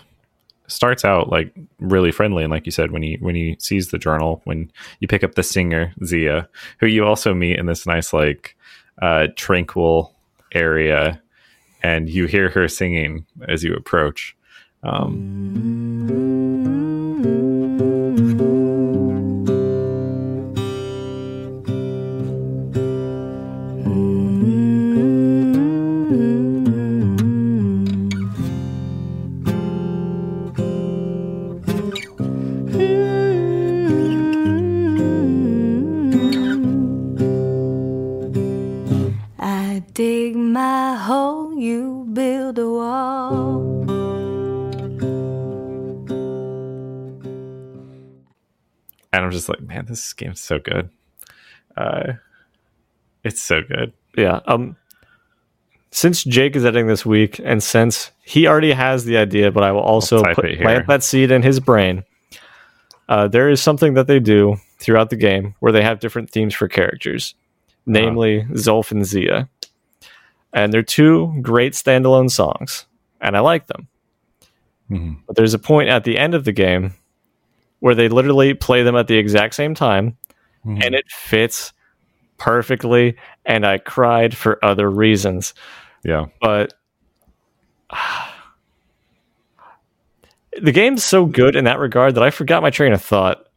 starts 0.68 1.04
out 1.06 1.30
like 1.30 1.54
really 1.80 2.12
friendly, 2.12 2.44
and 2.44 2.52
like 2.52 2.66
you 2.66 2.72
said, 2.72 2.92
when 2.92 3.04
he 3.04 3.18
when 3.20 3.36
he 3.36 3.56
sees 3.60 3.90
the 3.90 4.00
journal, 4.00 4.42
when 4.46 4.72
you 5.00 5.08
pick 5.08 5.24
up 5.24 5.36
the 5.36 5.44
singer 5.44 5.94
Zia, 6.06 6.48
who 6.80 6.88
you 6.88 7.06
also 7.06 7.34
meet 7.34 7.60
in 7.60 7.66
this 7.66 7.86
nice 7.86 8.14
like 8.14 8.56
uh, 9.02 9.28
tranquil 9.36 10.16
area, 10.54 11.22
and 11.84 12.10
you 12.10 12.26
hear 12.26 12.50
her 12.50 12.68
singing 12.68 13.26
as 13.48 13.64
you 13.64 13.76
approach. 13.76 14.36
Um, 14.84 16.73
and 49.14 49.24
I'm 49.24 49.32
just 49.32 49.48
like, 49.48 49.62
man, 49.62 49.86
this 49.86 50.12
game's 50.14 50.42
so 50.42 50.60
good. 50.60 50.90
Uh, 51.78 52.14
it's 53.24 53.42
so 53.42 53.62
good. 53.62 53.94
Yeah. 54.18 54.42
Um 54.46 54.76
since 55.92 56.24
Jake 56.24 56.56
is 56.56 56.66
editing 56.66 56.88
this 56.88 57.06
week 57.06 57.40
and 57.44 57.62
since 57.62 58.12
he 58.24 58.48
already 58.48 58.72
has 58.72 59.06
the 59.06 59.16
idea, 59.18 59.52
but 59.52 59.64
I 59.64 59.72
will 59.72 59.82
also 59.82 60.24
put, 60.34 60.44
plant 60.64 60.88
that 60.88 61.04
seed 61.04 61.30
in 61.30 61.44
his 61.44 61.60
brain. 61.60 62.04
Uh, 63.08 63.28
there 63.28 63.48
is 63.48 63.62
something 63.62 63.94
that 63.94 64.08
they 64.08 64.20
do 64.20 64.58
throughout 64.80 65.12
the 65.12 65.16
game 65.16 65.54
where 65.60 65.72
they 65.72 65.84
have 65.84 66.00
different 66.00 66.32
themes 66.32 66.56
for 66.56 66.68
characters, 66.68 67.36
namely 67.86 68.44
Zulf 68.54 68.92
and 68.92 69.06
Zia. 69.06 69.48
And 70.52 70.74
they're 70.74 70.82
two 70.82 71.38
great 71.42 71.74
standalone 71.74 72.32
songs, 72.32 72.88
and 73.22 73.38
I 73.38 73.42
like 73.42 73.68
them. 73.68 73.88
Mhm. 74.90 75.18
But 75.28 75.36
there's 75.36 75.54
a 75.54 75.60
point 75.60 75.90
at 75.90 76.06
the 76.06 76.18
end 76.18 76.34
of 76.34 76.44
the 76.44 76.52
game 76.52 76.96
where 77.84 77.96
they 77.96 78.08
literally 78.08 78.54
play 78.54 78.82
them 78.82 78.96
at 78.96 79.08
the 79.08 79.18
exact 79.18 79.54
same 79.54 79.76
time, 79.76 80.16
Mhm. 80.66 80.86
and 80.86 80.96
it 80.96 81.04
fits 81.12 81.74
perfectly. 82.38 83.18
And 83.46 83.66
I 83.66 83.78
cried 83.78 84.38
for 84.38 84.58
other 84.64 84.90
reasons 84.90 85.54
Yeah, 86.06 86.28
but 86.40 86.74
the 90.62 90.72
game's 90.72 91.04
so 91.04 91.26
good 91.26 91.56
in 91.58 91.66
that 91.66 91.80
regard 91.80 92.16
that 92.16 92.24
I 92.24 92.30
forgot 92.32 92.62
my 92.62 92.70
train 92.70 92.94
of 92.94 93.02
thought. 93.02 93.48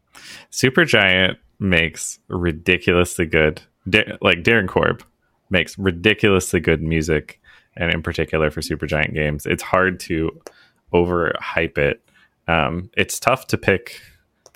Super 0.51 0.85
Giant 0.85 1.39
makes 1.61 2.19
ridiculously 2.29 3.27
good, 3.27 3.63
Da- 3.89 4.17
like 4.21 4.39
Darren 4.43 4.67
Korb 4.69 5.03
makes 5.51 5.79
ridiculously 5.79 6.59
good 6.61 6.83
music, 6.83 7.41
and 7.77 7.93
in 7.95 8.03
particular 8.03 8.51
for 8.51 8.61
Supergiant 8.61 9.15
games, 9.15 9.47
it's 9.47 9.63
hard 9.63 10.01
to 10.01 10.41
overhype 10.93 11.79
it. 11.79 12.03
Um, 12.49 12.91
it's 12.97 13.21
tough 13.21 13.47
to 13.49 13.59
pick. 13.59 14.01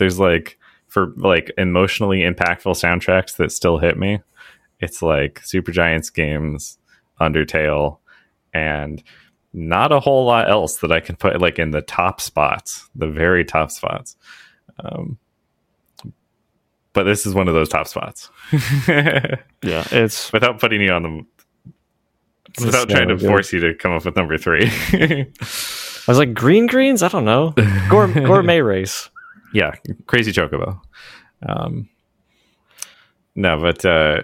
There's 0.01 0.19
like 0.19 0.59
for 0.89 1.13
like 1.17 1.53
emotionally 1.59 2.23
impactful 2.23 2.75
soundtracks 2.75 3.37
that 3.37 3.53
still 3.53 3.79
hit 3.79 3.97
me. 3.97 4.21
It's 4.81 5.03
like 5.03 5.41
Supergiant's 5.43 6.11
games, 6.11 6.79
Undertale, 7.21 7.99
and 8.53 9.03
not 9.53 9.93
a 9.93 10.01
whole 10.01 10.25
lot 10.25 10.51
else 10.51 10.79
that 10.79 10.91
I 10.91 11.01
can 11.01 11.17
put 11.17 11.41
like 11.41 11.59
in 11.59 11.71
the 11.71 11.83
top 11.83 12.21
spots, 12.21 12.89
the 12.95 13.09
very 13.09 13.45
top 13.45 13.71
spots. 13.71 14.17
Um, 14.83 15.19
but 16.93 17.05
this 17.05 17.27
is 17.27 17.35
one 17.35 17.47
of 17.49 17.55
those 17.55 17.69
top 17.69 17.87
spots. 17.87 18.31
Yeah, 19.63 19.87
it's 19.93 20.33
without 20.33 20.59
putting 20.59 20.81
you 20.81 20.91
on 20.91 21.03
the, 21.03 22.65
without 22.65 22.89
trying 22.89 23.09
to 23.09 23.17
good. 23.17 23.27
force 23.27 23.53
you 23.53 23.61
to 23.61 23.75
come 23.75 23.93
up 23.93 24.07
with 24.07 24.17
number 24.17 24.39
three. 24.39 24.71
I 24.93 25.27
was 26.09 26.17
like 26.17 26.33
green 26.33 26.67
greens. 26.67 27.03
I 27.03 27.09
don't 27.09 27.27
know. 27.27 27.53
Gourmet, 27.91 28.25
gourmet 28.25 28.63
race. 28.63 29.11
Yeah, 29.53 29.75
crazy 30.07 30.33
chocobo. 30.33 30.81
Um, 31.47 31.89
no, 33.35 33.59
but 33.61 33.85
uh, 33.85 34.23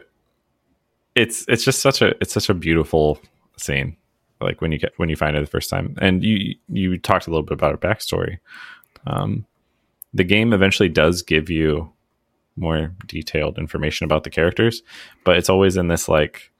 it's 1.15 1.45
it's 1.49 1.65
just 1.65 1.81
such 1.81 2.03
a 2.03 2.15
it's 2.21 2.33
such 2.33 2.49
a 2.49 2.55
beautiful 2.55 3.19
scene. 3.57 3.97
Like 4.41 4.61
when 4.61 4.73
you 4.73 4.79
get 4.79 4.93
when 4.97 5.09
you 5.09 5.17
find 5.17 5.37
it 5.37 5.41
the 5.41 5.47
first 5.47 5.71
time, 5.71 5.97
and 6.01 6.23
you 6.23 6.55
you 6.69 6.99
talked 6.99 7.27
a 7.27 7.31
little 7.31 7.45
bit 7.45 7.55
about 7.55 7.75
a 7.75 7.79
backstory. 7.79 8.39
Um, 9.07 9.47
the 10.13 10.25
game 10.25 10.53
eventually 10.53 10.89
does 10.89 11.23
give 11.23 11.51
you 11.51 11.93
more 12.57 12.95
detailed 13.07 13.59
information 13.59 14.05
about 14.05 14.25
the 14.25 14.31
characters, 14.31 14.83
but 15.25 15.37
it's 15.37 15.51
always 15.51 15.77
in 15.77 15.89
this 15.89 16.09
like, 16.09 16.51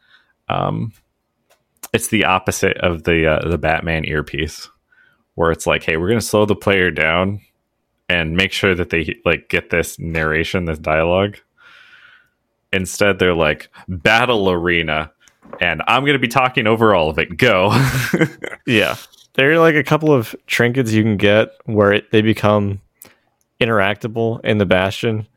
um, 0.49 0.93
it's 1.93 2.09
the 2.09 2.25
opposite 2.25 2.77
of 2.79 3.05
the 3.05 3.27
uh, 3.27 3.49
the 3.49 3.59
Batman 3.59 4.05
earpiece, 4.05 4.71
where 5.35 5.51
it's 5.51 5.67
like, 5.67 5.83
hey, 5.83 5.97
we're 5.97 6.09
gonna 6.09 6.21
slow 6.21 6.47
the 6.47 6.57
player 6.57 6.91
down 6.91 7.41
and 8.09 8.37
make 8.37 8.53
sure 8.53 8.75
that 8.75 8.91
they 8.91 9.19
like 9.25 9.49
get 9.49 9.71
this 9.71 9.99
narration, 9.99 10.65
this 10.67 10.79
dialogue. 10.79 11.37
Instead, 12.73 13.19
they're 13.19 13.35
like 13.35 13.69
battle 13.89 14.51
arena, 14.51 15.11
and 15.61 15.83
I'm 15.87 16.03
going 16.03 16.15
to 16.15 16.19
be 16.19 16.29
talking 16.29 16.67
over 16.67 16.95
all 16.95 17.09
of 17.11 17.19
it. 17.19 17.37
Go. 17.37 17.71
Yeah, 18.67 18.97
there 19.35 19.53
are 19.53 19.59
like 19.61 19.77
a 19.77 19.85
couple 19.85 20.13
of 20.13 20.35
trinkets 20.49 20.91
you 20.91 21.05
can 21.05 21.17
get 21.17 21.51
where 21.67 21.93
it, 21.93 22.11
they 22.11 22.21
become 22.21 22.81
interactable 23.61 24.45
in 24.45 24.59
the 24.59 24.67
Bastion. 24.67 25.29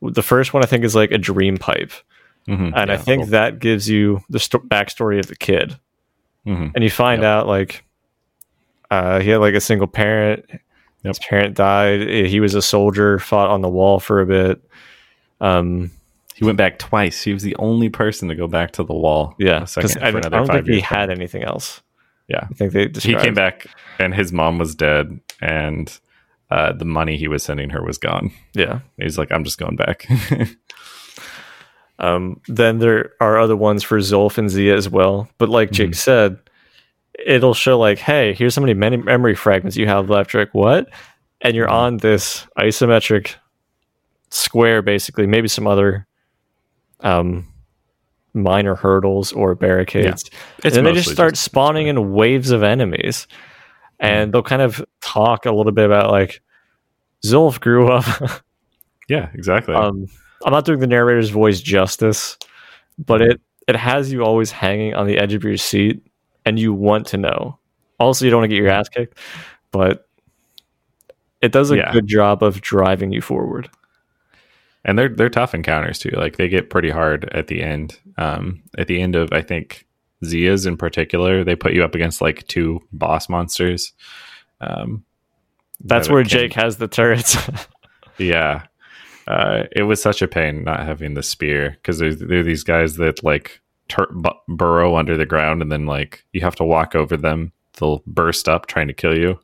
The 0.00 0.22
first 0.22 0.54
one 0.54 0.62
I 0.62 0.66
think 0.66 0.84
is 0.84 0.94
like 0.94 1.10
a 1.10 1.18
dream 1.18 1.56
pipe, 1.56 1.90
Mhm, 2.46 2.72
and 2.76 2.92
I 2.92 2.96
think 2.96 3.22
cool. 3.24 3.30
that 3.32 3.58
gives 3.58 3.88
you 3.88 4.20
the 4.30 4.38
sto- 4.38 4.60
backstory 4.60 5.18
of 5.18 5.26
the 5.26 5.34
kid. 5.36 5.78
Mhm. 6.46 6.72
and 6.74 6.84
you 6.84 6.90
find 6.90 7.22
Yep. 7.22 7.28
out 7.28 7.46
like 7.48 7.84
uh, 8.90 9.18
he 9.18 9.30
had 9.30 9.38
like 9.40 9.54
a 9.54 9.60
single 9.60 9.86
parent. 9.88 10.44
His 11.04 11.18
parent 11.18 11.54
died. 11.54 12.00
Eh, 12.02 12.26
He 12.26 12.40
was 12.40 12.54
a 12.54 12.62
soldier, 12.62 13.18
fought 13.18 13.50
on 13.50 13.60
the 13.60 13.68
wall 13.68 14.00
for 14.00 14.20
a 14.20 14.26
bit. 14.26 14.62
Um, 15.40 15.90
he 16.34 16.44
went 16.44 16.56
back 16.58 16.78
twice. 16.78 17.22
He 17.22 17.32
was 17.32 17.42
the 17.42 17.54
only 17.56 17.88
person 17.90 18.28
to 18.28 18.34
go 18.34 18.48
back 18.48 18.72
to 18.72 18.82
the 18.84 18.94
wall. 18.94 19.34
yeah, 19.38 19.60
because 19.60 19.96
I, 19.98 20.08
I 20.08 20.10
don't 20.12 20.46
think 20.46 20.66
he 20.66 20.80
had 20.80 21.10
anything 21.10 21.44
else. 21.44 21.80
Yeah. 22.26 22.46
I 22.50 22.54
think 22.54 22.72
they 22.72 22.88
he 23.00 23.14
came 23.16 23.34
back, 23.34 23.66
and 23.98 24.14
his 24.14 24.32
mom 24.32 24.56
was 24.58 24.74
dead, 24.74 25.20
and 25.42 25.96
uh, 26.50 26.72
the 26.72 26.86
money 26.86 27.16
he 27.18 27.28
was 27.28 27.42
sending 27.42 27.70
her 27.70 27.82
was 27.84 27.98
gone. 27.98 28.32
Yeah. 28.54 28.80
He's 28.96 29.18
like, 29.18 29.30
I'm 29.30 29.44
just 29.44 29.58
going 29.58 29.76
back. 29.76 30.06
Um, 31.98 32.40
then 32.48 32.80
there 32.80 33.12
are 33.20 33.38
other 33.38 33.56
ones 33.56 33.84
for 33.84 33.98
Zulf 33.98 34.36
and 34.36 34.50
Zia 34.50 34.74
as 34.74 34.88
well. 34.88 35.28
But 35.38 35.48
like 35.48 35.70
Jake 35.70 35.90
Mhm. 35.90 35.94
said, 35.96 36.38
it'll 37.24 37.54
show 37.54 37.78
like, 37.78 37.98
hey, 37.98 38.32
here's 38.34 38.56
how 38.56 38.62
many 38.62 38.74
many 38.74 38.96
memory 38.96 39.34
fragments 39.34 39.76
you 39.76 39.86
have 39.86 40.08
left. 40.10 40.34
Like, 40.34 40.52
what? 40.54 40.88
And 41.40 41.54
you're 41.54 41.68
Mhm. 41.68 41.72
on 41.72 41.96
this 41.98 42.46
isometric 42.58 43.34
square, 44.30 44.82
basically, 44.82 45.26
maybe 45.26 45.48
some 45.48 45.66
other 45.66 46.06
um, 47.00 47.46
minor 48.32 48.74
hurdles 48.74 49.32
or 49.32 49.54
barricades. 49.54 50.30
It's 50.64 50.76
and 50.76 50.86
they 50.86 50.92
just 50.92 51.10
start 51.10 51.34
just- 51.34 51.44
spawning 51.44 51.86
in 51.88 52.12
waves 52.14 52.50
of 52.50 52.62
enemies. 52.62 53.26
And 54.00 54.32
they'll 54.32 54.42
kind 54.42 54.62
of 54.62 54.84
talk 55.00 55.46
a 55.46 55.52
little 55.52 55.72
bit 55.72 55.86
about 55.86 56.10
like 56.10 56.40
Zulf 57.24 57.60
grew 57.60 57.88
up 57.88 58.04
yeah, 59.08 59.28
exactly. 59.34 59.74
um, 59.74 60.06
I'm 60.44 60.52
not 60.52 60.64
doing 60.64 60.80
the 60.80 60.86
narrator's 60.86 61.30
voice 61.30 61.60
justice, 61.60 62.36
but 62.98 63.22
it 63.22 63.40
it 63.68 63.76
has 63.76 64.12
you 64.12 64.22
always 64.22 64.50
hanging 64.50 64.94
on 64.94 65.06
the 65.06 65.16
edge 65.18 65.32
of 65.32 65.42
your 65.44 65.56
seat, 65.56 66.02
and 66.44 66.58
you 66.58 66.72
want 66.72 67.06
to 67.08 67.16
know. 67.16 67.58
Also, 67.98 68.24
you 68.24 68.30
don't 68.30 68.40
want 68.40 68.50
to 68.50 68.54
get 68.56 68.62
your 68.62 68.70
ass 68.72 68.88
kicked, 68.88 69.18
but 69.70 70.08
it 71.40 71.52
does 71.52 71.70
a 71.70 71.76
Yeah. 71.76 71.92
good 71.92 72.06
job 72.06 72.42
of 72.42 72.60
driving 72.60 73.12
you 73.12 73.20
forward. 73.20 73.68
and 74.86 74.98
they're 74.98 75.08
they're 75.08 75.30
tough 75.30 75.54
encounters 75.54 75.98
too. 75.98 76.10
Like 76.10 76.36
they 76.36 76.46
get 76.48 76.68
pretty 76.68 76.90
hard 76.90 77.28
at 77.32 77.46
the 77.46 77.62
end. 77.62 77.98
Um, 78.18 78.62
at 78.76 78.86
the 78.86 79.00
end 79.00 79.16
of 79.16 79.32
I 79.32 79.40
think 79.40 79.86
Zia's 80.24 80.66
in 80.66 80.76
particular, 80.76 81.42
they 81.42 81.56
put 81.56 81.72
you 81.72 81.82
up 81.82 81.94
against 81.94 82.20
like 82.20 82.46
two 82.48 82.80
boss 82.92 83.30
monsters. 83.30 83.94
Um, 84.60 85.04
That's 85.80 86.06
that 86.08 86.12
where 86.12 86.22
can- 86.22 86.28
Jake 86.30 86.52
has 86.54 86.76
the 86.76 86.88
turrets. 86.88 87.36
Yeah, 88.18 88.66
uh, 89.26 89.64
it 89.72 89.82
was 89.82 90.00
such 90.00 90.22
a 90.22 90.28
pain 90.28 90.62
not 90.62 90.86
having 90.86 91.14
the 91.14 91.22
spear 91.22 91.70
because 91.70 91.98
there's 91.98 92.18
there 92.18 92.38
are 92.40 92.42
these 92.44 92.62
guys 92.62 92.94
that 92.98 93.24
like 93.24 93.60
tur- 93.88 94.12
bu- 94.12 94.30
burrow 94.56 94.96
under 94.96 95.16
the 95.16 95.26
ground, 95.26 95.62
and 95.62 95.70
then 95.72 95.86
like 95.86 96.24
you 96.32 96.40
have 96.40 96.56
to 96.56 96.64
walk 96.64 96.94
over 96.94 97.16
them. 97.16 97.52
They'll 97.78 98.02
burst 98.06 98.48
up 98.48 98.66
trying 98.66 98.86
to 98.88 98.94
kill 98.94 99.16
you. 99.18 99.38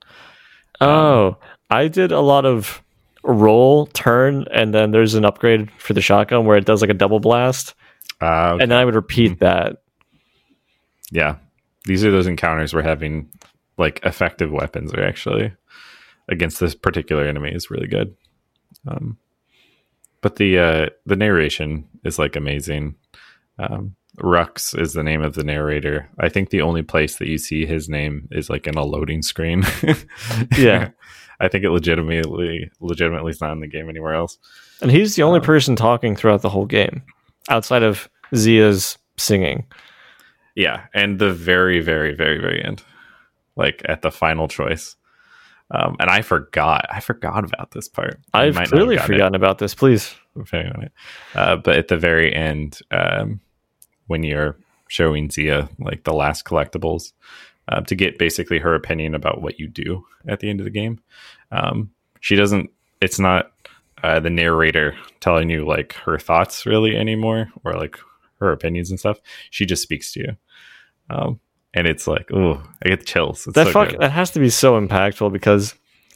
Oh, 0.80 1.36
I 1.70 1.88
did 1.88 2.12
a 2.12 2.20
lot 2.20 2.46
of 2.46 2.82
roll, 3.22 3.86
turn, 3.86 4.46
and 4.52 4.72
then 4.72 4.92
there's 4.92 5.14
an 5.14 5.24
upgrade 5.24 5.70
for 5.78 5.92
the 5.92 6.00
shotgun 6.00 6.46
where 6.46 6.56
it 6.56 6.64
does 6.64 6.80
like 6.80 6.90
a 6.90 6.94
double 6.94 7.20
blast, 7.20 7.74
Uh, 8.20 8.56
and 8.60 8.70
then 8.70 8.78
I 8.78 8.84
would 8.84 8.94
repeat 8.94 9.40
that. 9.40 9.82
yeah, 11.10 11.36
these 11.84 12.04
are 12.04 12.10
those 12.10 12.26
encounters 12.26 12.72
where 12.72 12.82
having 12.82 13.28
like 13.78 14.00
effective 14.04 14.50
weapons 14.52 14.92
are 14.94 15.02
actually 15.04 15.52
against 16.28 16.60
this 16.60 16.74
particular 16.74 17.24
enemy 17.24 17.50
is 17.50 17.70
really 17.70 17.88
good. 17.88 18.14
Um, 18.86 19.18
but 20.22 20.36
the 20.36 20.58
uh, 20.58 20.86
the 21.06 21.16
narration 21.16 21.88
is 22.04 22.18
like 22.18 22.36
amazing. 22.36 22.94
Um, 23.58 23.96
Rucks 24.20 24.78
is 24.78 24.92
the 24.92 25.02
name 25.02 25.22
of 25.22 25.34
the 25.34 25.44
narrator. 25.44 26.08
I 26.18 26.28
think 26.28 26.50
the 26.50 26.62
only 26.62 26.82
place 26.82 27.16
that 27.16 27.28
you 27.28 27.38
see 27.38 27.66
his 27.66 27.88
name 27.88 28.28
is 28.30 28.48
like 28.50 28.66
in 28.66 28.76
a 28.76 28.84
loading 28.84 29.22
screen. 29.22 29.64
Yeah. 30.56 30.90
I 31.40 31.48
think 31.48 31.64
it 31.64 31.70
legitimately 31.70 32.70
legitimately 32.80 33.30
is 33.30 33.40
not 33.40 33.52
in 33.52 33.60
the 33.60 33.66
game 33.66 33.88
anywhere 33.88 34.14
else. 34.14 34.38
And 34.82 34.90
he's 34.90 35.16
the 35.16 35.22
only 35.22 35.40
person 35.40 35.74
talking 35.74 36.14
throughout 36.14 36.42
the 36.42 36.50
whole 36.50 36.66
game, 36.66 37.02
outside 37.48 37.82
of 37.82 38.10
Zia's 38.34 38.98
singing. 39.16 39.66
Yeah, 40.54 40.84
and 40.92 41.18
the 41.18 41.32
very, 41.32 41.80
very, 41.80 42.14
very, 42.14 42.38
very 42.38 42.62
end, 42.62 42.82
like 43.56 43.82
at 43.86 44.02
the 44.02 44.10
final 44.10 44.48
choice. 44.48 44.96
Um, 45.70 45.96
and 46.00 46.10
I 46.10 46.22
forgot, 46.22 46.86
I 46.90 47.00
forgot 47.00 47.44
about 47.44 47.70
this 47.70 47.88
part. 47.88 48.20
I've 48.34 48.54
might 48.54 48.62
not 48.62 48.70
have 48.70 48.70
clearly 48.70 48.96
gotten 48.96 49.12
it, 49.12 49.14
forgotten 49.14 49.34
about 49.34 49.58
this. 49.58 49.74
Please. 49.74 50.14
depending 50.36 50.72
on 50.72 50.82
it. 50.82 50.92
Uh, 51.34 51.56
but 51.56 51.76
at 51.76 51.88
the 51.88 51.96
very 51.96 52.34
end, 52.34 52.80
um, 52.90 53.40
when 54.10 54.24
you're 54.24 54.56
showing 54.88 55.30
Zia 55.30 55.68
like 55.78 56.02
the 56.02 56.12
last 56.12 56.44
collectibles, 56.44 57.12
uh, 57.68 57.80
to 57.82 57.94
get 57.94 58.18
basically 58.18 58.58
her 58.58 58.74
opinion 58.74 59.14
about 59.14 59.40
what 59.40 59.60
you 59.60 59.68
do 59.68 60.04
at 60.26 60.40
the 60.40 60.50
end 60.50 60.58
of 60.60 60.64
the 60.64 60.70
game, 60.70 60.98
um, 61.52 61.90
she 62.20 62.34
doesn't. 62.34 62.70
It's 63.00 63.20
not 63.20 63.52
uh, 64.02 64.18
the 64.18 64.30
narrator 64.30 64.96
telling 65.20 65.48
you 65.48 65.64
like 65.64 65.92
her 66.04 66.18
thoughts 66.18 66.66
really 66.66 66.96
anymore, 66.96 67.48
or 67.64 67.74
like 67.74 67.98
her 68.40 68.50
opinions 68.50 68.90
and 68.90 68.98
stuff. 68.98 69.20
She 69.50 69.64
just 69.64 69.82
speaks 69.82 70.12
to 70.14 70.20
you, 70.20 70.36
um, 71.08 71.38
and 71.72 71.86
it's 71.86 72.08
like, 72.08 72.30
oh, 72.32 72.60
I 72.84 72.88
get 72.88 72.98
the 73.00 73.06
chills. 73.06 73.46
It's 73.46 73.54
that 73.54 73.68
so 73.68 73.72
fuck 73.72 73.96
that 74.00 74.10
has 74.10 74.32
to 74.32 74.40
be 74.40 74.50
so 74.50 74.78
impactful 74.80 75.32
because 75.32 75.74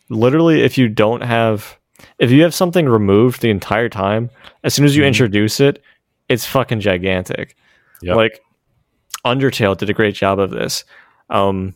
literally 0.08 0.62
if 0.62 0.76
you 0.76 0.88
don't 0.88 1.22
have 1.22 1.78
if 2.18 2.30
you 2.32 2.42
have 2.42 2.54
something 2.54 2.86
removed 2.88 3.40
the 3.40 3.50
entire 3.50 3.88
time 3.88 4.28
as 4.64 4.74
soon 4.74 4.84
as 4.84 4.94
you 4.96 5.02
Mhm. 5.02 5.06
introduce 5.06 5.60
it 5.60 5.80
it's 6.28 6.44
fucking 6.44 6.80
gigantic 6.80 7.56
Yep. 8.02 8.16
like 8.16 8.40
undertale 9.24 9.76
did 9.76 9.88
a 9.90 9.94
great 9.94 10.14
job 10.14 10.38
of 10.38 10.50
this 10.50 10.84
um 11.30 11.74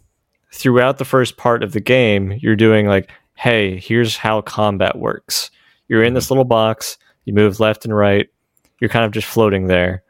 throughout 0.52 0.98
the 0.98 1.04
first 1.04 1.36
part 1.36 1.62
of 1.62 1.72
the 1.72 1.80
game 1.80 2.32
you're 2.42 2.56
doing 2.56 2.86
like 2.86 3.10
hey 3.34 3.78
here's 3.78 4.16
how 4.16 4.40
combat 4.42 4.98
works 4.98 5.50
you're 5.88 6.02
in 6.04 6.14
this 6.14 6.30
little 6.30 6.44
box 6.44 6.98
you 7.24 7.32
move 7.32 7.60
left 7.60 7.84
and 7.84 7.96
right 7.96 8.28
you're 8.80 8.90
kind 8.90 9.04
of 9.04 9.12
just 9.12 9.26
floating 9.26 9.66
there 9.68 10.02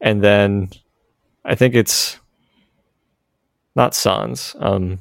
and 0.00 0.22
then 0.22 0.68
i 1.44 1.54
think 1.54 1.74
it's 1.74 2.18
not 3.74 3.94
sans 3.94 4.54
um 4.60 4.98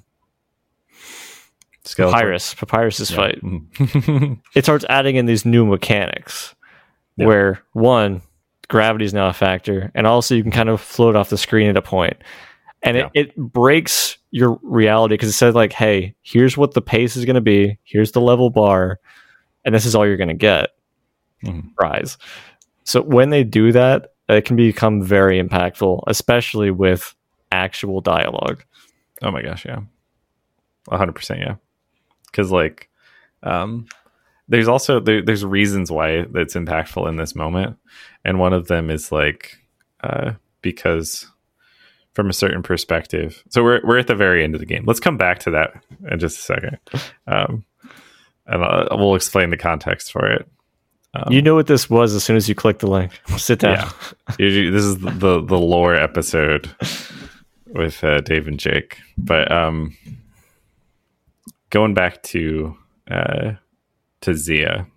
Skeletor. 1.84 2.12
Papyrus, 2.14 2.54
Papyrus's 2.54 3.10
Yeah. 3.12 3.18
fight. 3.18 3.42
Mhm. 3.42 4.40
It 4.56 4.66
starts 4.66 4.86
adding 4.88 5.16
in 5.16 5.26
these 5.26 5.46
new 5.46 5.66
mechanics 5.66 6.54
Yeah. 7.18 7.26
where 7.26 7.64
one, 7.74 8.22
gravity 8.72 9.04
is 9.04 9.14
now 9.14 9.28
a 9.28 9.34
factor, 9.34 9.92
and 9.94 10.08
also 10.08 10.34
you 10.34 10.42
can 10.44 10.52
kind 10.52 10.70
of 10.70 10.80
float 10.80 11.16
off 11.16 11.30
the 11.30 11.38
screen 11.38 11.68
at 11.70 11.76
a 11.78 11.82
point. 11.82 12.16
And 12.84 12.96
Yeah. 12.98 13.10
it, 13.14 13.28
it 13.28 13.36
breaks 13.38 14.18
your 14.32 14.58
reality 14.64 15.14
because 15.14 15.28
it 15.30 15.34
says 15.34 15.54
like, 15.54 15.74
hey, 15.74 16.16
here's 16.22 16.58
what 16.58 16.74
the 16.74 16.82
pace 16.82 17.18
is 17.18 17.26
gonna 17.26 17.42
be, 17.42 17.78
here's 17.84 18.14
the 18.14 18.22
level 18.22 18.50
bar, 18.50 19.00
and 19.66 19.76
this 19.76 19.86
is 19.86 19.94
all 19.94 20.08
you're 20.08 20.18
gonna 20.18 20.34
get. 20.34 20.70
Mhm. 21.44 21.76
Prize. 21.76 22.18
So 22.86 23.02
when 23.02 23.30
they 23.30 23.44
do 23.44 23.72
that, 23.74 24.14
it 24.30 24.46
can 24.46 24.56
become 24.56 25.04
very 25.04 25.42
impactful, 25.44 26.04
especially 26.08 26.72
with 26.72 27.14
actual 27.52 28.00
dialogue. 28.00 28.64
Oh 29.22 29.32
my 29.32 29.42
gosh, 29.42 29.66
yeah. 29.66 29.82
100% 30.90 31.40
yeah. 31.40 31.56
Cuz 32.32 32.52
like 32.52 32.90
um 33.44 33.86
there's 34.52 34.68
also 34.68 35.00
there, 35.00 35.22
there's 35.22 35.46
reasons 35.46 35.90
why 35.90 36.26
that's 36.32 36.56
impactful 36.56 37.08
in 37.08 37.16
this 37.16 37.36
moment 37.36 37.78
and 38.26 38.38
one 38.38 38.54
of 38.54 38.68
them 38.68 38.90
is 38.90 39.12
like 39.12 39.58
uh 40.04 40.34
because 40.62 41.28
from 42.14 42.30
a 42.30 42.34
certain 42.34 42.62
perspective. 42.62 43.42
So 43.50 43.64
we're 43.64 43.82
we're 43.86 43.98
at 43.98 44.08
the 44.08 44.16
very 44.16 44.44
end 44.44 44.54
of 44.54 44.60
the 44.60 44.66
game. 44.66 44.84
Let's 44.86 45.00
come 45.00 45.18
back 45.18 45.40
to 45.40 45.52
that 45.52 45.82
in 46.12 46.20
just 46.20 46.38
a 46.38 46.42
second. 46.42 46.78
Um 47.26 47.66
and 48.48 48.64
uh, 48.64 48.88
we'll 48.92 49.16
explain 49.16 49.50
the 49.50 49.58
context 49.58 50.12
for 50.12 50.28
it. 50.28 50.48
Um, 51.14 51.32
you 51.32 51.42
know 51.42 51.56
what 51.56 51.68
this 51.68 51.90
was 51.90 52.14
as 52.14 52.24
soon 52.24 52.36
as 52.36 52.50
you 52.50 52.56
click 52.56 52.80
the 52.80 52.90
link. 52.90 53.20
Sit 53.38 53.60
down. 53.60 53.78
Yeah. 53.78 53.92
This 54.38 54.84
is 54.84 55.00
the 55.00 55.42
the 55.42 55.58
lore 55.58 55.96
episode 55.96 56.70
with 57.68 58.04
uh, 58.04 58.22
Dave 58.22 58.48
and 58.48 58.60
Jake. 58.60 58.98
But 59.18 59.52
um, 59.52 59.96
going 61.70 61.94
back 61.94 62.24
to 62.24 62.76
uh, 63.10 63.54
to 64.22 64.34
Zia 64.34 64.88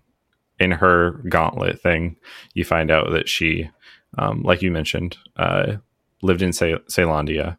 in 0.59 0.71
her 0.71 1.21
gauntlet 1.29 1.81
thing, 1.81 2.15
you 2.53 2.63
find 2.63 2.89
out 2.89 3.11
that 3.11 3.27
she, 3.27 3.69
um, 4.17 4.41
like 4.43 4.61
you 4.61 4.71
mentioned, 4.71 5.17
uh, 5.37 5.75
lived 6.21 6.41
in 6.41 6.53
Ce- 6.53 6.79
Caelondia. 6.89 7.57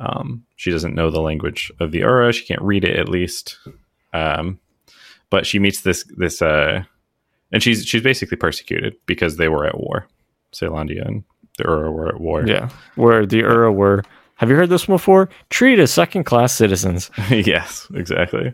Um, 0.00 0.44
she 0.56 0.70
doesn't 0.70 0.94
know 0.94 1.10
the 1.10 1.20
language 1.20 1.70
of 1.78 1.92
the 1.92 2.00
Ura. 2.00 2.32
She 2.32 2.44
can't 2.44 2.62
read 2.62 2.84
it, 2.84 2.98
at 2.98 3.08
least. 3.08 3.58
Um, 4.12 4.58
but 5.30 5.46
she 5.46 5.58
meets 5.58 5.82
this 5.82 6.04
this 6.16 6.42
uh, 6.42 6.84
and 7.52 7.62
she's 7.62 7.86
she's 7.86 8.02
basically 8.02 8.36
persecuted 8.36 8.96
because 9.06 9.36
they 9.36 9.48
were 9.48 9.66
at 9.66 9.78
war. 9.78 10.06
Caelondia 10.52 11.06
and 11.06 11.24
the 11.58 11.64
Ura 11.64 11.90
were 11.90 12.08
at 12.08 12.20
war. 12.20 12.46
Yeah, 12.46 12.68
where 12.96 13.24
the 13.24 13.38
Ura 13.38 13.72
were. 13.72 14.02
Have 14.36 14.50
you 14.50 14.56
heard 14.56 14.70
this 14.70 14.88
one 14.88 14.96
before? 14.96 15.28
Treated 15.50 15.80
as 15.80 15.92
second 15.92 16.24
class 16.24 16.52
citizens. 16.52 17.10
yes, 17.30 17.86
exactly. 17.94 18.52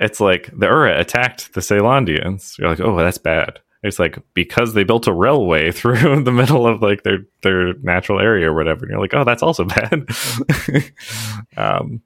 It's 0.00 0.18
like 0.18 0.50
the 0.58 0.66
Ura 0.66 0.98
attacked 0.98 1.52
the 1.52 1.60
Caelondians. 1.60 2.58
You're 2.58 2.70
like, 2.70 2.80
oh, 2.80 2.96
that's 2.96 3.18
bad. 3.18 3.60
It's 3.82 3.98
like 3.98 4.18
because 4.34 4.72
they 4.72 4.82
built 4.82 5.06
a 5.06 5.12
railway 5.12 5.70
through 5.72 6.24
the 6.24 6.32
middle 6.32 6.66
of 6.66 6.82
like 6.82 7.02
their 7.02 7.18
their 7.42 7.74
natural 7.74 8.18
area 8.18 8.50
or 8.50 8.54
whatever. 8.54 8.80
And 8.80 8.90
you're 8.90 9.00
like, 9.00 9.14
oh, 9.14 9.24
that's 9.24 9.42
also 9.42 9.64
bad. 9.66 9.92
um, 11.56 12.00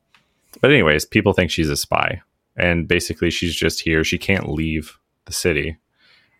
but 0.61 0.73
anyways, 0.73 1.05
people 1.07 1.33
think 1.33 1.51
she's 1.51 1.71
a 1.71 1.77
spy, 1.77 2.21
and 2.57 2.89
basically 2.89 3.31
she's 3.31 3.55
just 3.55 3.81
here. 3.81 4.03
She 4.03 4.19
can't 4.19 4.49
leave 4.49 4.99
the 5.27 5.33
city 5.33 5.77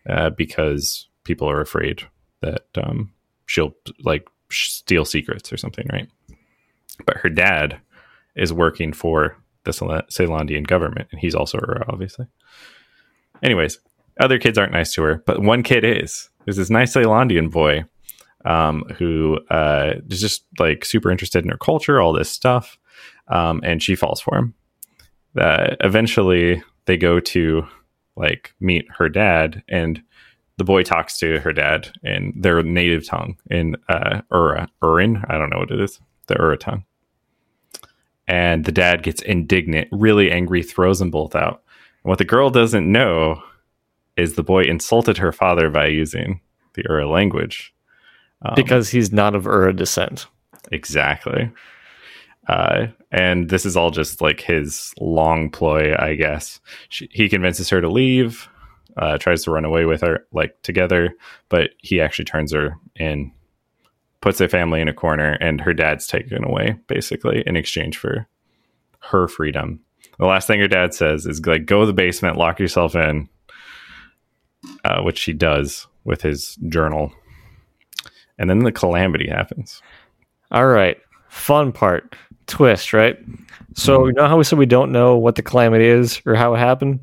uh, 0.09 0.31
because 0.31 1.07
people 1.23 1.49
are 1.49 1.61
afraid 1.61 2.03
that 2.41 2.65
um, 2.75 3.13
she'll 3.45 3.75
like 4.03 4.27
steal 4.51 5.05
secrets 5.05 5.51
or 5.51 5.57
something, 5.57 5.87
right? 5.91 6.09
But 7.05 7.17
her 7.17 7.29
dad 7.29 7.79
is 8.35 8.51
working 8.51 8.93
for 8.93 9.37
the 9.65 9.71
Ceyl- 9.71 10.03
Caelondian 10.09 10.65
government, 10.65 11.07
and 11.11 11.19
he's 11.19 11.35
also 11.35 11.59
Ura, 11.59 11.85
obviously. 11.89 12.27
Anyways, 13.43 13.79
other 14.19 14.39
kids 14.39 14.57
aren't 14.57 14.71
nice 14.71 14.93
to 14.93 15.03
her, 15.03 15.23
but 15.25 15.41
one 15.41 15.63
kid 15.63 15.83
is. 15.83 16.29
There's 16.45 16.57
this 16.57 16.69
nice 16.69 16.95
Caelondian 16.95 17.51
boy 17.51 17.85
um, 18.45 18.83
who 18.97 19.39
uh, 19.49 19.95
is 20.09 20.21
just 20.21 20.45
like 20.59 20.85
super 20.85 21.11
interested 21.11 21.43
in 21.43 21.51
her 21.51 21.57
culture, 21.57 21.99
all 21.99 22.13
this 22.13 22.29
stuff, 22.29 22.77
um, 23.27 23.61
and 23.63 23.81
she 23.81 23.95
falls 23.95 24.21
for 24.21 24.37
him. 24.37 24.53
Uh, 25.37 25.75
eventually, 25.81 26.63
they 26.85 26.97
go 26.97 27.19
to 27.19 27.67
like 28.15 28.53
meet 28.59 28.85
her 28.97 29.09
dad, 29.09 29.63
and 29.67 30.01
the 30.57 30.63
boy 30.63 30.83
talks 30.83 31.17
to 31.19 31.39
her 31.39 31.51
dad 31.51 31.89
in 32.03 32.33
their 32.35 32.63
native 32.63 33.05
tongue 33.05 33.37
in 33.49 33.75
uh, 33.89 34.21
Ura, 34.31 34.69
Urin. 34.81 35.25
I 35.29 35.37
don't 35.37 35.49
know 35.49 35.59
what 35.59 35.71
it 35.71 35.81
is, 35.81 35.99
the 36.27 36.35
Ura 36.39 36.57
tongue 36.57 36.85
and 38.27 38.65
the 38.65 38.71
dad 38.71 39.03
gets 39.03 39.21
indignant, 39.21 39.87
really 39.91 40.31
angry, 40.31 40.63
throws 40.63 40.99
them 40.99 41.11
both 41.11 41.35
out. 41.35 41.63
And 42.03 42.09
what 42.09 42.17
the 42.17 42.25
girl 42.25 42.49
doesn't 42.49 42.91
know 42.91 43.41
is 44.17 44.33
the 44.33 44.43
boy 44.43 44.63
insulted 44.63 45.17
her 45.17 45.31
father 45.31 45.69
by 45.69 45.87
using 45.87 46.41
the 46.73 46.83
Ura 46.87 47.09
language. 47.09 47.73
Um, 48.41 48.53
because 48.55 48.89
he's 48.89 49.11
not 49.11 49.35
of 49.35 49.45
Ura 49.45 49.73
descent. 49.73 50.27
exactly. 50.71 51.51
Uh, 52.47 52.87
and 53.11 53.49
this 53.49 53.65
is 53.65 53.75
all 53.75 53.91
just 53.91 54.21
like 54.21 54.39
his 54.39 54.93
long 54.99 55.49
ploy, 55.49 55.95
I 55.97 56.15
guess. 56.15 56.59
She, 56.89 57.09
he 57.11 57.27
convinces 57.27 57.69
her 57.69 57.81
to 57.81 57.89
leave, 57.89 58.47
uh, 58.97 59.17
tries 59.17 59.43
to 59.43 59.51
run 59.51 59.65
away 59.65 59.85
with 59.85 60.01
her, 60.01 60.27
like 60.31 60.61
together, 60.61 61.15
but 61.49 61.71
he 61.79 61.99
actually 61.99 62.25
turns 62.25 62.53
her 62.53 62.77
in, 62.95 63.31
puts 64.25 64.39
their 64.39 64.49
family 64.49 64.81
in 64.81 64.87
a 64.87 64.93
corner, 64.93 65.37
and 65.39 65.61
her 65.61 65.71
dad's 65.71 66.07
taken 66.07 66.43
away, 66.43 66.75
basically, 66.87 67.43
in 67.45 67.55
exchange 67.55 67.95
for 67.95 68.27
her 69.11 69.27
freedom. 69.27 69.79
The 70.17 70.25
last 70.25 70.47
thing 70.47 70.59
her 70.59 70.67
dad 70.67 70.95
says 70.95 71.27
is 71.27 71.45
like, 71.45 71.67
"Go 71.67 71.81
to 71.81 71.85
the 71.85 71.93
basement, 71.93 72.35
lock 72.35 72.59
yourself 72.59 72.95
in," 72.95 73.29
uh, 74.83 75.03
which 75.03 75.19
she 75.19 75.31
does 75.31 75.85
with 76.03 76.23
his 76.23 76.55
journal. 76.67 77.13
and 78.37 78.49
then 78.49 78.59
the 78.59 78.71
calamity 78.71 79.29
happens. 79.29 79.81
All 80.51 80.67
right. 80.67 80.97
Fun 81.29 81.71
part. 81.71 82.17
Twist, 82.47 82.91
right? 82.91 83.17
So, 83.75 84.07
you 84.07 84.13
know 84.13 84.27
how 84.27 84.37
we 84.37 84.43
said 84.43 84.59
we 84.59 84.65
don't 84.65 84.91
know 84.91 85.15
what 85.15 85.35
the 85.35 85.41
calamity 85.41 85.85
is 85.85 86.21
or 86.25 86.35
how 86.35 86.53
it 86.53 86.57
happened? 86.57 86.99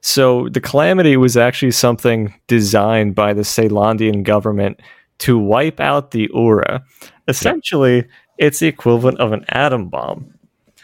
So, 0.00 0.48
the 0.48 0.62
calamity 0.62 1.18
was 1.18 1.36
actually 1.36 1.72
something 1.72 2.32
designed 2.46 3.14
by 3.14 3.34
the 3.34 3.42
Caelondian 3.42 4.22
government 4.22 4.80
to 5.22 5.38
wipe 5.38 5.80
out 5.80 6.10
the 6.12 6.30
Ura. 6.34 6.84
Essentially, 7.28 8.06
it's 8.38 8.58
the 8.60 8.66
equivalent 8.68 9.18
of 9.20 9.32
an 9.32 9.44
atom 9.48 9.88
bomb. 9.88 10.34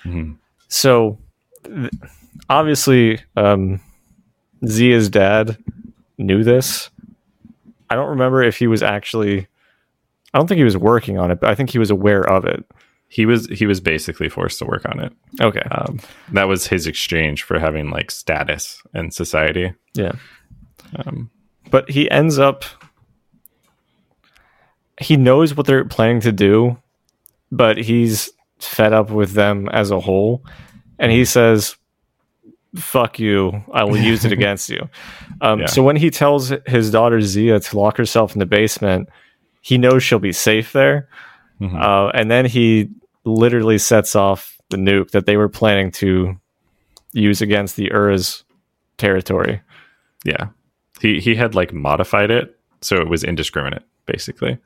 Mhm. 0.04 0.36
So, 0.68 1.18
th- 1.64 1.90
obviously, 2.48 3.20
um, 3.36 3.80
Zia's 4.66 5.08
dad 5.08 5.56
knew 6.18 6.42
this. 6.44 6.90
I 7.90 7.94
don't 7.94 8.10
remember 8.10 8.42
if 8.42 8.56
he 8.58 8.66
was 8.66 8.82
actually. 8.82 9.46
I 10.34 10.38
don't 10.38 10.46
think 10.46 10.58
he 10.58 10.64
was 10.64 10.76
working 10.76 11.18
on 11.18 11.30
it, 11.30 11.40
but 11.40 11.48
I 11.50 11.54
think 11.54 11.70
he 11.70 11.78
was 11.78 11.90
aware 11.90 12.22
of 12.28 12.44
it. 12.44 12.64
He 13.08 13.24
was 13.24 13.46
he 13.46 13.64
was 13.66 13.80
basically 13.80 14.28
forced 14.28 14.58
to 14.58 14.66
work 14.66 14.84
on 14.86 15.00
it. 15.00 15.12
Okay. 15.40 15.62
Um, 15.70 15.98
that 16.32 16.46
was 16.48 16.66
his 16.66 16.86
exchange 16.86 17.42
for 17.44 17.58
having 17.58 17.88
like 17.90 18.10
status 18.10 18.82
in 18.94 19.10
society. 19.10 19.72
yeah. 19.94 20.12
Um, 20.96 21.30
But 21.70 21.90
he 21.90 22.10
ends 22.10 22.38
up. 22.38 22.64
He 25.00 25.16
knows 25.16 25.54
what 25.54 25.66
they're 25.66 25.84
planning 25.84 26.20
to 26.22 26.32
do, 26.32 26.76
but 27.52 27.76
he's 27.78 28.30
fed 28.58 28.92
up 28.92 29.10
with 29.10 29.32
them 29.32 29.68
as 29.70 29.90
a 29.90 30.00
whole. 30.00 30.44
And 30.98 31.12
he 31.12 31.24
says, 31.24 31.76
fuck 32.76 33.18
you. 33.18 33.62
I 33.72 33.84
will 33.84 33.96
use 33.96 34.24
it 34.24 34.32
against 34.38 34.68
you. 34.68 34.88
Um, 35.40 35.60
Yeah. 35.60 35.66
So 35.66 35.82
when 35.82 35.96
he 35.96 36.10
tells 36.10 36.52
his 36.66 36.90
daughter 36.90 37.20
Zia 37.20 37.60
to 37.60 37.78
lock 37.78 37.96
herself 37.96 38.34
in 38.34 38.40
the 38.40 38.46
basement, 38.46 39.08
he 39.60 39.78
knows 39.78 40.02
she'll 40.02 40.18
be 40.18 40.32
safe 40.32 40.72
there. 40.72 41.08
Mhm. 41.60 41.80
Uh, 41.80 42.10
and 42.14 42.30
then 42.30 42.46
he 42.46 42.88
literally 43.24 43.78
sets 43.78 44.14
off 44.16 44.56
the 44.70 44.76
nuke 44.76 45.10
that 45.12 45.26
they 45.26 45.36
were 45.36 45.48
planning 45.48 45.90
to 45.92 46.36
use 47.12 47.40
against 47.40 47.76
the 47.76 47.84
Ura's 47.92 48.44
territory. 48.96 49.60
yeah, 50.24 50.48
he 51.00 51.20
he 51.20 51.34
had 51.34 51.54
like 51.54 51.72
modified 51.72 52.30
it 52.30 52.58
so 52.80 52.96
it 52.96 53.08
was 53.08 53.22
indiscriminate 53.24 53.82
basically. 54.08 54.58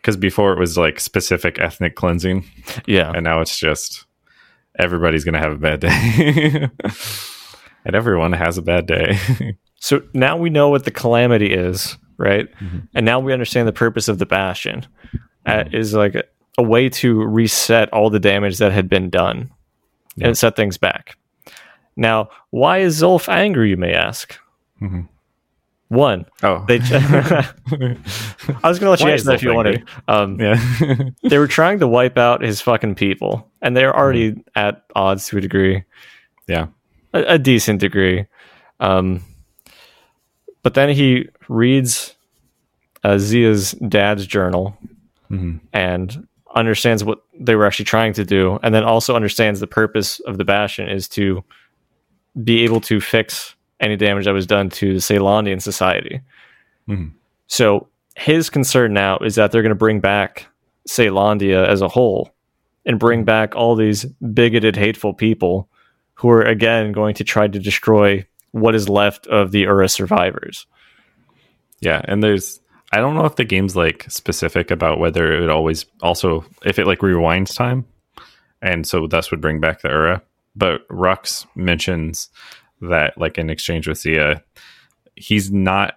Because 0.00 0.16
before 0.16 0.52
it 0.52 0.58
was 0.60 0.78
like 0.78 1.00
specific 1.00 1.58
ethnic 1.58 1.96
cleansing, 1.96 2.44
Yeah. 2.86 3.10
and 3.12 3.24
now 3.24 3.40
it's 3.40 3.58
just 3.58 4.04
everybody's 4.78 5.24
gonna 5.24 5.40
have 5.40 5.52
a 5.52 5.56
bad 5.56 5.80
day, 5.80 6.68
and 7.84 7.96
everyone 7.96 8.32
has 8.32 8.58
a 8.58 8.62
bad 8.62 8.86
day. 8.86 9.18
So 9.80 10.02
now 10.12 10.36
we 10.36 10.50
know 10.50 10.70
what 10.70 10.84
the 10.84 10.90
calamity 10.90 11.54
is, 11.54 11.96
right? 12.16 12.52
Mm-hmm. 12.56 12.78
And 12.96 13.06
now 13.06 13.20
we 13.20 13.32
understand 13.32 13.68
the 13.68 13.72
purpose 13.72 14.08
of 14.08 14.18
the 14.18 14.26
bastion 14.26 14.84
uh, 15.46 15.66
is 15.72 15.94
like 15.94 16.16
a, 16.16 16.24
a 16.58 16.64
way 16.64 16.88
to 16.88 17.22
reset 17.24 17.88
all 17.92 18.10
the 18.10 18.18
damage 18.18 18.58
that 18.58 18.72
had 18.72 18.88
been 18.88 19.08
done 19.08 19.52
Yeah. 20.16 20.26
and 20.26 20.36
set 20.36 20.56
things 20.56 20.78
back. 20.78 21.16
Now, 21.96 22.28
why 22.50 22.78
is 22.78 23.00
Zulf 23.00 23.28
angry? 23.28 23.70
You 23.70 23.76
may 23.76 23.92
ask. 23.94 24.36
Mhm. 24.82 25.08
One, 25.88 26.26
oh, 26.42 26.64
they. 26.68 26.76
I 26.80 27.96
was 28.68 28.78
going 28.78 28.86
to 28.86 28.90
let 28.90 29.00
you 29.00 29.08
answer 29.08 29.24
that 29.24 29.34
if 29.36 29.42
you 29.42 29.54
wanted. 29.54 29.88
Um, 30.06 30.38
yeah, 30.38 30.60
they 31.22 31.38
were 31.38 31.46
trying 31.48 31.78
to 31.78 31.88
wipe 31.88 32.18
out 32.18 32.42
his 32.42 32.60
fucking 32.60 32.94
people, 32.94 33.50
and 33.62 33.74
they're 33.76 33.96
already 33.96 34.42
at 34.54 34.84
odds 34.94 35.26
to 35.28 35.38
a 35.38 35.40
degree. 35.40 35.84
yeah, 36.46 36.66
a, 37.14 37.22
a 37.34 37.38
decent 37.38 37.80
degree. 37.80 38.26
Um, 38.80 39.22
but 40.62 40.74
then 40.74 40.90
he 40.90 41.28
reads 41.48 42.14
uh, 43.02 43.16
Zia's 43.18 43.72
dad's 43.72 44.26
journal 44.26 44.76
Mhm. 45.30 45.60
and 45.72 46.26
understands 46.54 47.04
what 47.04 47.20
they 47.38 47.54
were 47.54 47.64
actually 47.66 47.84
trying 47.86 48.12
to 48.14 48.24
do, 48.24 48.58
and 48.62 48.74
then 48.74 48.84
also 48.84 49.14
understands 49.16 49.60
the 49.60 49.66
purpose 49.66 50.20
of 50.20 50.36
the 50.38 50.44
Bastion 50.44 50.88
is 50.88 51.08
to 51.10 51.42
be 52.44 52.62
able 52.64 52.80
to 52.82 53.00
fix 53.00 53.54
any 53.80 53.96
damage 53.96 54.24
that 54.24 54.32
was 54.32 54.46
done 54.46 54.68
to 54.70 54.94
the 54.94 55.00
Caelondian 55.00 55.62
society. 55.62 56.20
Mhm. 56.88 57.12
So 57.46 57.88
his 58.16 58.50
concern 58.50 58.92
now 58.92 59.18
is 59.18 59.36
that 59.36 59.52
they're 59.52 59.62
going 59.62 59.70
to 59.70 59.76
bring 59.76 60.00
back 60.00 60.46
Caelondia 60.88 61.66
as 61.66 61.80
a 61.80 61.88
whole 61.88 62.32
and 62.86 62.98
bring 62.98 63.24
back 63.24 63.54
all 63.54 63.76
these 63.76 64.04
bigoted, 64.32 64.76
hateful 64.76 65.14
people 65.14 65.68
who 66.14 66.28
are 66.30 66.42
again 66.42 66.92
going 66.92 67.14
to 67.14 67.24
try 67.24 67.46
to 67.46 67.58
destroy 67.58 68.26
what 68.52 68.74
is 68.74 68.88
left 68.88 69.26
of 69.28 69.52
the 69.52 69.62
Ura 69.62 69.88
survivors. 69.88 70.66
yeah. 71.80 72.00
And 72.04 72.22
there's 72.22 72.60
I 72.90 72.98
don't 72.98 73.14
know 73.14 73.26
if 73.26 73.36
the 73.36 73.44
game's 73.44 73.76
like 73.76 74.06
specific 74.08 74.70
about 74.70 74.98
whether 74.98 75.30
it 75.32 75.40
would 75.40 75.50
always 75.50 75.84
also 76.02 76.44
if 76.64 76.78
it 76.78 76.86
like 76.86 77.00
rewinds 77.00 77.54
time, 77.54 77.84
and 78.62 78.86
so 78.86 79.06
thus 79.06 79.30
would 79.30 79.42
bring 79.42 79.60
back 79.60 79.82
the 79.82 79.88
Ura. 79.90 80.22
But 80.56 80.88
Rucks 80.88 81.46
mentions 81.54 82.30
that 82.80 83.16
like 83.18 83.38
in 83.38 83.50
exchange 83.50 83.88
with 83.88 83.98
Zia, 83.98 84.42
he's 85.16 85.50
not 85.50 85.94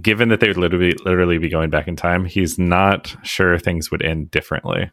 given 0.00 0.28
that 0.28 0.40
they 0.40 0.48
would 0.48 0.56
literally 0.56 0.94
literally 1.04 1.38
be 1.38 1.48
going 1.48 1.70
back 1.70 1.88
in 1.88 1.96
time. 1.96 2.24
He's 2.24 2.58
not 2.58 3.16
sure 3.22 3.58
things 3.58 3.90
would 3.90 4.02
end 4.02 4.30
differently. 4.30 4.90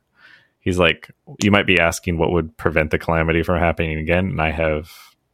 He's 0.59 0.77
like, 0.77 1.09
you 1.41 1.49
might 1.49 1.65
be 1.65 1.79
asking 1.79 2.17
what 2.17 2.31
would 2.31 2.55
prevent 2.55 2.91
the 2.91 2.99
calamity 2.99 3.41
from 3.41 3.59
happening 3.59 3.97
again, 3.97 4.27
and 4.27 4.41
I 4.41 4.51
have 4.51 4.91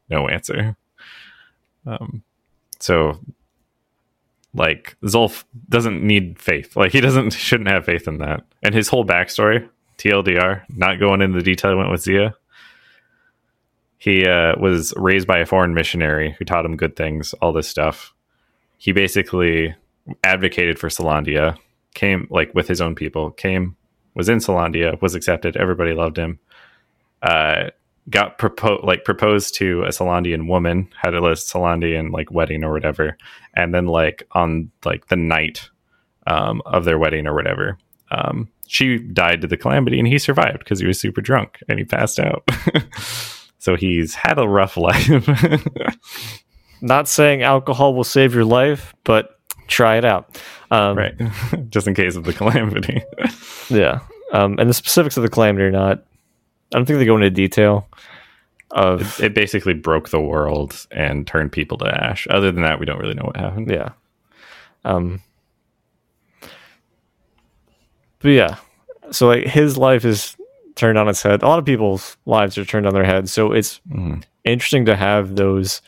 no 0.10 0.30
answer. 0.30 0.78
Um, 1.86 2.24
so 2.80 3.20
like 4.54 4.98
Zulf 5.04 5.44
doesn't 5.70 6.04
need 6.04 6.40
faith. 6.40 6.76
Like 6.76 6.92
he 6.92 7.02
doesn't 7.02 7.32
shouldn't 7.34 7.70
have 7.70 7.86
faith 7.86 8.08
in 8.08 8.18
that. 8.20 8.44
And 8.64 8.74
his 8.74 8.90
whole 8.90 9.06
backstory, 9.06 9.70
TLDR, 9.98 10.64
not 10.70 11.00
going 11.00 11.22
into 11.22 11.38
the 11.38 11.44
detail 11.44 11.72
he 11.72 11.78
went 11.78 11.92
with 11.92 12.02
Zia. 12.02 12.36
He 13.98 14.28
uh, 14.28 14.54
was 14.60 14.94
raised 14.96 15.28
by 15.28 15.40
a 15.40 15.46
foreign 15.46 15.74
missionary 15.74 16.36
who 16.38 16.46
taught 16.46 16.66
him 16.66 16.78
good 16.78 16.96
things, 16.96 17.34
all 17.42 17.52
this 17.52 17.68
stuff. 17.68 18.14
He 18.78 18.92
basically 18.92 19.76
advocated 20.24 20.78
for 20.78 20.90
Caelondia, 20.90 21.58
came 21.96 22.28
like 22.30 22.54
with 22.54 22.68
his 22.68 22.80
own 22.80 22.96
people, 22.96 23.32
came, 23.32 23.76
was 24.14 24.30
in 24.30 24.38
Caelondia, 24.38 25.02
was 25.02 25.16
accepted, 25.16 25.58
everybody 25.58 25.94
loved 25.94 26.18
him. 26.18 26.40
Uh, 27.22 27.70
got 28.10 28.38
proposed 28.38 28.84
like 28.84 29.04
proposed 29.04 29.56
to 29.56 29.84
a 29.84 29.90
Caelondian 29.90 30.48
woman, 30.48 30.90
had 31.02 31.14
a 31.14 31.20
Caelondian 31.20 32.12
like 32.12 32.32
wedding 32.32 32.64
or 32.64 32.72
whatever, 32.72 33.18
and 33.56 33.74
then 33.74 33.88
like 33.88 34.28
on 34.34 34.72
like 34.86 35.08
the 35.08 35.16
night 35.16 35.70
um, 36.28 36.62
of 36.66 36.86
their 36.86 37.00
wedding 37.00 37.26
or 37.26 37.34
whatever, 37.34 37.78
um, 38.12 38.48
she 38.68 39.00
died 39.00 39.42
to 39.42 39.48
the 39.48 39.58
calamity, 39.58 39.98
and 39.98 40.08
he 40.08 40.20
survived 40.20 40.60
because 40.60 40.80
he 40.80 40.88
was 40.88 41.00
super 41.00 41.22
drunk 41.22 41.60
and 41.68 41.80
he 41.80 41.86
passed 41.86 42.20
out. 42.20 42.48
so 43.60 43.76
he's 43.76 44.14
had 44.16 44.38
a 44.40 44.48
rough 44.48 44.78
life. 44.78 45.10
Not 46.82 47.08
saying 47.08 47.42
alcohol 47.44 47.96
will 47.96 48.04
save 48.04 48.34
your 48.36 48.46
life, 48.46 48.94
but 49.04 49.40
try 49.68 49.98
it 49.98 50.06
out. 50.06 50.40
Um, 50.72 50.98
right, 50.98 51.14
just 51.70 51.88
in 51.88 51.94
case 51.94 52.16
of 52.16 52.24
the 52.24 52.34
calamity. 52.34 53.04
Yeah. 53.70 54.00
Um, 54.32 54.58
and 54.60 54.70
the 54.70 54.74
specifics 54.74 55.18
of 55.18 55.24
the 55.24 55.30
calamity 55.30 55.66
are 55.66 55.72
not. 55.72 55.98
I 56.74 56.78
don't 56.78 56.86
think 56.86 57.00
they 57.00 57.06
go 57.06 57.16
into 57.16 57.30
detail 57.30 57.86
of. 58.72 59.22
it 59.22 59.34
basically 59.34 59.74
broke 59.74 60.08
the 60.08 60.22
world 60.22 60.88
and 60.92 61.28
turned 61.28 61.52
people 61.52 61.78
to 61.80 61.86
ash. 61.86 62.28
Other 62.30 62.50
than 62.50 62.64
that, 62.64 62.80
we 62.80 62.86
don't 62.86 63.00
really 63.00 63.14
know 63.14 63.26
what 63.26 63.36
happened. 63.36 63.70
Yeah. 63.70 63.90
Um. 64.86 65.22
But 68.20 68.30
yeah, 68.30 68.56
so 69.12 69.28
like 69.28 69.48
his 69.48 69.78
life 69.78 70.06
is 70.06 70.38
turned 70.78 70.98
on 70.98 71.10
its 71.10 71.22
head. 71.24 71.44
A 71.44 71.48
lot 71.48 71.60
of 71.60 71.66
people's 71.66 72.16
lives 72.26 72.58
are 72.58 72.64
turned 72.66 72.88
on 72.88 72.94
their 72.94 73.04
head. 73.04 73.28
So 73.30 73.52
it's 73.52 73.82
Mhm. 73.92 74.24
interesting 74.46 74.86
to 74.86 74.96
have 74.96 75.36
those 75.36 75.82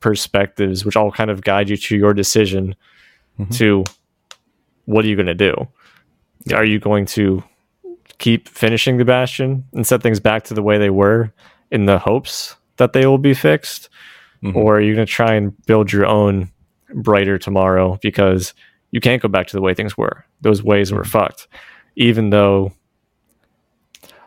perspectives, 0.00 0.84
which 0.84 0.96
all 0.96 1.12
kind 1.12 1.30
of 1.30 1.42
guide 1.44 1.68
you 1.68 1.76
to 1.76 1.96
your 1.96 2.14
decision 2.14 2.74
Mhm. 3.38 3.56
to 3.58 3.84
what 4.86 5.04
are 5.04 5.08
you 5.08 5.16
going 5.16 5.26
to 5.26 5.34
do? 5.34 5.54
Are 6.54 6.64
you 6.64 6.78
going 6.78 7.04
to 7.06 7.42
keep 8.18 8.48
finishing 8.48 8.96
the 8.96 9.04
bastion 9.04 9.64
and 9.74 9.86
set 9.86 10.02
things 10.02 10.20
back 10.20 10.42
to 10.44 10.54
the 10.54 10.62
way 10.62 10.78
they 10.78 10.90
were 10.90 11.32
in 11.70 11.84
the 11.86 11.98
hopes 11.98 12.56
that 12.78 12.92
they 12.92 13.06
will 13.06 13.18
be 13.18 13.34
fixed? 13.34 13.88
Mhm. 14.42 14.56
Or 14.56 14.76
are 14.76 14.80
you 14.80 14.94
going 14.94 15.06
to 15.06 15.12
try 15.12 15.34
and 15.34 15.52
build 15.66 15.92
your 15.92 16.06
own 16.06 16.48
brighter 16.94 17.38
tomorrow 17.38 17.98
because 18.02 18.54
you 18.90 19.00
can't 19.00 19.20
go 19.22 19.28
back 19.28 19.46
to 19.48 19.56
the 19.56 19.60
way 19.62 19.74
things 19.74 19.96
were? 19.98 20.24
Those 20.40 20.62
ways 20.62 20.90
were 20.92 21.04
fucked. 21.04 21.46
Even 21.96 22.30
though. 22.30 22.72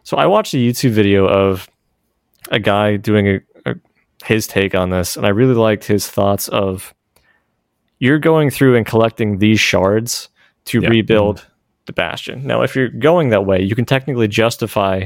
So 0.04 0.18
I 0.18 0.26
watched 0.26 0.54
a 0.54 0.58
YouTube 0.58 0.92
video 0.92 1.26
of 1.28 1.68
a 2.52 2.60
guy 2.60 2.98
doing 2.98 3.28
a, 3.28 3.40
a, 3.66 3.76
his 4.26 4.48
take 4.48 4.76
on 4.76 4.90
this, 4.90 5.16
and 5.16 5.26
I 5.26 5.30
really 5.30 5.54
liked 5.54 5.86
his 5.86 6.08
thoughts 6.08 6.48
of 6.50 6.94
you're 8.00 8.20
going 8.20 8.50
through 8.50 8.76
and 8.76 8.86
collecting 8.86 9.38
these 9.40 9.60
shards 9.60 10.30
to 10.66 10.82
Yeah. 10.82 10.90
rebuild 10.90 11.46
the 11.86 11.94
bastion. 11.94 12.46
Now, 12.46 12.62
if 12.62 12.76
you're 12.76 12.90
going 12.90 13.30
that 13.30 13.46
way, 13.46 13.62
you 13.62 13.76
can 13.76 13.86
technically 13.86 14.28
justify 14.28 15.06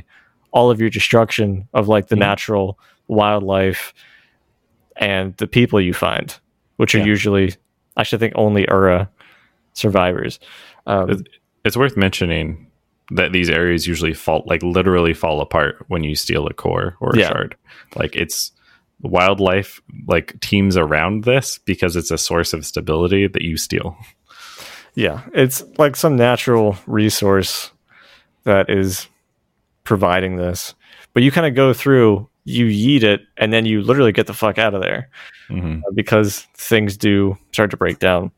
all 0.52 0.72
of 0.72 0.80
your 0.80 0.89
destruction 0.89 1.68
of 1.74 1.88
like 1.88 2.08
the 2.08 2.16
Mhm. 2.16 2.20
natural 2.20 2.80
wildlife 3.08 3.93
and 4.95 5.36
the 5.38 5.48
people 5.48 5.80
you 5.80 5.93
find, 5.93 6.36
which 6.78 6.95
are 6.95 7.00
Yeah. 7.00 7.06
usually, 7.06 7.54
I 7.95 8.04
should 8.04 8.20
think, 8.20 8.34
only 8.36 8.66
Ura 8.68 9.10
survivors. 9.74 10.39
Um, 10.88 11.24
It's 11.66 11.76
worth 11.78 11.98
mentioning 11.98 12.66
that 13.12 13.32
these 13.32 13.49
areas 13.49 13.88
usually 13.88 14.14
fall 14.14 14.43
like 14.45 14.62
literally 14.64 15.14
fall 15.14 15.39
apart 15.41 15.84
when 15.88 16.03
you 16.03 16.16
steal 16.16 16.45
a 16.47 16.53
core 16.53 16.95
or 16.99 17.12
a 17.16 17.20
Yeah. 17.20 17.30
shard. 17.30 17.55
Like 17.95 18.16
it's 18.16 18.51
wildlife 19.01 19.80
like 20.08 20.39
teams 20.41 20.76
around 20.76 21.24
this 21.24 21.58
because 21.60 21.95
it's 21.95 22.12
a 22.12 22.18
source 22.18 22.51
of 22.53 22.66
stability 22.66 23.28
that 23.28 23.41
you 23.43 23.55
steal. 23.58 23.97
yeah, 24.95 25.22
it's 25.34 25.64
like 25.78 25.95
some 25.95 26.16
natural 26.16 26.76
resource 26.88 27.70
that 28.45 28.70
is 28.70 29.08
providing 29.84 30.36
this. 30.38 30.74
But 31.14 31.22
you 31.24 31.32
kind 31.32 31.45
of 31.47 31.53
go 31.55 31.72
through, 31.74 32.28
you 32.45 32.66
yeet 32.66 33.03
it, 33.03 33.22
and 33.38 33.53
then 33.53 33.66
you 33.66 33.82
literally 33.82 34.12
get 34.12 34.26
the 34.28 34.34
fuck 34.34 34.58
out 34.58 34.74
of 34.74 34.82
there. 34.82 35.10
Mhm. 35.49 35.80
uh, 35.80 35.91
because 35.93 36.45
things 36.55 36.97
do 36.97 37.38
start 37.53 37.72
to 37.72 37.78
break 37.78 37.99
down. 37.99 38.32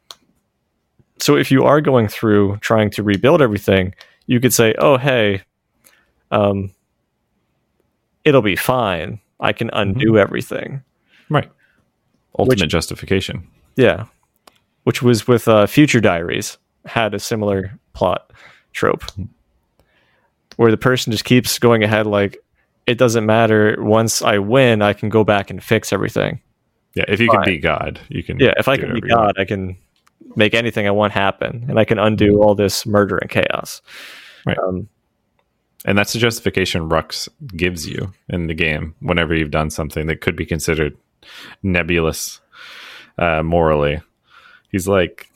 So 1.19 1.35
if 1.37 1.49
you 1.51 1.63
are 1.63 1.81
going 1.81 2.07
through 2.07 2.57
trying 2.57 2.91
to 2.91 3.03
rebuild 3.03 3.41
everything, 3.41 3.93
you 4.29 4.39
could 4.39 4.53
say, 4.53 4.75
"Oh, 4.77 4.97
hey, 4.97 5.41
um, 6.29 6.71
it'll 8.23 8.43
be 8.43 8.55
fine. 8.55 9.19
I 9.39 9.53
can 9.53 9.71
undo 9.73 10.19
everything." 10.19 10.83
Right. 11.29 11.51
Ultimate 12.37 12.67
justification. 12.67 13.47
Yeah, 13.75 14.05
which 14.83 15.01
was 15.01 15.27
with 15.27 15.47
uh, 15.47 15.65
Future 15.65 15.99
Diaries 15.99 16.59
had 16.85 17.15
a 17.15 17.19
similar 17.19 17.77
plot 17.93 18.31
trope, 18.71 19.03
where 20.57 20.69
the 20.69 20.77
person 20.77 21.11
just 21.11 21.25
keeps 21.25 21.57
going 21.57 21.83
ahead 21.83 22.05
like 22.05 22.37
it 22.85 22.99
doesn't 22.99 23.25
matter. 23.25 23.77
Once 23.79 24.21
I 24.21 24.37
win, 24.37 24.83
I 24.83 24.93
can 24.93 25.09
go 25.09 25.23
back 25.23 25.49
and 25.49 25.63
fix 25.63 25.91
everything. 25.91 26.39
Yeah, 26.93 27.05
if 27.07 27.19
you 27.19 27.27
Fine. 27.27 27.43
can 27.43 27.53
be 27.53 27.57
God, 27.57 27.99
you 28.09 28.21
can. 28.21 28.39
Yeah, 28.39 28.53
if 28.57 28.67
I 28.67 28.77
can 28.77 28.93
be 28.93 29.01
whatever 29.01 29.07
you 29.07 29.15
want. 29.15 29.35
God, 29.37 29.41
I 29.41 29.45
can 29.45 29.75
make 30.35 30.53
anything 30.53 30.87
I 30.87 30.91
want 30.91 31.13
happen, 31.13 31.65
and 31.69 31.79
I 31.79 31.85
can 31.85 31.99
undo 31.99 32.41
all 32.41 32.55
this 32.55 32.85
murder 32.85 33.17
and 33.17 33.29
chaos. 33.29 33.81
Right. 34.45 34.57
Um, 34.57 34.87
And 35.85 35.97
that's 35.97 36.11
the 36.13 36.19
justification 36.19 36.89
Rucks 36.89 37.29
gives 37.55 37.87
you 37.87 38.11
in 38.27 38.47
the 38.47 38.53
game 38.53 38.95
whenever 38.99 39.33
you've 39.33 39.51
done 39.51 39.69
something 39.69 40.07
that 40.07 40.19
could 40.21 40.35
be 40.35 40.45
considered 40.45 40.97
nebulous 41.63 42.41
uh, 43.17 43.43
morally. 43.43 44.01
He's 44.71 44.87
like, 44.87 45.29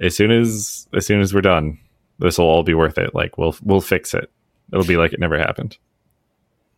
as 0.00 0.14
soon 0.16 0.30
as 0.30 0.86
as 0.94 1.06
soon 1.06 1.20
as 1.20 1.34
we're 1.34 1.40
done, 1.40 1.78
this 2.18 2.38
will 2.38 2.46
all 2.46 2.62
be 2.62 2.74
worth 2.74 2.98
it. 2.98 3.14
Like 3.14 3.36
we'll 3.36 3.54
we'll 3.62 3.80
fix 3.80 4.14
it. 4.14 4.30
It'll 4.72 4.86
be 4.86 4.96
like 4.96 5.12
it 5.12 5.20
never 5.20 5.38
happened. 5.38 5.76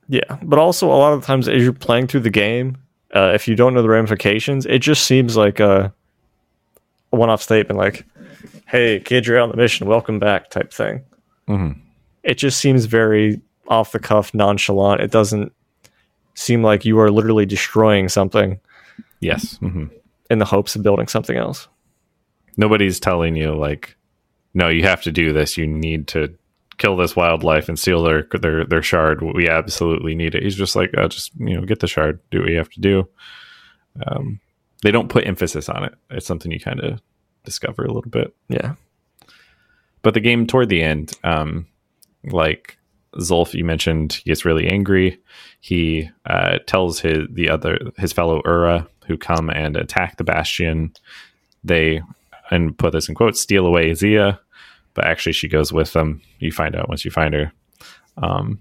yeah, 0.09 0.39
but 0.43 0.59
also 0.59 0.89
a 0.89 0.97
lot 0.97 1.13
of 1.13 1.21
the 1.21 1.27
times 1.27 1.49
as 1.49 1.63
you're 1.63 1.73
playing 1.73 2.07
through 2.09 2.21
the 2.21 2.31
game, 2.31 2.79
uh, 3.15 3.33
if 3.35 3.47
you 3.47 3.55
don't 3.55 3.75
know 3.75 3.83
the 3.83 3.89
ramifications, 3.89 4.65
it 4.67 4.79
just 4.81 5.05
seems 5.07 5.37
like 5.37 5.61
a, 5.61 5.93
a 7.13 7.17
one-off 7.17 7.43
statement, 7.43 7.79
like, 7.79 8.05
"Hey, 8.67 9.01
kid, 9.01 9.27
you're 9.27 9.39
on 9.41 9.51
the 9.51 9.57
mission. 9.57 9.87
Welcome 9.87 10.19
back," 10.19 10.51
type 10.51 10.73
thing. 10.73 11.03
Mhm. 11.49 11.77
It 12.23 12.35
just 12.39 12.59
seems 12.59 12.85
very 12.87 13.41
off 13.69 13.93
the 13.93 13.99
cuff, 13.99 14.33
nonchalant. 14.35 15.01
It 15.01 15.11
doesn't 15.11 15.53
seem 16.35 16.63
like 16.63 16.85
you 16.85 16.99
are 16.99 17.11
literally 17.11 17.47
destroying 17.47 18.09
something 18.09 18.59
Yes. 19.21 19.57
hmm 19.59 19.87
in 20.31 20.39
the 20.39 20.45
hopes 20.47 20.75
of 20.75 20.83
building 20.83 21.07
something 21.09 21.37
else. 21.37 21.69
Nobody's 22.57 22.99
telling 22.99 23.37
you 23.37 23.55
like, 23.55 23.97
no, 24.55 24.69
you 24.69 24.83
have 24.85 25.03
to 25.03 25.13
do 25.13 25.33
this. 25.33 25.59
You 25.59 25.67
need 25.67 26.07
to 26.09 26.35
kill 26.79 26.97
this 26.97 27.15
wildlife 27.15 27.69
and 27.69 27.79
steal 27.79 28.03
their 28.03 28.27
their 28.41 28.65
their 28.65 28.83
shard. 28.83 29.21
We 29.23 29.49
absolutely 29.49 30.15
need 30.15 30.35
it. 30.35 30.43
He's 30.43 30.57
just 30.57 30.75
like, 30.75 30.91
uh, 30.97 31.09
just 31.09 31.33
you 31.39 31.55
know, 31.55 31.67
get 31.67 31.81
the 31.81 31.87
shard. 31.87 32.19
Do 32.31 32.41
what 32.41 32.49
you 32.51 32.57
have 32.57 32.71
to 32.71 32.81
do. 32.81 33.09
Um, 34.07 34.41
they 34.83 34.91
don't 34.91 35.09
put 35.09 35.27
emphasis 35.27 35.69
on 35.69 35.85
it. 35.85 35.95
It's 36.11 36.27
something 36.27 36.53
you 36.53 36.61
kind 36.61 36.81
of 36.81 37.01
discover 37.45 37.85
a 37.85 37.93
little 37.93 38.11
bit. 38.11 38.35
Yeah, 38.49 38.75
But 40.03 40.15
the 40.15 40.21
game 40.21 40.47
toward 40.47 40.69
the 40.69 40.83
end, 40.83 41.13
um, 41.25 41.67
like 42.25 42.79
Zulf, 43.17 43.55
you 43.55 43.65
mentioned, 43.65 44.15
he 44.15 44.31
gets 44.31 44.45
really 44.45 44.69
angry. 44.69 45.19
He 45.61 46.11
uh, 46.27 46.59
tells 46.67 47.01
his 47.01 47.27
the 47.31 47.49
other 47.49 47.79
his 47.99 48.13
fellow 48.13 48.43
Ura 48.45 48.89
who 49.07 49.17
come 49.17 49.51
and 49.51 49.77
attack 49.77 50.17
the 50.17 50.25
Bastion. 50.25 50.93
They 51.65 52.03
and 52.51 52.77
put 52.77 52.93
this 52.93 53.09
in 53.09 53.15
quotes 53.15 53.41
steal 53.41 53.67
away 53.67 53.95
Zia, 53.95 54.41
but 54.95 55.07
actually 55.07 55.33
she 55.33 55.49
goes 55.49 55.73
with 55.73 55.93
them. 55.93 56.21
You 56.39 56.53
find 56.53 56.75
out 56.77 56.89
once 56.89 57.05
you 57.05 57.11
find 57.11 57.35
her 57.35 57.53
um, 58.17 58.61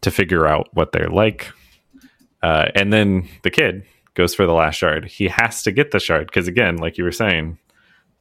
to 0.00 0.10
figure 0.10 0.46
out 0.46 0.68
what 0.72 0.92
they're 0.92 1.08
like. 1.08 1.50
Uh, 2.42 2.66
and 2.74 2.92
then 2.92 3.28
the 3.42 3.50
kid 3.50 3.84
goes 4.14 4.34
for 4.34 4.46
the 4.46 4.52
last 4.52 4.76
shard. 4.76 5.04
He 5.06 5.28
has 5.28 5.62
to 5.62 5.72
get 5.72 5.90
the 5.90 6.00
shard 6.00 6.26
because, 6.26 6.48
again, 6.48 6.76
like 6.76 6.98
you 6.98 7.04
were 7.04 7.12
saying, 7.12 7.58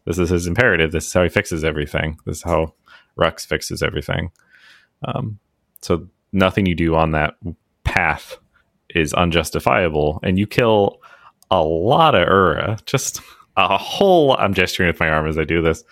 this 0.05 0.17
is 0.17 0.29
his 0.29 0.47
imperative. 0.47 0.91
This 0.91 1.07
is 1.07 1.13
how 1.13 1.23
he 1.23 1.29
fixes 1.29 1.63
everything. 1.63 2.17
This 2.25 2.37
is 2.37 2.43
how 2.43 2.73
Rucks 3.19 3.45
fixes 3.45 3.83
everything. 3.83 4.31
Um, 5.05 5.39
so 5.81 6.07
nothing 6.31 6.65
you 6.65 6.75
do 6.75 6.95
on 6.95 7.11
that 7.11 7.35
path 7.83 8.37
is 8.95 9.13
unjustifiable, 9.13 10.19
and 10.23 10.37
you 10.39 10.47
kill 10.47 10.99
a 11.51 11.61
lot 11.61 12.15
of 12.15 12.27
Ura. 12.27 12.77
Just 12.85 13.21
a 13.57 13.77
whole. 13.77 14.35
I'm 14.37 14.53
gesturing 14.53 14.87
with 14.87 14.99
my 14.99 15.09
arm 15.09 15.27
as 15.27 15.37
I 15.37 15.43
do 15.43 15.61
this. 15.61 15.83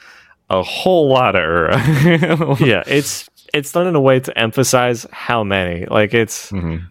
A 0.49 0.63
whole 0.63 1.09
lot 1.09 1.35
of 1.35 1.41
Ura. 1.41 2.57
yeah, 2.65 2.83
it's 2.87 3.29
it's 3.53 3.71
done 3.71 3.87
in 3.87 3.95
a 3.95 4.01
way 4.01 4.19
to 4.19 4.37
emphasize 4.37 5.05
how 5.11 5.43
many. 5.43 5.85
Like 5.85 6.13
it's 6.13 6.51
Mhm. 6.51 6.87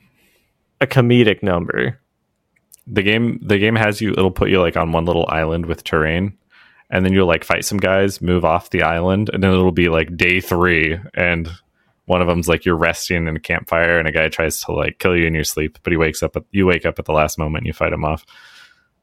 a 0.80 0.86
comedic 0.86 1.42
number. 1.42 1.98
The 2.87 3.03
game 3.03 3.41
the 3.43 3.59
game 3.59 3.74
has 3.76 4.01
you 4.01 4.12
it'll 4.12 4.30
put 4.30 4.49
you 4.51 4.61
like 4.61 4.76
on 4.76 4.93
one 4.93 5.05
little 5.05 5.26
island 5.28 5.66
with 5.66 5.82
terrain 5.84 6.37
and 6.91 7.05
then 7.05 7.12
you'll 7.12 7.26
like 7.26 7.45
fight 7.45 7.64
some 7.64 7.78
guys 7.78 8.22
move 8.22 8.45
off 8.45 8.70
the 8.70 8.82
island 8.82 9.28
and 9.32 9.43
then 9.43 9.51
it'll 9.51 9.72
be 9.72 9.89
like 9.89 10.16
day 10.16 10.41
three 10.41 10.99
and 11.14 11.51
one 12.05 12.20
of 12.20 12.28
them's 12.28 12.49
like 12.49 12.64
you're 12.64 12.76
resting 12.76 13.26
in 13.26 13.37
a 13.37 13.41
campfire 13.41 13.99
and 13.99 14.07
a 14.07 14.12
guy 14.12 14.28
tries 14.28 14.61
to 14.61 14.72
like 14.72 14.99
kill 14.99 15.16
you 15.16 15.26
in 15.26 15.34
your 15.34 15.45
sleep 15.45 15.78
but 15.82 15.93
he 15.93 15.97
wakes 15.97 16.22
up 16.22 16.37
at, 16.37 16.45
you 16.53 16.64
wake 16.66 16.87
up 16.87 16.99
at 16.99 17.05
the 17.05 17.12
last 17.12 17.39
moment 17.39 17.62
and 17.62 17.66
you 17.66 17.72
fight 17.72 17.93
him 17.93 18.05
off. 18.05 18.24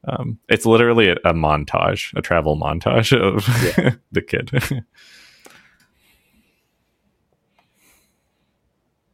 Um, 0.06 0.38
it's 0.50 0.66
literally 0.66 1.08
a, 1.08 1.14
a 1.24 1.32
montage 1.32 2.12
a 2.16 2.20
travel 2.22 2.58
montage 2.58 3.16
of 3.18 3.44
the 4.12 4.22
kid. 4.22 4.50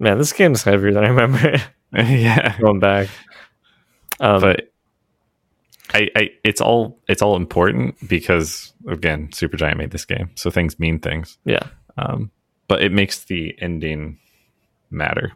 Man, 0.01 0.17
this 0.19 0.33
game's 0.33 0.63
heavier 0.63 0.93
than 0.93 1.05
I 1.05 1.09
remember. 1.09 1.59
Yeah. 1.93 2.57
Going 2.61 2.79
back. 2.79 3.09
Um, 4.21 4.41
but 4.41 4.71
I, 5.93 6.09
I 6.15 6.31
it's 6.45 6.61
all 6.61 7.01
it's 7.09 7.23
all 7.23 7.37
important 7.37 7.97
because 8.09 8.73
again 8.89 9.29
supergiant 9.29 9.77
made 9.77 9.91
this 9.91 10.05
game 10.05 10.31
so 10.35 10.51
things 10.51 10.79
mean 10.79 11.01
things 11.01 11.39
yeah, 11.45 11.67
um, 11.97 12.31
but 12.69 12.83
it 12.83 12.93
makes 12.93 13.25
the 13.25 13.57
ending 13.61 14.19
matter 14.91 15.33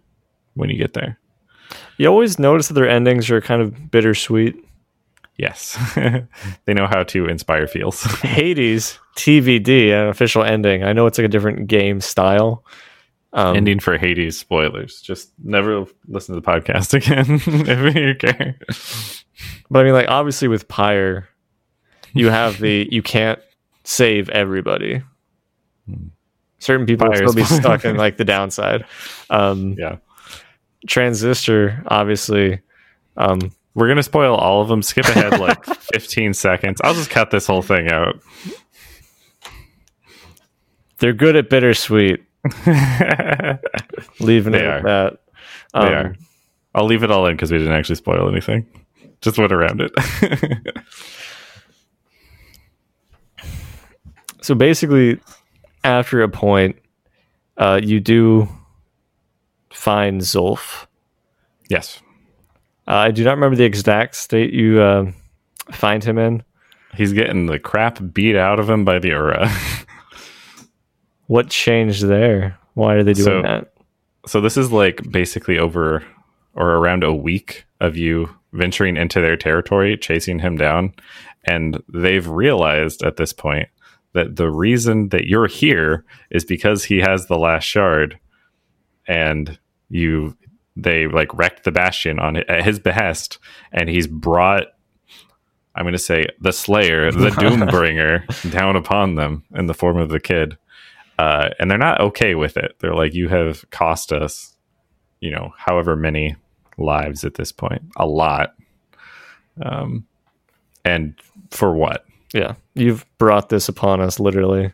when 0.54 0.70
you 0.70 0.76
get 0.76 0.92
there. 0.94 1.18
you 1.96 2.06
always 2.06 2.38
notice 2.38 2.68
that 2.68 2.74
their 2.74 2.88
endings 2.88 3.30
are 3.30 3.40
kind 3.40 3.62
of 3.62 3.90
bittersweet. 3.90 4.56
Yes, 5.36 5.76
they 6.64 6.74
know 6.74 6.86
how 6.86 7.02
to 7.04 7.26
inspire 7.26 7.66
feels. 7.66 8.02
Hades 8.22 9.00
TVD, 9.16 9.90
an 9.90 10.08
official 10.08 10.44
ending. 10.44 10.84
I 10.84 10.92
know 10.92 11.06
it's 11.06 11.18
like 11.18 11.24
a 11.24 11.28
different 11.28 11.66
game 11.66 12.00
style. 12.00 12.64
Um, 13.36 13.56
ending 13.56 13.80
for 13.80 13.98
Hades 13.98 14.38
spoilers. 14.38 15.00
Just 15.00 15.32
never 15.42 15.86
listen 16.06 16.36
to 16.36 16.40
the 16.40 16.46
podcast 16.46 16.94
again 16.94 17.40
if 17.68 17.94
you 17.96 18.14
care. 18.14 18.56
But 19.68 19.80
I 19.80 19.82
mean, 19.84 19.92
like 19.92 20.08
obviously 20.08 20.46
with 20.46 20.68
Pyre, 20.68 21.28
you 22.12 22.30
have 22.30 22.60
the 22.60 22.88
you 22.92 23.02
can't 23.02 23.40
save 23.82 24.28
everybody. 24.28 25.02
Certain 26.60 26.86
people 26.86 27.08
will 27.08 27.16
still 27.16 27.34
be 27.34 27.44
stuck 27.44 27.84
in 27.84 27.96
like 27.96 28.16
the 28.18 28.24
downside. 28.24 28.86
Um, 29.30 29.74
Yeah, 29.76 29.96
Transistor, 30.86 31.82
obviously, 31.88 32.60
um, 33.16 33.50
we're 33.74 33.88
gonna 33.88 34.04
spoil 34.04 34.36
all 34.36 34.62
of 34.62 34.68
them. 34.68 34.80
Skip 34.80 35.06
ahead 35.06 35.40
like 35.40 35.64
15 35.92 36.34
seconds. 36.34 36.80
I'll 36.84 36.94
just 36.94 37.10
cut 37.10 37.32
this 37.32 37.48
whole 37.48 37.62
thing 37.62 37.90
out. 37.90 38.20
they're 40.98 41.12
good 41.12 41.34
at 41.34 41.50
bittersweet. 41.50 42.22
They 42.64 43.58
Leaving 44.20 44.54
it 44.54 44.58
They 44.58 44.66
at 44.66 44.80
are. 44.80 44.82
that. 44.82 45.18
Um, 45.74 45.88
are. 45.88 46.16
I'll 46.74 46.84
leave 46.86 47.02
it 47.02 47.10
all 47.10 47.26
in 47.26 47.34
because 47.34 47.50
we 47.52 47.58
didn't 47.58 47.72
actually 47.74 47.94
spoil 47.96 48.28
anything. 48.28 48.66
Just 49.20 49.38
went 49.38 49.52
around 49.52 49.80
it. 49.80 49.92
So 54.42 54.54
basically, 54.54 55.18
after 55.84 56.22
a 56.22 56.28
point, 56.28 56.76
uh, 57.56 57.80
you 57.82 57.98
do 58.00 58.48
find 59.72 60.20
Zulf. 60.20 60.86
yes, 61.70 62.00
Uh, 62.86 62.92
I 62.96 63.10
do 63.10 63.24
not 63.24 63.32
remember 63.36 63.56
the 63.56 63.64
exact 63.64 64.16
state 64.16 64.52
you 64.52 64.80
uh, 64.82 65.10
find 65.72 66.04
him 66.04 66.18
in. 66.18 66.42
he's 66.94 67.14
getting 67.14 67.46
the 67.46 67.58
crap 67.58 67.98
beat 68.12 68.36
out 68.36 68.60
of 68.60 68.68
him 68.68 68.84
by 68.84 68.98
the 68.98 69.08
Ura. 69.08 69.50
What 71.26 71.48
changed 71.50 72.06
there? 72.06 72.58
Why 72.74 72.94
are 72.94 73.02
they 73.02 73.12
doing 73.14 73.24
So- 73.24 73.42
that? 73.42 73.70
so 74.26 74.40
this 74.40 74.56
is 74.56 74.72
like 74.72 75.02
basically 75.10 75.58
over 75.58 76.02
or 76.54 76.70
around 76.76 77.04
a 77.04 77.12
week 77.14 77.66
of 77.80 77.96
you 77.96 78.30
venturing 78.52 78.96
into 78.96 79.20
their 79.20 79.36
territory 79.36 79.96
chasing 79.98 80.38
him 80.38 80.56
down 80.56 80.94
and 81.44 81.82
they've 81.92 82.26
realized 82.26 83.02
at 83.02 83.16
this 83.16 83.32
point 83.34 83.68
that 84.14 84.36
the 84.36 84.50
reason 84.50 85.08
that 85.10 85.26
you're 85.26 85.48
here 85.48 86.04
is 86.30 86.44
because 86.44 86.84
he 86.84 86.98
has 87.00 87.26
the 87.26 87.36
last 87.36 87.64
shard, 87.64 88.18
and 89.08 89.58
you 89.90 90.36
they 90.76 91.06
like 91.08 91.34
wrecked 91.34 91.64
the 91.64 91.72
bastion 91.72 92.18
on 92.20 92.36
at 92.36 92.64
his 92.64 92.78
behest, 92.78 93.38
and 93.72 93.88
he's 93.88 94.06
brought. 94.06 94.66
I'm 95.74 95.82
going 95.84 95.92
to 95.92 95.98
say 95.98 96.26
the 96.40 96.52
Slayer, 96.52 97.10
the 97.10 97.28
Doombringer, 97.30 98.52
down 98.52 98.76
upon 98.76 99.16
them 99.16 99.42
in 99.54 99.66
the 99.66 99.74
form 99.74 99.96
of 99.98 100.08
the 100.08 100.20
kid, 100.20 100.56
uh, 101.18 101.50
and 101.58 101.70
they're 101.70 101.78
not 101.78 102.00
okay 102.00 102.34
with 102.34 102.56
it. 102.56 102.76
They're 102.80 102.94
like, 102.94 103.14
"You 103.14 103.28
have 103.28 103.68
cost 103.70 104.12
us, 104.12 104.54
you 105.20 105.30
know, 105.30 105.52
however 105.56 105.96
many 105.96 106.36
lives 106.78 107.24
at 107.24 107.34
this 107.34 107.52
point, 107.52 107.82
a 107.96 108.06
lot." 108.06 108.54
Um, 109.62 110.06
and 110.84 111.14
for 111.50 111.72
what? 111.74 112.04
Yeah, 112.32 112.54
you've 112.74 113.06
brought 113.18 113.48
this 113.48 113.68
upon 113.68 114.00
us, 114.00 114.18
literally. 114.18 114.72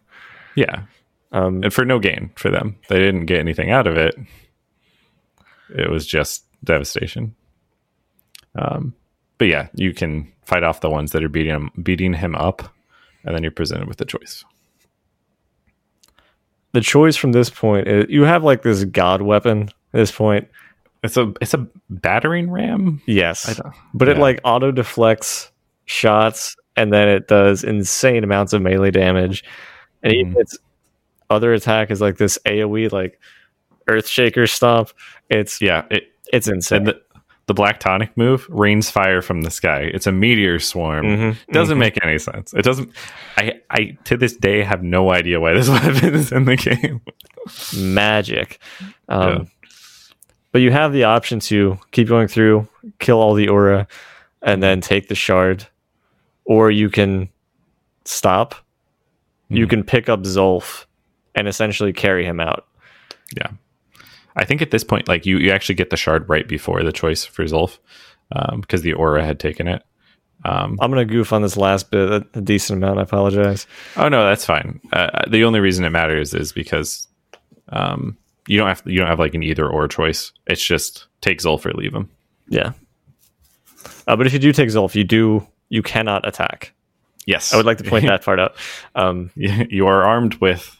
Yeah, 0.56 0.84
Um, 1.32 1.62
and 1.62 1.72
for 1.72 1.84
no 1.84 1.98
gain 1.98 2.30
for 2.36 2.50
them. 2.50 2.76
They 2.88 2.98
didn't 2.98 3.26
get 3.26 3.38
anything 3.38 3.70
out 3.70 3.86
of 3.86 3.96
it. 3.96 4.16
It 5.76 5.88
was 5.90 6.06
just 6.06 6.44
devastation. 6.64 7.34
Um, 8.56 8.94
but 9.38 9.46
yeah, 9.48 9.68
you 9.74 9.94
can 9.94 10.32
fight 10.44 10.64
off 10.64 10.80
the 10.80 10.90
ones 10.90 11.12
that 11.12 11.22
are 11.22 11.28
beating 11.28 11.54
him, 11.54 11.70
beating 11.82 12.14
him 12.14 12.34
up, 12.34 12.74
and 13.24 13.34
then 13.34 13.42
you're 13.42 13.52
presented 13.52 13.86
with 13.86 14.00
a 14.00 14.04
choice. 14.04 14.44
The 16.72 16.80
choice 16.80 17.16
from 17.16 17.32
this 17.32 17.50
point 17.50 17.88
is 17.88 18.06
you 18.08 18.22
have 18.22 18.44
like 18.44 18.62
this 18.62 18.84
god 18.84 19.22
weapon 19.22 19.62
at 19.62 19.72
this 19.92 20.12
point. 20.12 20.48
It's 21.02 21.16
a 21.16 21.32
it's 21.40 21.54
a 21.54 21.66
battering 21.88 22.50
ram. 22.50 23.00
Yes, 23.06 23.58
but 23.94 24.08
it 24.08 24.18
like 24.18 24.40
auto 24.44 24.70
deflects 24.70 25.50
shots, 25.86 26.56
and 26.76 26.92
then 26.92 27.08
it 27.08 27.26
does 27.26 27.64
insane 27.64 28.22
amounts 28.22 28.52
of 28.52 28.60
melee 28.62 28.90
damage. 28.90 29.42
And 30.02 30.12
even 30.12 30.34
Mhm. 30.34 30.40
its 30.40 30.58
other 31.30 31.52
attack 31.54 31.90
is 31.90 32.00
like 32.00 32.18
this 32.18 32.38
AOE 32.46 32.88
like 32.92 33.18
Earthshaker 33.88 34.48
stomp. 34.48 34.90
It's 35.28 35.60
Yeah, 35.60 35.84
it, 35.90 36.04
it's 36.32 36.48
insane. 36.48 36.78
and 36.78 36.86
the 36.88 37.00
the 37.50 37.54
black 37.54 37.80
tonic 37.80 38.16
move 38.16 38.46
rains 38.48 38.88
fire 38.90 39.20
from 39.20 39.42
the 39.42 39.50
sky. 39.50 39.90
It's 39.92 40.06
a 40.06 40.12
meteor 40.12 40.60
swarm. 40.60 41.04
Mhm, 41.04 41.36
It 41.48 41.52
doesn't 41.52 41.78
make 41.78 41.98
any 42.04 42.16
sense. 42.16 42.54
It 42.54 42.62
doesn't. 42.62 42.92
I 43.36 43.54
I 43.70 43.98
to 44.04 44.16
this 44.16 44.36
day 44.36 44.62
have 44.62 44.84
no 44.84 45.10
idea 45.10 45.40
why 45.40 45.52
this 45.54 45.68
weapon 45.76 46.14
is 46.14 46.30
in 46.30 46.44
the 46.44 46.54
game. 46.54 47.00
magic. 47.76 48.60
Um, 49.08 49.28
Yeah. 49.28 49.44
But 50.52 50.60
you 50.62 50.70
have 50.70 50.92
the 50.92 51.04
option 51.04 51.40
to 51.50 51.78
keep 51.90 52.06
going 52.06 52.28
through, 52.28 52.68
kill 53.00 53.18
all 53.18 53.34
the 53.34 53.44
Ura, 53.46 53.86
and 54.42 54.62
then 54.62 54.80
take 54.80 55.08
the 55.08 55.14
shard, 55.16 55.66
or 56.44 56.70
you 56.70 56.88
can 56.88 57.28
stop. 58.04 58.54
You 59.48 59.66
Mhm. 59.66 59.70
can 59.70 59.82
pick 59.84 60.08
up 60.08 60.20
Zulf 60.22 60.86
and 61.34 61.48
essentially 61.48 61.92
carry 61.92 62.24
him 62.24 62.38
out. 62.40 62.66
Yeah. 63.36 63.50
I 64.36 64.44
think 64.44 64.62
at 64.62 64.70
this 64.70 64.84
point, 64.84 65.08
like 65.08 65.26
you, 65.26 65.38
you 65.38 65.50
actually 65.50 65.74
get 65.74 65.90
the 65.90 65.96
shard 65.96 66.28
right 66.28 66.46
before 66.46 66.82
the 66.82 66.92
choice 66.92 67.24
for 67.24 67.44
Zulf, 67.44 67.78
because 68.60 68.82
the 68.82 68.90
Ura 68.90 69.24
had 69.24 69.40
taken 69.40 69.68
it. 69.68 69.82
Um, 70.44 70.78
I'm 70.80 70.90
gonna 70.90 71.04
goof 71.04 71.32
on 71.32 71.42
this 71.42 71.56
last 71.56 71.90
bit 71.90 72.08
a, 72.08 72.26
a 72.34 72.40
decent 72.40 72.82
amount. 72.82 72.98
I 72.98 73.02
apologize. 73.02 73.66
oh 73.96 74.08
no, 74.08 74.24
that's 74.24 74.44
fine. 74.44 74.80
Uh, 74.92 75.24
the 75.28 75.44
only 75.44 75.60
reason 75.60 75.84
it 75.84 75.90
matters 75.90 76.32
is 76.32 76.52
because 76.52 77.08
um, 77.68 78.16
you 78.46 78.56
don't 78.56 78.68
have 78.68 78.82
you 78.86 78.98
don't 78.98 79.08
have 79.08 79.18
like 79.18 79.34
an 79.34 79.42
either 79.42 79.68
or 79.68 79.86
choice. 79.86 80.32
It's 80.46 80.64
just 80.64 81.06
take 81.20 81.40
Zulf 81.40 81.66
or 81.66 81.72
leave 81.72 81.94
him. 81.94 82.10
Yeah. 82.48 82.72
Uh, 84.06 84.16
but 84.16 84.26
if 84.26 84.32
you 84.32 84.38
do 84.38 84.52
take 84.52 84.68
Zulf, 84.70 84.94
you 84.94 85.04
do 85.04 85.46
you 85.68 85.82
cannot 85.82 86.26
attack. 86.26 86.72
Yes, 87.26 87.52
I 87.52 87.58
would 87.58 87.66
like 87.66 87.78
to 87.78 87.84
point 87.84 88.06
that 88.06 88.24
part 88.24 88.40
out. 88.40 88.56
Um, 88.94 89.30
you 89.36 89.86
are 89.86 90.02
armed 90.02 90.34
with 90.36 90.76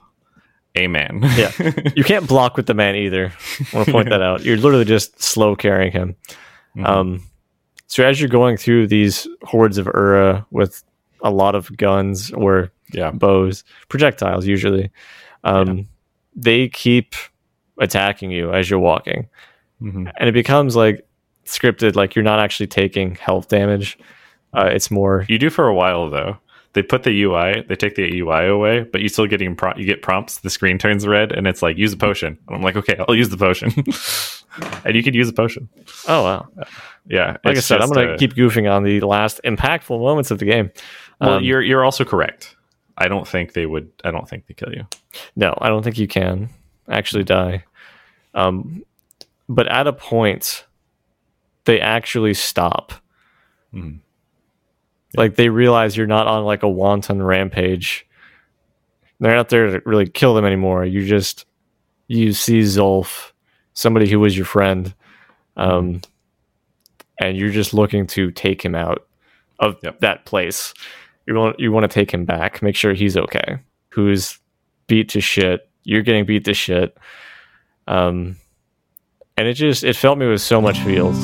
a 0.77 0.87
man. 0.87 1.21
Yeah. 1.37 1.51
you 1.97 2.05
can't 2.05 2.29
block 2.29 2.57
with 2.57 2.67
the 2.67 2.75
man 2.75 2.95
either. 2.97 3.33
I 3.73 3.77
want 3.77 3.87
to 3.87 3.93
point 3.93 4.09
that 4.11 4.23
out. 4.29 4.45
You're 4.45 4.57
literally 4.57 4.85
just 4.85 5.21
slow 5.23 5.57
carrying 5.57 5.93
him. 5.93 6.17
Mhm. 6.77 6.87
Um, 6.87 7.23
so 7.89 8.05
as 8.05 8.21
you're 8.21 8.29
going 8.29 8.57
through 8.57 8.87
these 8.87 9.27
hordes 9.43 9.77
of 9.79 9.87
Ura 9.87 10.47
with 10.53 10.83
a 11.23 11.31
lot 11.31 11.55
of 11.57 11.77
guns 11.77 12.31
or 12.31 12.71
yeah. 12.93 13.11
bows, 13.11 13.65
projectiles 13.89 14.47
usually, 14.47 14.91
um, 15.43 15.89
they 16.37 16.69
keep 16.69 17.15
attacking 17.79 18.31
you 18.31 18.53
as 18.53 18.71
you're 18.71 18.79
walking, 18.79 19.29
hmm 19.81 20.07
and 20.19 20.29
it 20.29 20.33
becomes 20.33 20.77
like 20.77 21.05
scripted. 21.45 21.97
Like 21.97 22.15
you're 22.15 22.23
not 22.23 22.39
actually 22.39 22.69
taking 22.69 23.17
health 23.17 23.49
damage. 23.49 23.99
Uh, 24.53 24.67
it's 24.67 24.91
more 24.91 25.25
You 25.29 25.39
do 25.39 25.51
for 25.51 25.67
a 25.67 25.75
while 25.75 26.09
though. 26.11 26.37
They 26.73 26.83
put 26.83 27.03
the 27.03 27.23
UI, 27.25 27.65
they 27.69 27.75
take 27.75 27.97
the 27.97 28.21
UI 28.21 28.47
away, 28.47 28.83
but 28.85 29.01
you 29.01 29.09
still 29.09 29.27
getting 29.27 29.57
pro- 29.57 29.75
you 29.77 29.85
get 29.85 30.03
prompts. 30.03 30.39
The 30.39 30.51
screen 30.51 30.79
turns 30.79 31.05
red, 31.07 31.33
and 31.33 31.47
it's 31.49 31.63
like 31.63 31.77
use 31.77 31.93
a 31.93 31.97
potion. 31.97 32.39
And 32.47 32.57
I'm 32.57 32.63
like, 32.63 32.77
okay, 32.77 32.97
I'll 33.09 33.15
use 33.17 33.29
the 33.29 33.37
potion, 33.37 33.73
and 34.85 34.95
you 34.95 35.03
can 35.03 35.13
use 35.15 35.29
a 35.29 35.33
potion. 35.33 35.69
oh 36.07 36.23
wow. 36.23 36.49
Yeah, 37.09 37.39
Like 37.45 37.57
I 37.57 37.61
said, 37.61 37.81
I'm 37.81 37.89
gonna 37.91 38.13
a- 38.15 38.19
keep 38.19 38.35
goofing 38.35 38.71
on 38.71 38.85
the 38.85 39.01
last 39.01 39.41
impactful 39.45 39.99
moments 39.99 40.31
of 40.31 40.39
the 40.39 40.45
game. 40.45 40.71
Well, 41.21 41.35
Um, 41.39 41.43
you're 41.45 41.61
you're 41.63 41.85
also 41.85 42.05
correct. 42.05 42.55
I 42.97 43.09
don't 43.09 43.27
think 43.27 43.55
they 43.55 43.67
would. 43.67 43.91
I 44.05 44.11
don't 44.13 44.29
think 44.29 44.47
they 44.47 44.55
kill 44.55 44.73
you. 44.73 44.87
No, 45.35 45.57
I 45.61 45.69
don't 45.71 45.83
think 45.83 45.99
you 45.99 46.07
can 46.07 46.51
actually 46.89 47.25
die. 47.25 47.65
Um, 48.35 48.85
but 49.49 49.67
at 49.67 49.89
a 49.89 49.93
point, 49.93 50.67
they 51.65 51.81
actually 51.81 52.35
stop. 52.35 52.93
Like 55.17 55.35
they 55.35 55.49
realize 55.49 55.97
you're 55.97 56.07
not 56.07 56.27
on 56.27 56.45
like 56.45 56.63
a 56.63 56.69
wanton 56.69 57.23
rampage. 57.23 58.07
They're 59.19 59.35
not 59.35 59.49
there 59.49 59.67
to 59.67 59.83
really 59.85 60.09
kill 60.09 60.35
them 60.35 60.45
anymore. 60.45 60.85
You 60.85 61.05
just 61.07 61.47
you 62.09 62.33
see 62.33 62.61
Zulf, 62.61 63.33
somebody 63.75 64.09
who 64.09 64.19
was 64.21 64.37
your 64.37 64.47
friend, 64.47 64.95
um, 65.57 66.01
and 67.21 67.37
you're 67.37 67.51
just 67.51 67.75
looking 67.75 68.07
to 68.09 68.31
take 68.31 68.65
him 68.65 68.75
out 68.75 69.07
of 69.59 69.77
Yep. 69.83 70.01
that 70.01 70.25
place. 70.25 70.73
You 71.27 71.35
want 71.35 71.61
you 71.61 71.71
want 71.71 71.85
to 71.85 71.89
take 71.89 72.13
him 72.13 72.25
back, 72.25 72.63
make 72.63 72.77
sure 72.77 72.95
he's 72.95 73.17
okay. 73.17 73.59
Who's 73.91 74.39
beat 74.87 75.09
to 75.11 75.21
shit. 75.21 75.69
You're 75.85 76.03
getting 76.03 76.25
beat 76.25 76.45
to 76.47 76.55
shit. 76.55 76.97
Um, 77.87 78.37
and 79.37 79.49
it 79.49 79.55
just 79.55 79.85
it 79.85 79.97
felt 79.97 80.19
me 80.19 80.27
with 80.27 80.41
so 80.41 80.61
much 80.61 80.79
feels. 80.81 81.19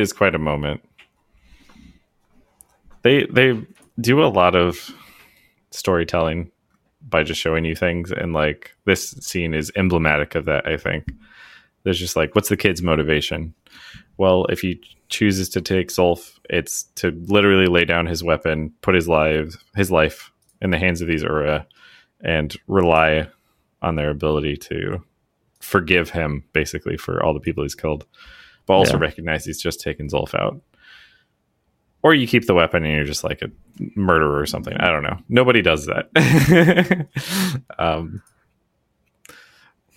Is 0.00 0.14
quite 0.14 0.34
a 0.34 0.38
moment. 0.38 0.82
They 3.02 3.26
they 3.26 3.60
do 4.00 4.24
a 4.24 4.28
lot 4.28 4.56
of 4.56 4.90
storytelling 5.70 6.50
by 7.02 7.22
just 7.22 7.40
showing 7.40 7.66
you 7.66 7.76
things 7.76 8.10
and 8.10 8.32
like 8.32 8.70
this 8.86 9.10
scene 9.20 9.52
is 9.52 9.70
emblematic 9.76 10.34
of 10.34 10.46
that 10.46 10.66
i 10.66 10.76
think. 10.78 11.04
There's 11.82 11.98
just 11.98 12.16
like 12.16 12.34
what's 12.34 12.48
the 12.48 12.56
kid's 12.56 12.80
motivation? 12.80 13.54
Well 14.16 14.46
if 14.46 14.60
he 14.60 14.80
chooses 15.10 15.50
to 15.50 15.60
take 15.60 15.88
Zulf, 15.88 16.38
it's 16.48 16.84
to 16.94 17.10
literally 17.26 17.66
lay 17.66 17.84
down 17.84 18.06
his 18.06 18.24
weapon 18.24 18.72
put 18.80 18.94
his 18.94 19.06
life 19.06 19.54
his 19.76 19.90
life 19.90 20.32
in 20.62 20.70
the 20.70 20.78
hands 20.78 21.02
of 21.02 21.08
these 21.08 21.22
ura 21.22 21.66
and 22.22 22.56
rely 22.68 23.28
on 23.82 23.96
their 23.96 24.10
ability 24.10 24.56
to 24.56 25.02
forgive 25.60 26.08
him 26.08 26.42
basically 26.54 26.96
for 26.96 27.22
all 27.22 27.34
the 27.34 27.40
people 27.40 27.62
he's 27.64 27.74
killed 27.74 28.06
but 28.70 28.76
also 28.76 28.94
Yeah. 28.96 29.00
recognize 29.02 29.44
he's 29.44 29.60
just 29.60 29.80
taken 29.80 30.08
Zulf 30.08 30.32
out 30.34 30.60
or 32.02 32.14
you 32.14 32.26
keep 32.26 32.46
the 32.46 32.54
weapon 32.54 32.84
and 32.84 32.94
you're 32.94 33.04
just 33.04 33.24
like 33.24 33.42
a 33.42 33.50
murderer 33.96 34.38
or 34.40 34.46
something. 34.46 34.74
I 34.78 34.88
don't 34.90 35.02
know. 35.02 35.18
Nobody 35.28 35.60
does 35.60 35.86
that. 35.86 37.08
um, 37.78 38.22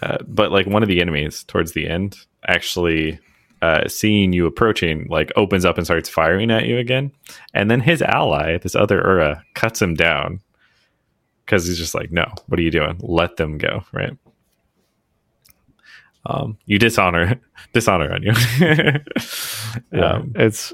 uh, 0.01 0.17
but 0.27 0.51
like 0.51 0.65
one 0.65 0.81
of 0.83 0.89
the 0.89 1.01
enemies 1.01 1.43
towards 1.43 1.73
the 1.73 1.87
end 1.87 2.17
actually 2.47 3.19
uh, 3.61 3.87
seeing 3.87 4.33
you 4.33 4.45
approaching 4.45 5.05
like 5.09 5.31
opens 5.35 5.63
up 5.65 5.77
and 5.77 5.85
starts 5.85 6.09
firing 6.09 6.51
at 6.51 6.65
you 6.65 6.77
again 6.77 7.11
and 7.53 7.69
then 7.71 7.79
his 7.79 8.01
ally 8.01 8.57
this 8.57 8.75
other 8.75 8.97
ura 8.97 9.43
cuts 9.53 9.81
him 9.81 9.93
down 9.93 10.41
because 11.45 11.65
he's 11.65 11.77
just 11.77 11.95
like 11.95 12.11
no 12.11 12.25
what 12.47 12.59
are 12.59 12.63
you 12.63 12.71
doing 12.71 12.97
let 13.01 13.37
them 13.37 13.57
go 13.57 13.81
right 13.93 14.17
Um, 16.25 16.57
you 16.65 16.79
dishonor 16.79 17.39
dishonor 17.73 18.13
on 18.13 18.23
you. 18.23 18.33
Yeah, 19.91 20.13
Um, 20.13 20.31
it's 20.35 20.71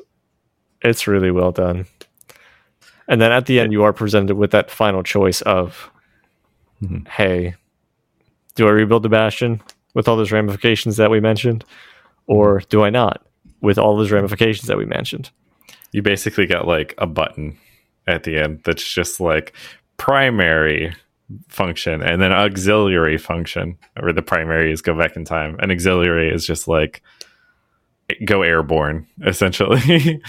it's 0.81 1.07
really 1.07 1.31
well 1.31 1.51
done. 1.51 1.85
And 3.07 3.19
then 3.21 3.31
at 3.31 3.45
the 3.47 3.59
end, 3.59 3.71
you 3.71 3.83
are 3.83 3.93
presented 3.93 4.35
with 4.35 4.51
that 4.51 4.69
final 4.69 5.03
choice 5.03 5.41
of, 5.41 5.89
Mhm. 6.83 7.07
hey, 7.07 7.55
do 8.55 8.67
I 8.67 8.71
rebuild 8.71 9.03
the 9.03 9.09
bastion 9.09 9.61
with 9.93 10.07
all 10.07 10.15
those 10.17 10.31
ramifications 10.31 10.97
that 10.97 11.09
we 11.09 11.19
mentioned, 11.19 11.63
or 12.27 12.61
do 12.69 12.83
I 12.83 12.89
not 12.89 13.25
with 13.61 13.77
all 13.77 13.97
those 13.97 14.11
ramifications 14.11 14.67
that 14.67 14.77
we 14.77 14.85
mentioned? 14.85 15.31
you 15.91 16.03
basically 16.03 16.45
got 16.45 16.67
like 16.67 16.93
a 16.99 17.07
button 17.07 17.57
at 18.05 18.23
the 18.23 18.37
end 18.37 18.61
that's 18.63 18.87
just 18.93 19.19
like 19.19 19.53
primary 19.97 20.93
function 21.47 22.01
and 22.01 22.21
then 22.21 22.31
auxiliary 22.31 23.17
function 23.17 23.77
or 24.01 24.11
the 24.13 24.21
primary 24.21 24.71
is 24.71 24.81
go 24.81 24.97
back 24.97 25.15
in 25.15 25.23
time 25.25 25.55
and 25.59 25.71
auxiliary 25.71 26.33
is 26.33 26.45
just 26.45 26.67
like 26.67 27.03
go 28.25 28.41
airborne 28.41 29.05
essentially 29.25 30.21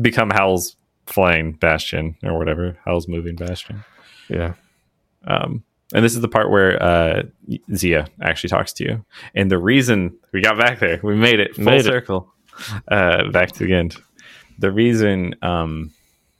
become 0.00 0.30
howl's 0.30 0.76
flying 1.06 1.52
bastion 1.52 2.16
or 2.24 2.38
whatever 2.38 2.76
howl's 2.84 3.06
moving 3.08 3.36
bastion 3.36 3.84
Yeah, 4.28 4.54
um, 5.26 5.62
and 5.94 6.04
this 6.04 6.14
is 6.14 6.20
the 6.20 6.28
part 6.28 6.50
where 6.50 6.82
uh, 6.82 7.22
Zia 7.74 8.08
actually 8.20 8.48
talks 8.50 8.72
to 8.72 8.84
you. 8.84 9.04
And 9.36 9.50
the 9.52 9.58
reason 9.58 10.16
we 10.32 10.40
got 10.40 10.58
back 10.58 10.80
there, 10.80 10.98
we 11.02 11.14
made 11.14 11.38
it 11.38 11.54
full 11.54 11.64
Made 11.64 11.80
it. 11.80 11.84
circle, 11.84 12.32
uh, 12.90 13.30
back 13.30 13.52
to 13.52 13.64
the 13.64 13.72
end. 13.72 13.94
The 14.58 14.72
reason 14.72 15.36
um, 15.42 15.92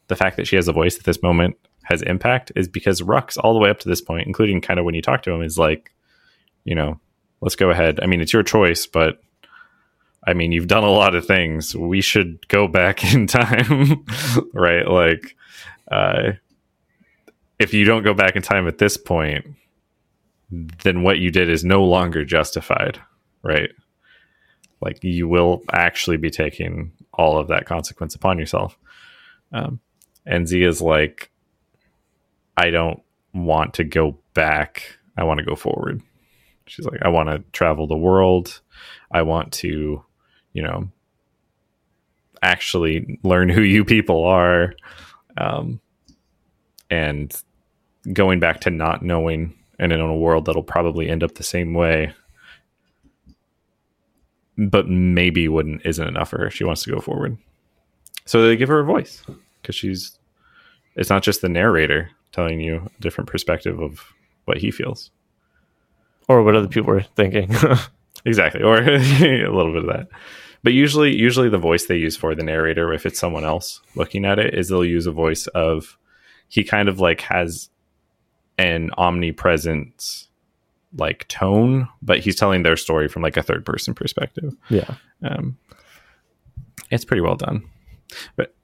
the 0.09 0.17
fact 0.17 0.37
that 0.39 0.49
she 0.49 0.57
has 0.57 0.67
a 0.67 0.73
voice 0.73 0.99
at 0.99 1.05
this 1.05 1.23
moment 1.23 1.57
has 1.87 2.03
impact 2.03 2.53
is 2.57 2.69
because 2.69 3.01
Rucks, 3.01 3.39
all 3.39 3.55
the 3.55 3.61
way 3.61 3.71
up 3.71 3.79
to 3.81 3.89
this 3.89 4.01
point, 4.01 4.27
including 4.27 4.61
kind 4.61 4.79
of 4.79 4.85
when 4.85 4.95
you 4.95 5.03
talk 5.03 5.23
to 5.23 5.31
him, 5.31 5.43
is 5.43 5.57
like, 5.57 5.93
you 6.65 6.75
know, 6.75 6.99
let's 7.41 7.57
go 7.57 7.71
ahead. 7.71 8.01
I 8.03 8.07
mean, 8.07 8.21
it's 8.21 8.33
your 8.33 8.43
choice, 8.43 8.87
but 8.87 9.21
I 10.27 10.35
mean, 10.35 10.51
you've 10.51 10.67
done 10.67 10.83
a 10.83 10.91
lot 10.91 11.15
of 11.15 11.27
things. 11.27 11.77
We 11.77 12.01
should 12.01 12.47
go 12.49 12.67
back 12.67 13.05
in 13.15 13.29
time, 13.29 14.05
right? 14.53 14.87
Like, 14.87 15.37
uh, 15.91 16.33
if 17.59 17.73
you 17.73 17.85
don't 17.85 18.03
go 18.03 18.15
back 18.15 18.35
in 18.35 18.43
time 18.43 18.67
at 18.67 18.79
this 18.79 18.97
point, 18.97 19.47
then 20.51 21.03
what 21.03 21.19
you 21.19 21.31
did 21.31 21.49
is 21.49 21.65
no 21.65 21.85
longer 21.85 22.25
justified, 22.25 23.01
right? 23.43 23.71
Like 24.81 25.03
you 25.03 25.29
will 25.29 25.63
actually 25.73 26.17
be 26.17 26.31
taking 26.31 26.93
all 27.13 27.39
of 27.39 27.49
that 27.49 27.65
consequence 27.65 28.15
upon 28.15 28.39
yourself. 28.39 28.77
Um, 29.53 29.81
and 30.27 30.47
Z 30.47 30.63
is 30.63 30.83
like, 30.83 31.31
I 32.57 32.71
don't 32.71 33.03
want 33.35 33.75
to 33.75 33.85
go 33.85 34.19
back. 34.35 34.99
I 35.17 35.25
want 35.25 35.39
to 35.39 35.45
go 35.45 35.55
forward. 35.57 36.03
She's 36.67 36.87
like, 36.87 37.01
I 37.03 37.09
want 37.09 37.29
to 37.29 37.45
travel 37.53 37.87
the 37.87 37.97
world. 37.97 38.61
I 39.11 39.23
want 39.23 39.53
to, 39.55 40.05
you 40.53 40.63
know, 40.63 40.89
actually 42.43 43.19
learn 43.23 43.49
who 43.49 43.63
you 43.63 43.85
people 43.85 44.25
are. 44.25 44.75
Um, 45.39 45.81
and 46.91 47.35
going 48.13 48.41
back 48.41 48.61
to 48.61 48.71
not 48.71 49.03
knowing 49.03 49.55
and 49.79 49.93
in 49.93 50.01
a 50.01 50.17
world 50.17 50.47
that'll 50.47 50.63
probably 50.63 51.09
end 51.09 51.23
up 51.23 51.35
the 51.35 51.43
same 51.43 51.75
way 51.75 52.13
but 54.57 54.89
maybe 54.89 55.49
wouldn't 55.49 55.85
isn't 55.85 56.09
enough 56.09 56.31
for 56.31 56.39
her 56.39 56.51
she 56.51 56.65
wants 56.65 56.83
to 56.83 56.91
go 56.91 57.01
forward 57.01 57.37
so 58.25 58.47
they 58.47 58.57
give 58.57 58.69
her 58.69 58.81
a 58.81 58.85
voice 58.85 59.23
because 59.61 59.75
she's 59.75 60.19
it's 60.95 61.11
not 61.11 61.23
just 61.23 61.43
the 61.43 61.49
narrator 61.49 62.11
telling 62.37 62.61
you 62.61 62.83
a 62.85 63.01
different 63.01 63.29
perspective 63.29 63.81
of 63.81 64.13
what 64.45 64.59
he 64.59 64.71
feels. 64.71 65.11
Or 66.29 66.43
what 66.43 66.55
other 66.55 66.69
people 66.69 66.91
are 66.91 67.01
thinking. 67.01 67.55
exactly 68.25 68.63
or 68.63 68.77
a 68.83 69.49
little 69.49 69.73
bit 69.73 69.85
of 69.85 69.89
that. 69.89 70.09
But 70.63 70.75
usually 70.75 71.17
usually 71.17 71.49
the 71.49 71.59
voice 71.59 71.87
they 71.87 71.97
use 71.97 72.17
for 72.17 72.35
the 72.35 72.43
narrator 72.43 72.93
if 72.93 73.07
it's 73.07 73.19
someone 73.19 73.45
else 73.45 73.81
looking 73.95 74.25
at 74.25 74.39
it 74.39 74.55
is 74.55 74.69
they'll 74.69 74.85
use 74.85 75.07
a 75.07 75.13
voice 75.13 75.47
of 75.49 75.97
he 76.49 76.65
kind 76.65 76.89
of 76.89 77.01
like 77.01 77.23
has 77.23 77.71
an 78.59 78.91
omnipresent 78.99 80.27
like 80.97 81.29
tone 81.29 81.89
but 82.01 82.21
he's 82.21 82.37
telling 82.37 82.63
their 82.63 82.77
story 82.77 83.07
from 83.09 83.23
like 83.23 83.37
a 83.37 83.43
third 83.43 83.65
person 83.65 83.95
perspective. 83.95 84.55
Yeah, 84.69 84.95
um 85.25 85.57
it's 86.91 87.05
pretty 87.05 87.23
well 87.23 87.37
done. 87.37 87.63
But 88.37 88.55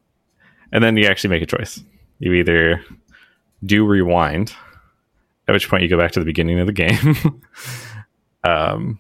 and 0.73 0.83
then 0.83 0.97
you 0.97 1.07
actually 1.07 1.31
make 1.31 1.43
a 1.43 1.57
choice. 1.57 1.83
You 2.19 2.33
either 2.35 2.83
do 3.65 3.85
rewind 3.85 4.55
at 5.49 5.53
which 5.53 5.69
point 5.69 5.83
you 5.83 5.89
go 5.89 5.99
back 5.99 6.13
to 6.13 6.21
the 6.21 6.27
beginning 6.27 6.59
of 6.59 6.67
the 6.67 6.73
game 6.73 7.43
um 8.45 8.99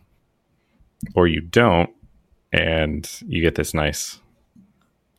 or 1.15 1.27
you 1.27 1.41
don't 1.41 1.91
and 2.53 3.23
you 3.27 3.41
get 3.43 3.55
this 3.55 3.75
nice 3.75 4.19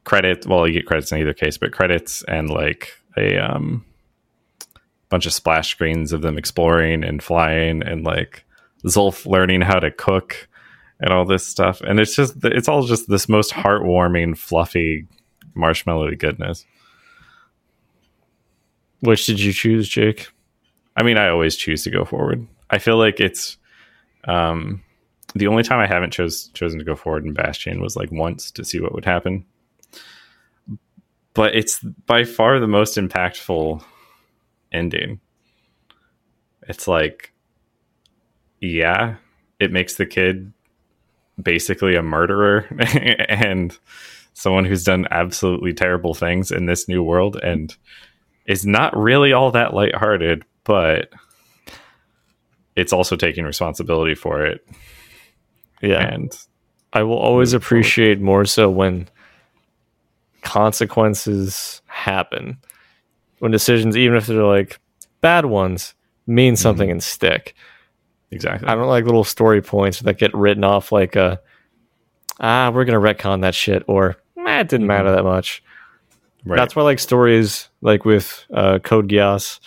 credit 0.03 0.45
well 0.47 0.67
you 0.67 0.73
get 0.73 0.85
credits 0.85 1.11
in 1.11 1.19
either 1.19 1.33
case 1.33 1.57
but 1.57 1.71
credits 1.71 2.23
and 2.23 2.49
like 2.49 2.99
a 3.17 3.37
um 3.37 3.85
bunch 5.13 5.27
of 5.27 5.33
splash 5.33 5.69
screens 5.69 6.11
of 6.11 6.23
them 6.23 6.39
exploring 6.39 7.03
and 7.03 7.21
flying 7.21 7.83
and 7.83 8.03
like 8.03 8.43
Zulf 8.83 9.27
learning 9.27 9.61
how 9.61 9.77
to 9.77 9.91
cook 9.91 10.49
and 10.99 11.13
all 11.13 11.23
this 11.23 11.45
stuff. 11.45 11.81
And 11.81 11.99
it's 11.99 12.15
just 12.15 12.35
it's 12.43 12.67
all 12.67 12.81
just 12.81 13.07
this 13.07 13.29
most 13.29 13.51
heartwarming 13.51 14.35
fluffy 14.35 15.05
marshmallowy 15.55 16.17
goodness 16.17 16.65
which 19.03 19.25
did 19.25 19.39
you 19.39 19.51
choose, 19.51 19.89
Jake? 19.89 20.29
I 20.95 21.03
mean, 21.03 21.17
I 21.17 21.27
always 21.27 21.57
choose 21.57 21.83
to 21.83 21.89
go 21.89 22.05
forward. 22.05 22.47
I 22.69 22.77
feel 22.77 22.97
like 22.97 23.19
it's 23.19 23.57
um, 24.23 24.81
the 25.35 25.47
only 25.47 25.61
time 25.61 25.79
I 25.79 25.87
haven't 25.87 26.13
chose 26.13 26.47
chosen 26.53 26.79
to 26.79 26.85
go 26.85 26.95
forward 26.95 27.25
in 27.25 27.33
Bastion 27.33 27.81
was 27.81 27.97
like 27.97 28.11
once 28.13 28.49
to 28.51 28.63
see 28.63 28.79
what 28.79 28.93
would 28.93 29.03
happen. 29.03 29.45
But 31.33 31.53
it's 31.53 31.79
by 31.79 32.23
far 32.23 32.59
the 32.59 32.67
most 32.67 32.97
impactful 32.97 33.83
ending. 34.71 35.19
It's 36.69 36.87
like, 36.87 37.33
yeah, 38.61 39.15
it 39.59 39.73
makes 39.73 39.95
the 39.95 40.05
kid 40.05 40.53
basically 41.41 41.95
a 41.95 42.01
murderer 42.01 42.67
and 43.27 43.77
someone 44.33 44.63
who's 44.63 44.85
done 44.85 45.07
absolutely 45.11 45.73
terrible 45.73 46.13
things 46.13 46.51
in 46.51 46.67
this 46.67 46.87
new 46.87 47.03
world 47.03 47.35
and 47.43 47.75
is 48.45 48.65
not 48.65 48.95
really 48.97 49.33
all 49.33 49.51
that 49.51 49.73
lighthearted, 49.73 50.43
but 50.63 51.09
it's 52.75 52.93
also 52.93 53.15
taking 53.15 53.45
responsibility 53.45 54.15
for 54.15 54.45
it. 54.45 54.65
Yeah, 55.81 55.99
And 56.07 56.35
I 56.93 57.03
will 57.03 57.17
always 57.17 57.53
appreciate 57.53 58.21
more 58.21 58.45
so 58.45 58.69
when 58.69 59.09
consequences 60.41 61.81
happen. 61.87 62.57
When 63.39 63.51
decisions, 63.51 63.97
even 63.97 64.17
if 64.17 64.27
they're 64.27 64.43
like 64.43 64.79
bad 65.21 65.45
ones, 65.45 65.93
mean 66.27 66.55
something 66.55 66.89
and 66.89 67.03
stick. 67.03 67.55
exactly. 68.31 68.67
I 68.67 68.75
don't 68.75 68.87
like 68.87 69.05
little 69.05 69.23
story 69.23 69.61
points 69.61 69.99
that 70.01 70.17
get 70.17 70.33
written 70.33 70.63
off 70.63 70.91
like 70.91 71.15
a 71.15 71.41
ah, 72.39 72.71
we're 72.73 72.85
gonna 72.85 72.99
retcon 72.99 73.41
that 73.41 73.55
shit 73.55 73.83
or 73.87 74.17
eh, 74.37 74.59
it 74.61 74.69
didn't 74.69 74.87
matter 74.87 75.11
that 75.11 75.23
much. 75.23 75.63
Right. 76.45 76.57
That's 76.57 76.75
why 76.75 76.83
like 76.83 76.99
stories 76.99 77.69
like 77.81 78.05
with 78.05 78.45
uh, 78.53 78.79
Code 78.79 79.09
Geass, 79.09 79.59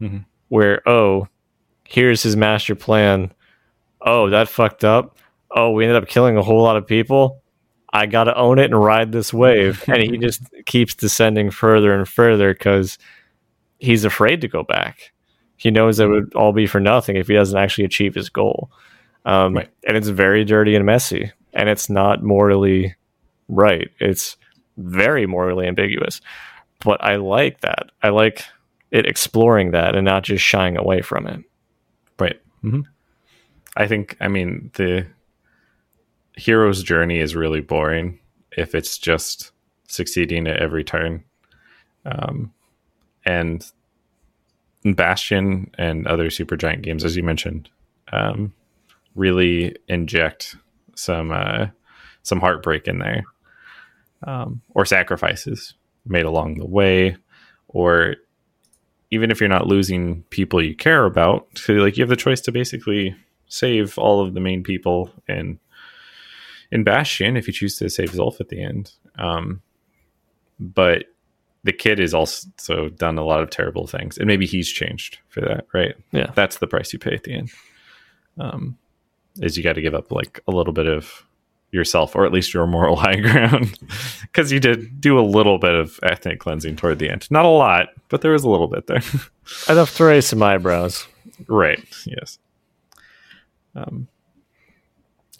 Mhm. 0.00 0.24
where 0.48 0.86
oh, 0.88 1.28
here's 1.84 2.22
his 2.22 2.36
master 2.36 2.74
plan. 2.74 3.32
Oh, 4.00 4.30
that 4.30 4.48
fucked 4.48 4.84
up. 4.84 5.18
Oh, 5.50 5.70
we 5.70 5.84
ended 5.84 6.02
up 6.02 6.08
killing 6.08 6.36
a 6.36 6.42
whole 6.42 6.62
lot 6.62 6.76
of 6.76 6.86
people. 6.86 7.42
I 7.92 8.06
gotta 8.06 8.36
own 8.36 8.58
it 8.58 8.66
and 8.66 8.78
ride 8.78 9.12
this 9.12 9.32
wave, 9.32 9.82
and 9.88 10.02
he 10.02 10.18
just 10.18 10.42
keeps 10.66 10.94
descending 10.94 11.50
further 11.50 11.92
and 11.94 12.06
further 12.06 12.52
because 12.52 12.98
he's 13.78 14.04
afraid 14.04 14.40
to 14.42 14.48
go 14.48 14.62
back. 14.62 15.12
He 15.56 15.70
knows 15.70 15.98
it 15.98 16.06
would 16.06 16.34
all 16.34 16.52
be 16.52 16.66
for 16.66 16.80
nothing 16.80 17.16
if 17.16 17.28
he 17.28 17.34
doesn't 17.34 17.58
actually 17.58 17.84
achieve 17.84 18.14
his 18.14 18.28
goal. 18.28 18.70
Um, 19.24 19.54
Right. 19.54 19.68
And 19.86 19.96
it's 19.96 20.08
very 20.08 20.44
dirty 20.44 20.74
and 20.76 20.84
messy, 20.84 21.32
and 21.54 21.68
it's 21.70 21.88
not 21.88 22.22
morally 22.22 22.94
right. 23.48 23.88
It's 23.98 24.36
very 24.76 25.26
morally 25.26 25.66
ambiguous. 25.66 26.20
But 26.84 27.02
I 27.02 27.16
like 27.16 27.60
that. 27.60 27.90
I 28.02 28.10
like 28.10 28.44
it 28.90 29.06
exploring 29.06 29.70
that 29.72 29.94
and 29.94 30.04
not 30.04 30.24
just 30.24 30.44
shying 30.44 30.76
away 30.76 31.02
from 31.02 31.26
it. 31.26 31.42
Right. 32.18 32.40
hmm 32.62 32.82
I 33.78 33.86
think, 33.86 34.16
I 34.20 34.28
mean, 34.28 34.70
the 34.74 35.06
hero's 36.34 36.82
journey 36.82 37.18
is 37.18 37.36
really 37.36 37.60
boring 37.60 38.18
if 38.52 38.74
it's 38.74 38.96
just 38.96 39.52
succeeding 39.88 40.46
at 40.46 40.62
every 40.62 40.82
turn. 40.82 41.24
Um, 42.06 42.52
and 43.26 43.70
Bastion 44.84 45.70
and 45.76 46.06
other 46.06 46.28
Supergiant 46.28 46.82
games, 46.82 47.04
as 47.04 47.16
you 47.16 47.22
mentioned, 47.22 47.68
um, 48.12 48.52
really 49.14 49.76
inject 49.88 50.56
some 50.94 51.32
uh, 51.32 51.66
some 52.22 52.40
heartbreak 52.40 52.86
in 52.86 52.98
there, 52.98 53.24
um, 54.22 54.62
or 54.70 54.84
sacrifices 54.84 55.74
made 56.06 56.24
along 56.24 56.58
the 56.58 56.66
way, 56.66 57.16
or 57.68 58.16
even 59.10 59.30
if 59.30 59.40
you're 59.40 59.48
not 59.48 59.66
losing 59.66 60.22
people 60.24 60.62
you 60.62 60.74
care 60.74 61.04
about, 61.04 61.46
so 61.54 61.74
like 61.74 61.96
you 61.96 62.02
have 62.02 62.08
the 62.08 62.16
choice 62.16 62.40
to 62.42 62.52
basically 62.52 63.14
save 63.48 63.98
all 63.98 64.20
of 64.20 64.34
the 64.34 64.40
main 64.40 64.62
people 64.62 65.10
and 65.28 65.58
in 66.72 66.84
Bastion 66.84 67.36
if 67.36 67.46
you 67.46 67.52
choose 67.52 67.76
to 67.78 67.88
save 67.88 68.10
Zulf 68.10 68.40
at 68.40 68.48
the 68.48 68.62
end. 68.62 68.92
Um, 69.18 69.62
but 70.58 71.04
the 71.64 71.72
kid 71.72 71.98
has 71.98 72.14
also 72.14 72.88
done 72.90 73.18
a 73.18 73.24
lot 73.24 73.42
of 73.42 73.50
terrible 73.50 73.86
things, 73.86 74.18
and 74.18 74.26
maybe 74.26 74.46
he's 74.46 74.68
changed 74.68 75.18
for 75.28 75.40
that, 75.40 75.66
right? 75.72 75.94
Yeah. 76.12 76.30
that's 76.34 76.58
the 76.58 76.66
price 76.66 76.92
you 76.92 76.98
pay 76.98 77.14
at 77.14 77.24
the 77.24 77.34
end. 77.34 77.50
Um, 78.38 78.78
is 79.40 79.56
you 79.56 79.62
got 79.62 79.74
to 79.74 79.82
give 79.82 79.94
up 79.94 80.10
like 80.10 80.40
a 80.46 80.52
little 80.52 80.72
bit 80.72 80.86
of 80.86 81.25
yourself, 81.76 82.16
or 82.16 82.26
at 82.26 82.32
least 82.32 82.52
your 82.52 82.66
moral 82.66 82.96
high 83.06 83.16
ground, 83.16 83.78
because 84.22 84.50
you 84.50 84.58
did 84.58 85.00
do 85.00 85.18
a 85.18 85.22
little 85.22 85.58
bit 85.58 85.74
of 85.74 86.00
ethnic 86.02 86.40
cleansing 86.40 86.76
toward 86.76 86.98
the 86.98 87.10
end. 87.10 87.30
Not 87.30 87.44
a 87.44 87.48
lot, 87.48 87.88
but 88.08 88.22
there 88.22 88.32
was 88.32 88.44
a 88.44 88.50
little 88.50 88.66
bit 88.66 88.86
there. 88.86 89.02
Enough 89.68 89.96
to 89.96 90.04
raise 90.04 90.26
some 90.26 90.42
eyebrows. 90.42 91.06
right? 91.46 91.82
Yes. 92.04 92.38
Um. 93.74 94.08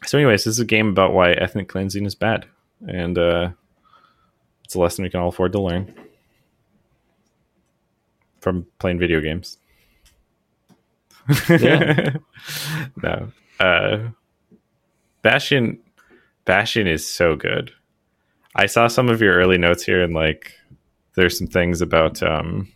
So, 0.04 0.18
anyways, 0.18 0.44
this 0.44 0.54
is 0.54 0.60
a 0.60 0.64
game 0.64 0.88
about 0.88 1.12
why 1.12 1.32
ethnic 1.32 1.68
cleansing 1.68 2.06
is 2.06 2.14
bad, 2.14 2.46
and 2.86 3.18
uh, 3.18 3.50
it's 4.64 4.74
a 4.74 4.78
lesson 4.78 5.02
we 5.02 5.10
can 5.10 5.20
all 5.20 5.30
afford 5.30 5.52
to 5.52 5.60
learn 5.60 5.92
from 8.40 8.66
playing 8.78 8.98
video 8.98 9.20
games. 9.20 9.58
Yeah. 11.48 12.16
no. 13.02 13.32
Uh, 13.58 13.98
Bastion, 15.22 15.80
Bastion 16.46 16.86
is 16.86 17.06
so 17.06 17.36
good. 17.36 17.72
I 18.54 18.64
saw 18.66 18.88
some 18.88 19.10
of 19.10 19.20
your 19.20 19.34
early 19.34 19.58
notes 19.58 19.82
here, 19.84 20.02
and 20.02 20.14
like, 20.14 20.52
there's 21.14 21.36
some 21.36 21.46
things 21.46 21.82
about. 21.82 22.22
Um, 22.22 22.72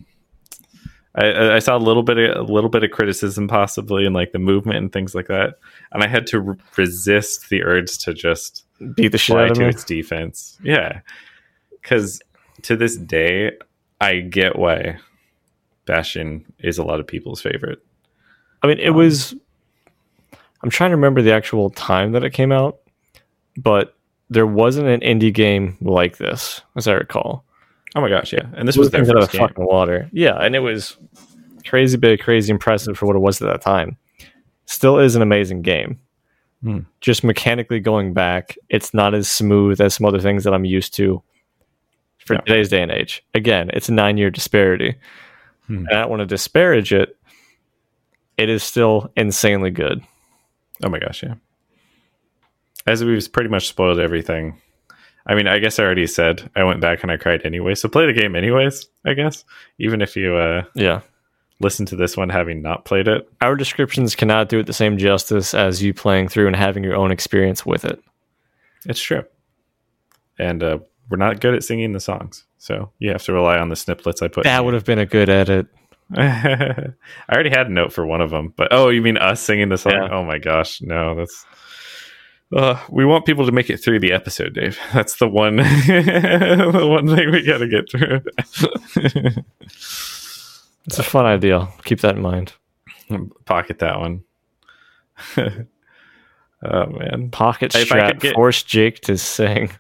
I, 1.15 1.55
I 1.55 1.59
saw 1.59 1.77
a 1.77 1.79
little 1.79 2.03
bit, 2.05 2.19
of, 2.19 2.49
a 2.49 2.53
little 2.53 2.71
bit 2.71 2.85
of 2.85 2.91
criticism, 2.91 3.49
possibly, 3.49 4.07
and 4.07 4.15
like 4.15 4.33
the 4.33 4.39
movement 4.39 4.79
and 4.79 4.93
things 4.93 5.15
like 5.15 5.27
that, 5.27 5.59
and 5.93 6.05
I 6.05 6.07
had 6.07 6.27
to 6.29 6.41
re- 6.41 6.57
resist 6.77 7.49
the 7.49 7.65
urge 7.65 7.99
to 8.05 8.15
just 8.15 8.65
Beat 8.95 9.13
the 9.13 9.19
shit 9.19 9.35
fly 9.35 9.45
out 9.45 9.51
of 9.51 9.57
to 9.57 9.63
me. 9.63 9.69
its 9.71 9.85
defense. 9.85 10.59
Yeah, 10.63 11.01
because 11.81 12.21
to 12.63 12.77
this 12.77 12.97
day, 12.97 13.53
I 14.01 14.21
get 14.21 14.57
why 14.57 14.99
Bastion 15.85 16.45
is 16.61 16.79
a 16.79 16.85
lot 16.85 17.01
of 17.01 17.07
people's 17.07 17.41
favorite. 17.41 17.83
I 18.63 18.67
mean, 18.67 18.79
it 18.79 18.91
was. 18.91 19.35
I'm 20.63 20.71
trying 20.71 20.91
to 20.91 20.97
remember 20.97 21.23
the 21.23 21.33
actual 21.33 21.71
time 21.71 22.13
that 22.13 22.23
it 22.23 22.31
came 22.31 22.53
out, 22.53 22.79
but 23.63 23.97
there 24.31 24.47
wasn't 24.47 24.87
an 24.89 25.01
indie 25.01 25.33
game 25.35 25.77
like 25.81 26.19
this, 26.19 26.61
as 26.77 26.87
I 26.89 26.93
recall. 26.95 27.45
Oh 27.97 28.01
my 28.01 28.09
gosh, 28.09 28.33
yeah, 28.33 28.47
and 28.55 28.69
this 28.69 28.77
was 28.77 28.89
Blew 28.91 29.05
their 29.05 29.15
first 29.15 29.33
the 29.33 29.39
game. 29.39 29.49
fucking 29.49 29.65
water. 29.67 30.09
Yeah, 30.13 30.37
and 30.37 30.55
it 30.55 30.61
was 30.61 30.97
crazy 31.67 31.97
big, 31.99 32.21
crazy 32.21 32.51
impressive 32.53 32.97
for 32.97 33.07
what 33.07 33.17
it 33.17 33.21
was 33.21 33.43
at 33.43 33.49
that 33.49 33.63
time. 33.63 33.97
Still 34.67 34.99
is 34.99 35.17
an 35.17 35.23
amazing 35.23 35.63
game. 35.63 35.99
Hmm. 36.63 36.81
Just 37.01 37.25
mechanically 37.25 37.81
going 37.81 38.13
back, 38.15 38.57
it's 38.69 38.95
not 38.95 39.15
as 39.15 39.29
smooth 39.29 39.81
as 39.81 39.95
some 39.95 40.07
other 40.07 40.21
things 40.21 40.45
that 40.45 40.55
I'm 40.55 40.65
used 40.65 40.95
to 40.95 41.23
for 42.19 42.35
No. 42.35 42.41
today's 42.47 42.69
day 42.69 42.83
and 42.83 42.93
age. 42.93 43.25
Again, 43.35 43.71
it's 43.73 43.89
a 43.89 43.93
nine 43.93 44.17
year 44.19 44.31
disparity. 44.31 44.95
Hmm. 45.67 45.87
And 45.87 45.89
I 45.89 46.01
don't 46.03 46.11
want 46.11 46.21
to 46.21 46.27
disparage 46.27 46.93
it. 46.93 47.17
It 48.37 48.49
is 48.49 48.63
still 48.63 49.11
insanely 49.17 49.71
good. 49.71 50.03
Oh 50.85 50.89
my 50.89 50.99
gosh, 51.01 51.23
yeah. 51.25 51.35
As 52.87 53.05
we've 53.05 53.33
pretty 53.33 53.51
much 53.51 53.69
spoiled 53.69 53.99
everything. 54.01 54.61
I 55.27 55.35
mean, 55.35 55.47
I 55.47 55.59
guess 55.59 55.79
I 55.79 55.85
already 55.85 56.07
said 56.07 56.51
I 56.57 56.65
went 56.65 56.81
back 56.81 57.03
and 57.03 57.13
I 57.13 57.17
cried 57.19 57.43
anyway. 57.45 57.75
So 57.75 57.89
play 57.89 58.07
the 58.07 58.19
game 58.19 58.35
anyways, 58.35 58.87
I 59.05 59.13
guess. 59.15 59.45
Even 59.79 60.01
if 60.01 60.17
you 60.17 60.35
uh, 60.37 60.65
Yeah. 60.75 61.03
listen 61.61 61.85
to 61.87 61.97
this 61.97 62.17
one 62.17 62.31
having 62.31 62.63
not 62.63 62.87
played 62.87 63.07
it. 63.07 63.29
Our 63.43 63.55
descriptions 63.55 64.15
cannot 64.17 64.49
do 64.49 64.59
it 64.59 64.67
the 64.67 64.73
same 64.73 64.97
justice 64.97 65.53
as 65.53 65.83
you 65.83 65.93
playing 65.93 66.29
through 66.29 66.47
and 66.47 66.57
having 66.57 66.83
your 66.83 66.97
own 66.97 67.11
experience 67.13 67.67
with 67.67 67.85
it. 67.85 68.03
It's 68.87 69.01
true. 69.01 69.23
And 70.39 70.63
uh, 70.63 70.79
we're 71.11 71.19
not 71.19 71.41
good 71.41 71.55
at 71.55 71.63
singing 71.63 71.93
the 71.93 72.01
songs. 72.01 72.45
So 72.57 72.91
you 72.99 73.11
have 73.11 73.23
to 73.25 73.33
rely 73.35 73.59
on 73.59 73.69
the 73.69 73.77
snippets 73.77 74.23
I 74.23 74.29
put. 74.29 74.45
That 74.45 74.65
would 74.65 74.75
have 74.75 74.85
been 74.87 74.99
a 74.99 75.07
good 75.07 75.29
edit. 75.29 75.67
I 76.17 76.93
already 77.31 77.51
had 77.51 77.67
a 77.67 77.73
note 77.73 77.93
for 77.93 78.05
one 78.07 78.21
of 78.21 78.31
them, 78.31 78.53
but 78.57 78.69
oh, 78.73 78.89
you 78.89 79.01
mean 79.03 79.17
us 79.19 79.41
singing 79.41 79.69
the 79.69 79.79
song? 79.79 79.93
Yeah. 79.93 80.09
Oh 80.11 80.25
my 80.25 80.39
gosh, 80.39 80.81
no, 80.83 81.15
that's. 81.15 81.45
Uh, 82.55 82.83
we 82.91 83.05
want 83.05 83.27
people 83.27 83.47
to 83.47 83.53
make 83.53 83.71
it 83.71 83.77
through 83.79 84.01
the 84.01 84.13
episode, 84.13 84.55
Dave. 84.55 84.79
That's 84.93 85.17
the 85.17 85.29
one, 85.29 85.57
the 85.57 86.87
one 86.91 87.07
thing 87.15 87.31
we 87.31 87.43
got 87.45 87.59
to 87.59 87.69
get 87.69 87.91
through. 87.91 88.23
It's 90.87 90.99
a 90.99 91.03
fun 91.03 91.27
idea. 91.27 91.69
Keep 91.85 92.01
that 92.01 92.17
in 92.17 92.23
mind. 92.23 92.55
Pocket 93.45 93.79
that 93.81 94.01
one. 94.01 94.25
oh 95.37 96.87
man, 96.87 97.31
Pocket 97.31 97.75
If 97.75 97.87
strap. 97.89 98.19
get- 98.19 98.35
Force 98.35 98.63
Jake 98.63 99.01
to 99.03 99.17
sing. 99.19 99.71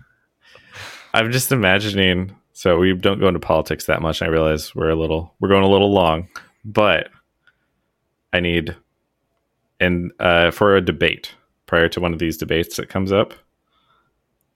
I'm 1.14 1.32
just 1.32 1.52
imagining. 1.52 2.36
So 2.52 2.78
we 2.78 2.94
don't 2.94 3.18
go 3.18 3.28
into 3.28 3.40
politics 3.40 3.86
that 3.86 4.02
much. 4.02 4.20
I 4.20 4.26
realize 4.26 4.74
we're 4.74 4.90
a 4.90 4.94
little, 4.94 5.34
we're 5.40 5.48
going 5.48 5.64
a 5.64 5.68
little 5.70 5.90
long, 5.92 6.28
but 6.64 7.08
I 8.34 8.40
need, 8.40 8.76
and 9.80 10.12
uh, 10.20 10.50
for 10.50 10.76
a 10.76 10.82
debate 10.82 11.34
prior 11.70 11.88
to 11.88 12.00
one 12.00 12.12
of 12.12 12.18
these 12.18 12.36
debates 12.36 12.76
that 12.76 12.88
comes 12.88 13.12
up, 13.12 13.32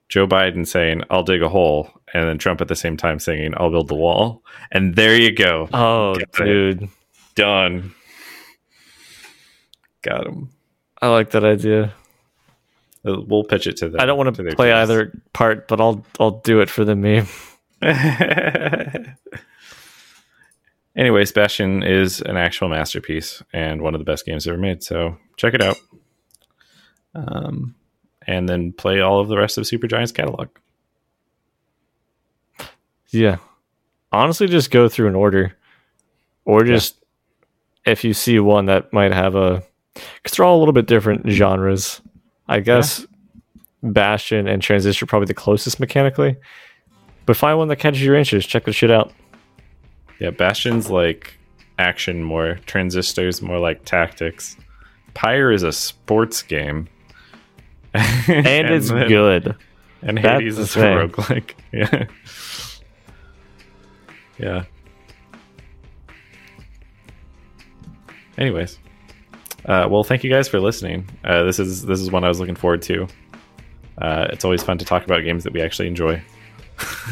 Joe 0.09 0.27
Biden 0.27 0.67
saying, 0.67 1.01
"I'll 1.09 1.23
dig 1.23 1.41
a 1.41 1.47
hole," 1.49 1.89
and 2.13 2.27
then 2.27 2.37
Trump 2.37 2.59
at 2.61 2.67
the 2.67 2.75
same 2.75 2.97
time 2.97 3.19
saying, 3.19 3.53
"I'll 3.55 3.71
build 3.71 3.87
the 3.87 3.95
wall," 3.95 4.43
and 4.71 4.95
there 4.95 5.15
you 5.15 5.31
go, 5.33 5.69
Oh, 5.73 6.13
Got 6.15 6.21
it. 6.21 6.77
dude. 6.79 6.89
done. 7.35 7.95
Got 10.01 10.27
him. 10.27 10.49
I 11.01 11.07
like 11.07 11.31
that 11.31 11.43
idea. 11.45 11.93
Uh, 13.07 13.21
We'll 13.21 13.43
pitch 13.45 13.65
it 13.67 13.77
to 13.77 13.89
them. 13.89 14.01
I 14.01 14.05
don't 14.05 14.17
want 14.17 14.35
to 14.35 14.43
to 14.43 14.55
play 14.55 14.67
teams. 14.71 14.89
either 14.89 15.11
part, 15.33 15.67
but 15.69 15.79
I'll 15.81 16.05
I'll 16.19 16.39
do 16.41 16.59
it 16.59 16.69
for 16.69 16.83
the 16.85 16.95
meme. 16.95 17.27
Anyway, 20.97 21.25
Bastion 21.25 21.83
is 21.83 22.21
an 22.21 22.37
actual 22.37 22.69
masterpiece 22.69 23.43
and 23.51 23.81
one 23.81 23.93
of 23.95 23.99
the 23.99 24.05
best 24.05 24.25
games 24.25 24.47
ever 24.47 24.57
made. 24.57 24.81
So 24.81 25.17
check 25.35 25.53
it 25.53 25.61
out. 25.61 25.75
Um, 27.15 27.73
and 28.27 28.49
then 28.49 28.73
play 28.73 28.99
all 28.99 29.21
of 29.21 29.29
the 29.29 29.37
rest 29.37 29.57
of 29.57 29.63
Supergiant's 29.63 30.11
catalog. 30.11 30.49
Yeah. 33.09 33.37
Honestly, 34.11 34.47
just 34.47 34.69
go 34.69 34.89
through 34.89 35.07
an 35.07 35.15
order, 35.15 35.55
or 36.43 36.63
just 36.63 37.03
if 37.85 38.03
you 38.03 38.13
see 38.13 38.39
one 38.39 38.65
that 38.65 38.91
might 38.91 39.13
have 39.13 39.35
a, 39.35 39.63
because 39.93 40.35
they're 40.35 40.45
all 40.45 40.57
a 40.57 40.59
little 40.59 40.73
bit 40.73 40.87
different 40.87 41.29
genres. 41.29 42.01
I 42.47 42.59
guess 42.59 43.05
Bastion 43.81 44.47
and 44.47 44.61
Transistor 44.61 45.05
are 45.05 45.07
probably 45.07 45.27
the 45.27 45.33
closest 45.33 45.79
mechanically, 45.79 46.35
but 47.25 47.37
find 47.37 47.57
one 47.57 47.67
that 47.69 47.77
catches 47.77 48.03
your 48.03 48.15
interest. 48.15 48.49
Check 48.49 48.65
the 48.65 48.73
shit 48.73 48.91
out. 48.91 49.13
Yeah, 50.19 50.31
Bastion's 50.31 50.89
like 50.89 51.37
action 51.77 52.23
more, 52.23 52.59
Transistor's 52.65 53.41
more 53.41 53.59
like 53.59 53.85
tactics. 53.85 54.57
Pyre 55.13 55.51
is 55.51 55.63
a 55.63 55.71
sports 55.71 56.41
game. 56.41 56.87
And, 58.27 58.67
it's 58.69 58.89
then- 58.89 59.07
good. 59.07 59.55
And 60.01 60.17
That's 60.17 60.39
Hades 60.39 60.59
is 60.59 60.75
a 60.75 60.79
roguelike. 60.79 61.51
Yeah. 61.71 62.05
yeah. 64.37 64.63
Anyways. 68.37 68.77
Uh, 69.65 69.87
well, 69.89 70.03
thank 70.03 70.23
you 70.23 70.29
guys 70.29 70.47
for 70.47 70.59
listening. 70.59 71.07
Uh, 71.23 71.43
this 71.43 71.57
is 71.57 71.85
this 71.85 71.99
is 71.99 72.11
one 72.11 72.23
I 72.23 72.27
was 72.27 72.39
looking 72.39 72.55
forward 72.55 72.81
to. 72.83 73.07
Uh, 73.97 74.27
it's 74.29 74.45
always 74.45 74.61
fun 74.61 74.77
to 74.77 74.85
talk 74.85 75.03
about 75.05 75.23
games 75.23 75.43
that 75.43 75.53
we 75.53 75.61
actually 75.61 75.87
enjoy. 75.87 76.21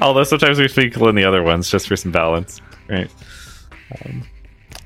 Although 0.00 0.24
sometimes 0.24 0.58
we 0.58 0.68
speak 0.68 0.96
in 0.96 1.14
the 1.16 1.24
other 1.24 1.42
ones 1.42 1.68
just 1.70 1.88
for 1.88 1.96
some 1.96 2.12
balance, 2.12 2.60
right? 2.88 3.10
Um, 4.04 4.22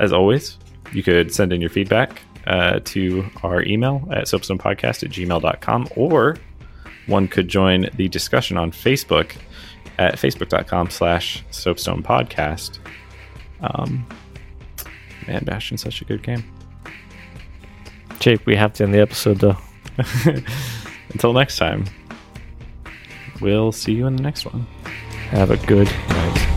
as 0.01 0.13
always, 0.13 0.59
you 0.93 1.03
could 1.03 1.33
send 1.33 1.53
in 1.53 1.61
your 1.61 1.71
feedback 1.71 2.23
uh, 2.47 2.81
to 2.85 3.25
our 3.43 3.63
email 3.63 4.09
at 4.11 4.25
soapstonepodcast 4.25 5.03
at 5.03 5.11
gmail.com 5.11 5.89
or 5.97 6.37
one 7.07 7.29
could 7.29 7.49
join 7.49 7.89
the 7.95 8.09
discussion 8.09 8.57
on 8.57 8.71
Facebook 8.71 9.37
at 9.99 10.15
facebook.com 10.15 10.91
slash 10.91 11.45
soapstone 11.51 12.03
podcast. 12.03 12.79
Um, 13.61 14.07
man, 15.27 15.45
Bastion's 15.45 15.83
such 15.83 16.01
a 16.01 16.05
good 16.05 16.23
game. 16.23 16.45
Jake, 18.19 18.45
we 18.47 18.57
have 18.57 18.73
to 18.75 18.85
end 18.85 18.95
the 18.95 19.01
episode 19.01 19.39
though. 19.39 19.57
Until 21.13 21.33
next 21.33 21.59
time, 21.59 21.85
we'll 23.41 23.73
see 23.73 23.93
you 23.93 24.07
in 24.07 24.17
the 24.17 24.23
next 24.23 24.45
one. 24.47 24.67
Have 25.31 25.51
a 25.51 25.57
good 25.67 25.87
night. 26.09 26.52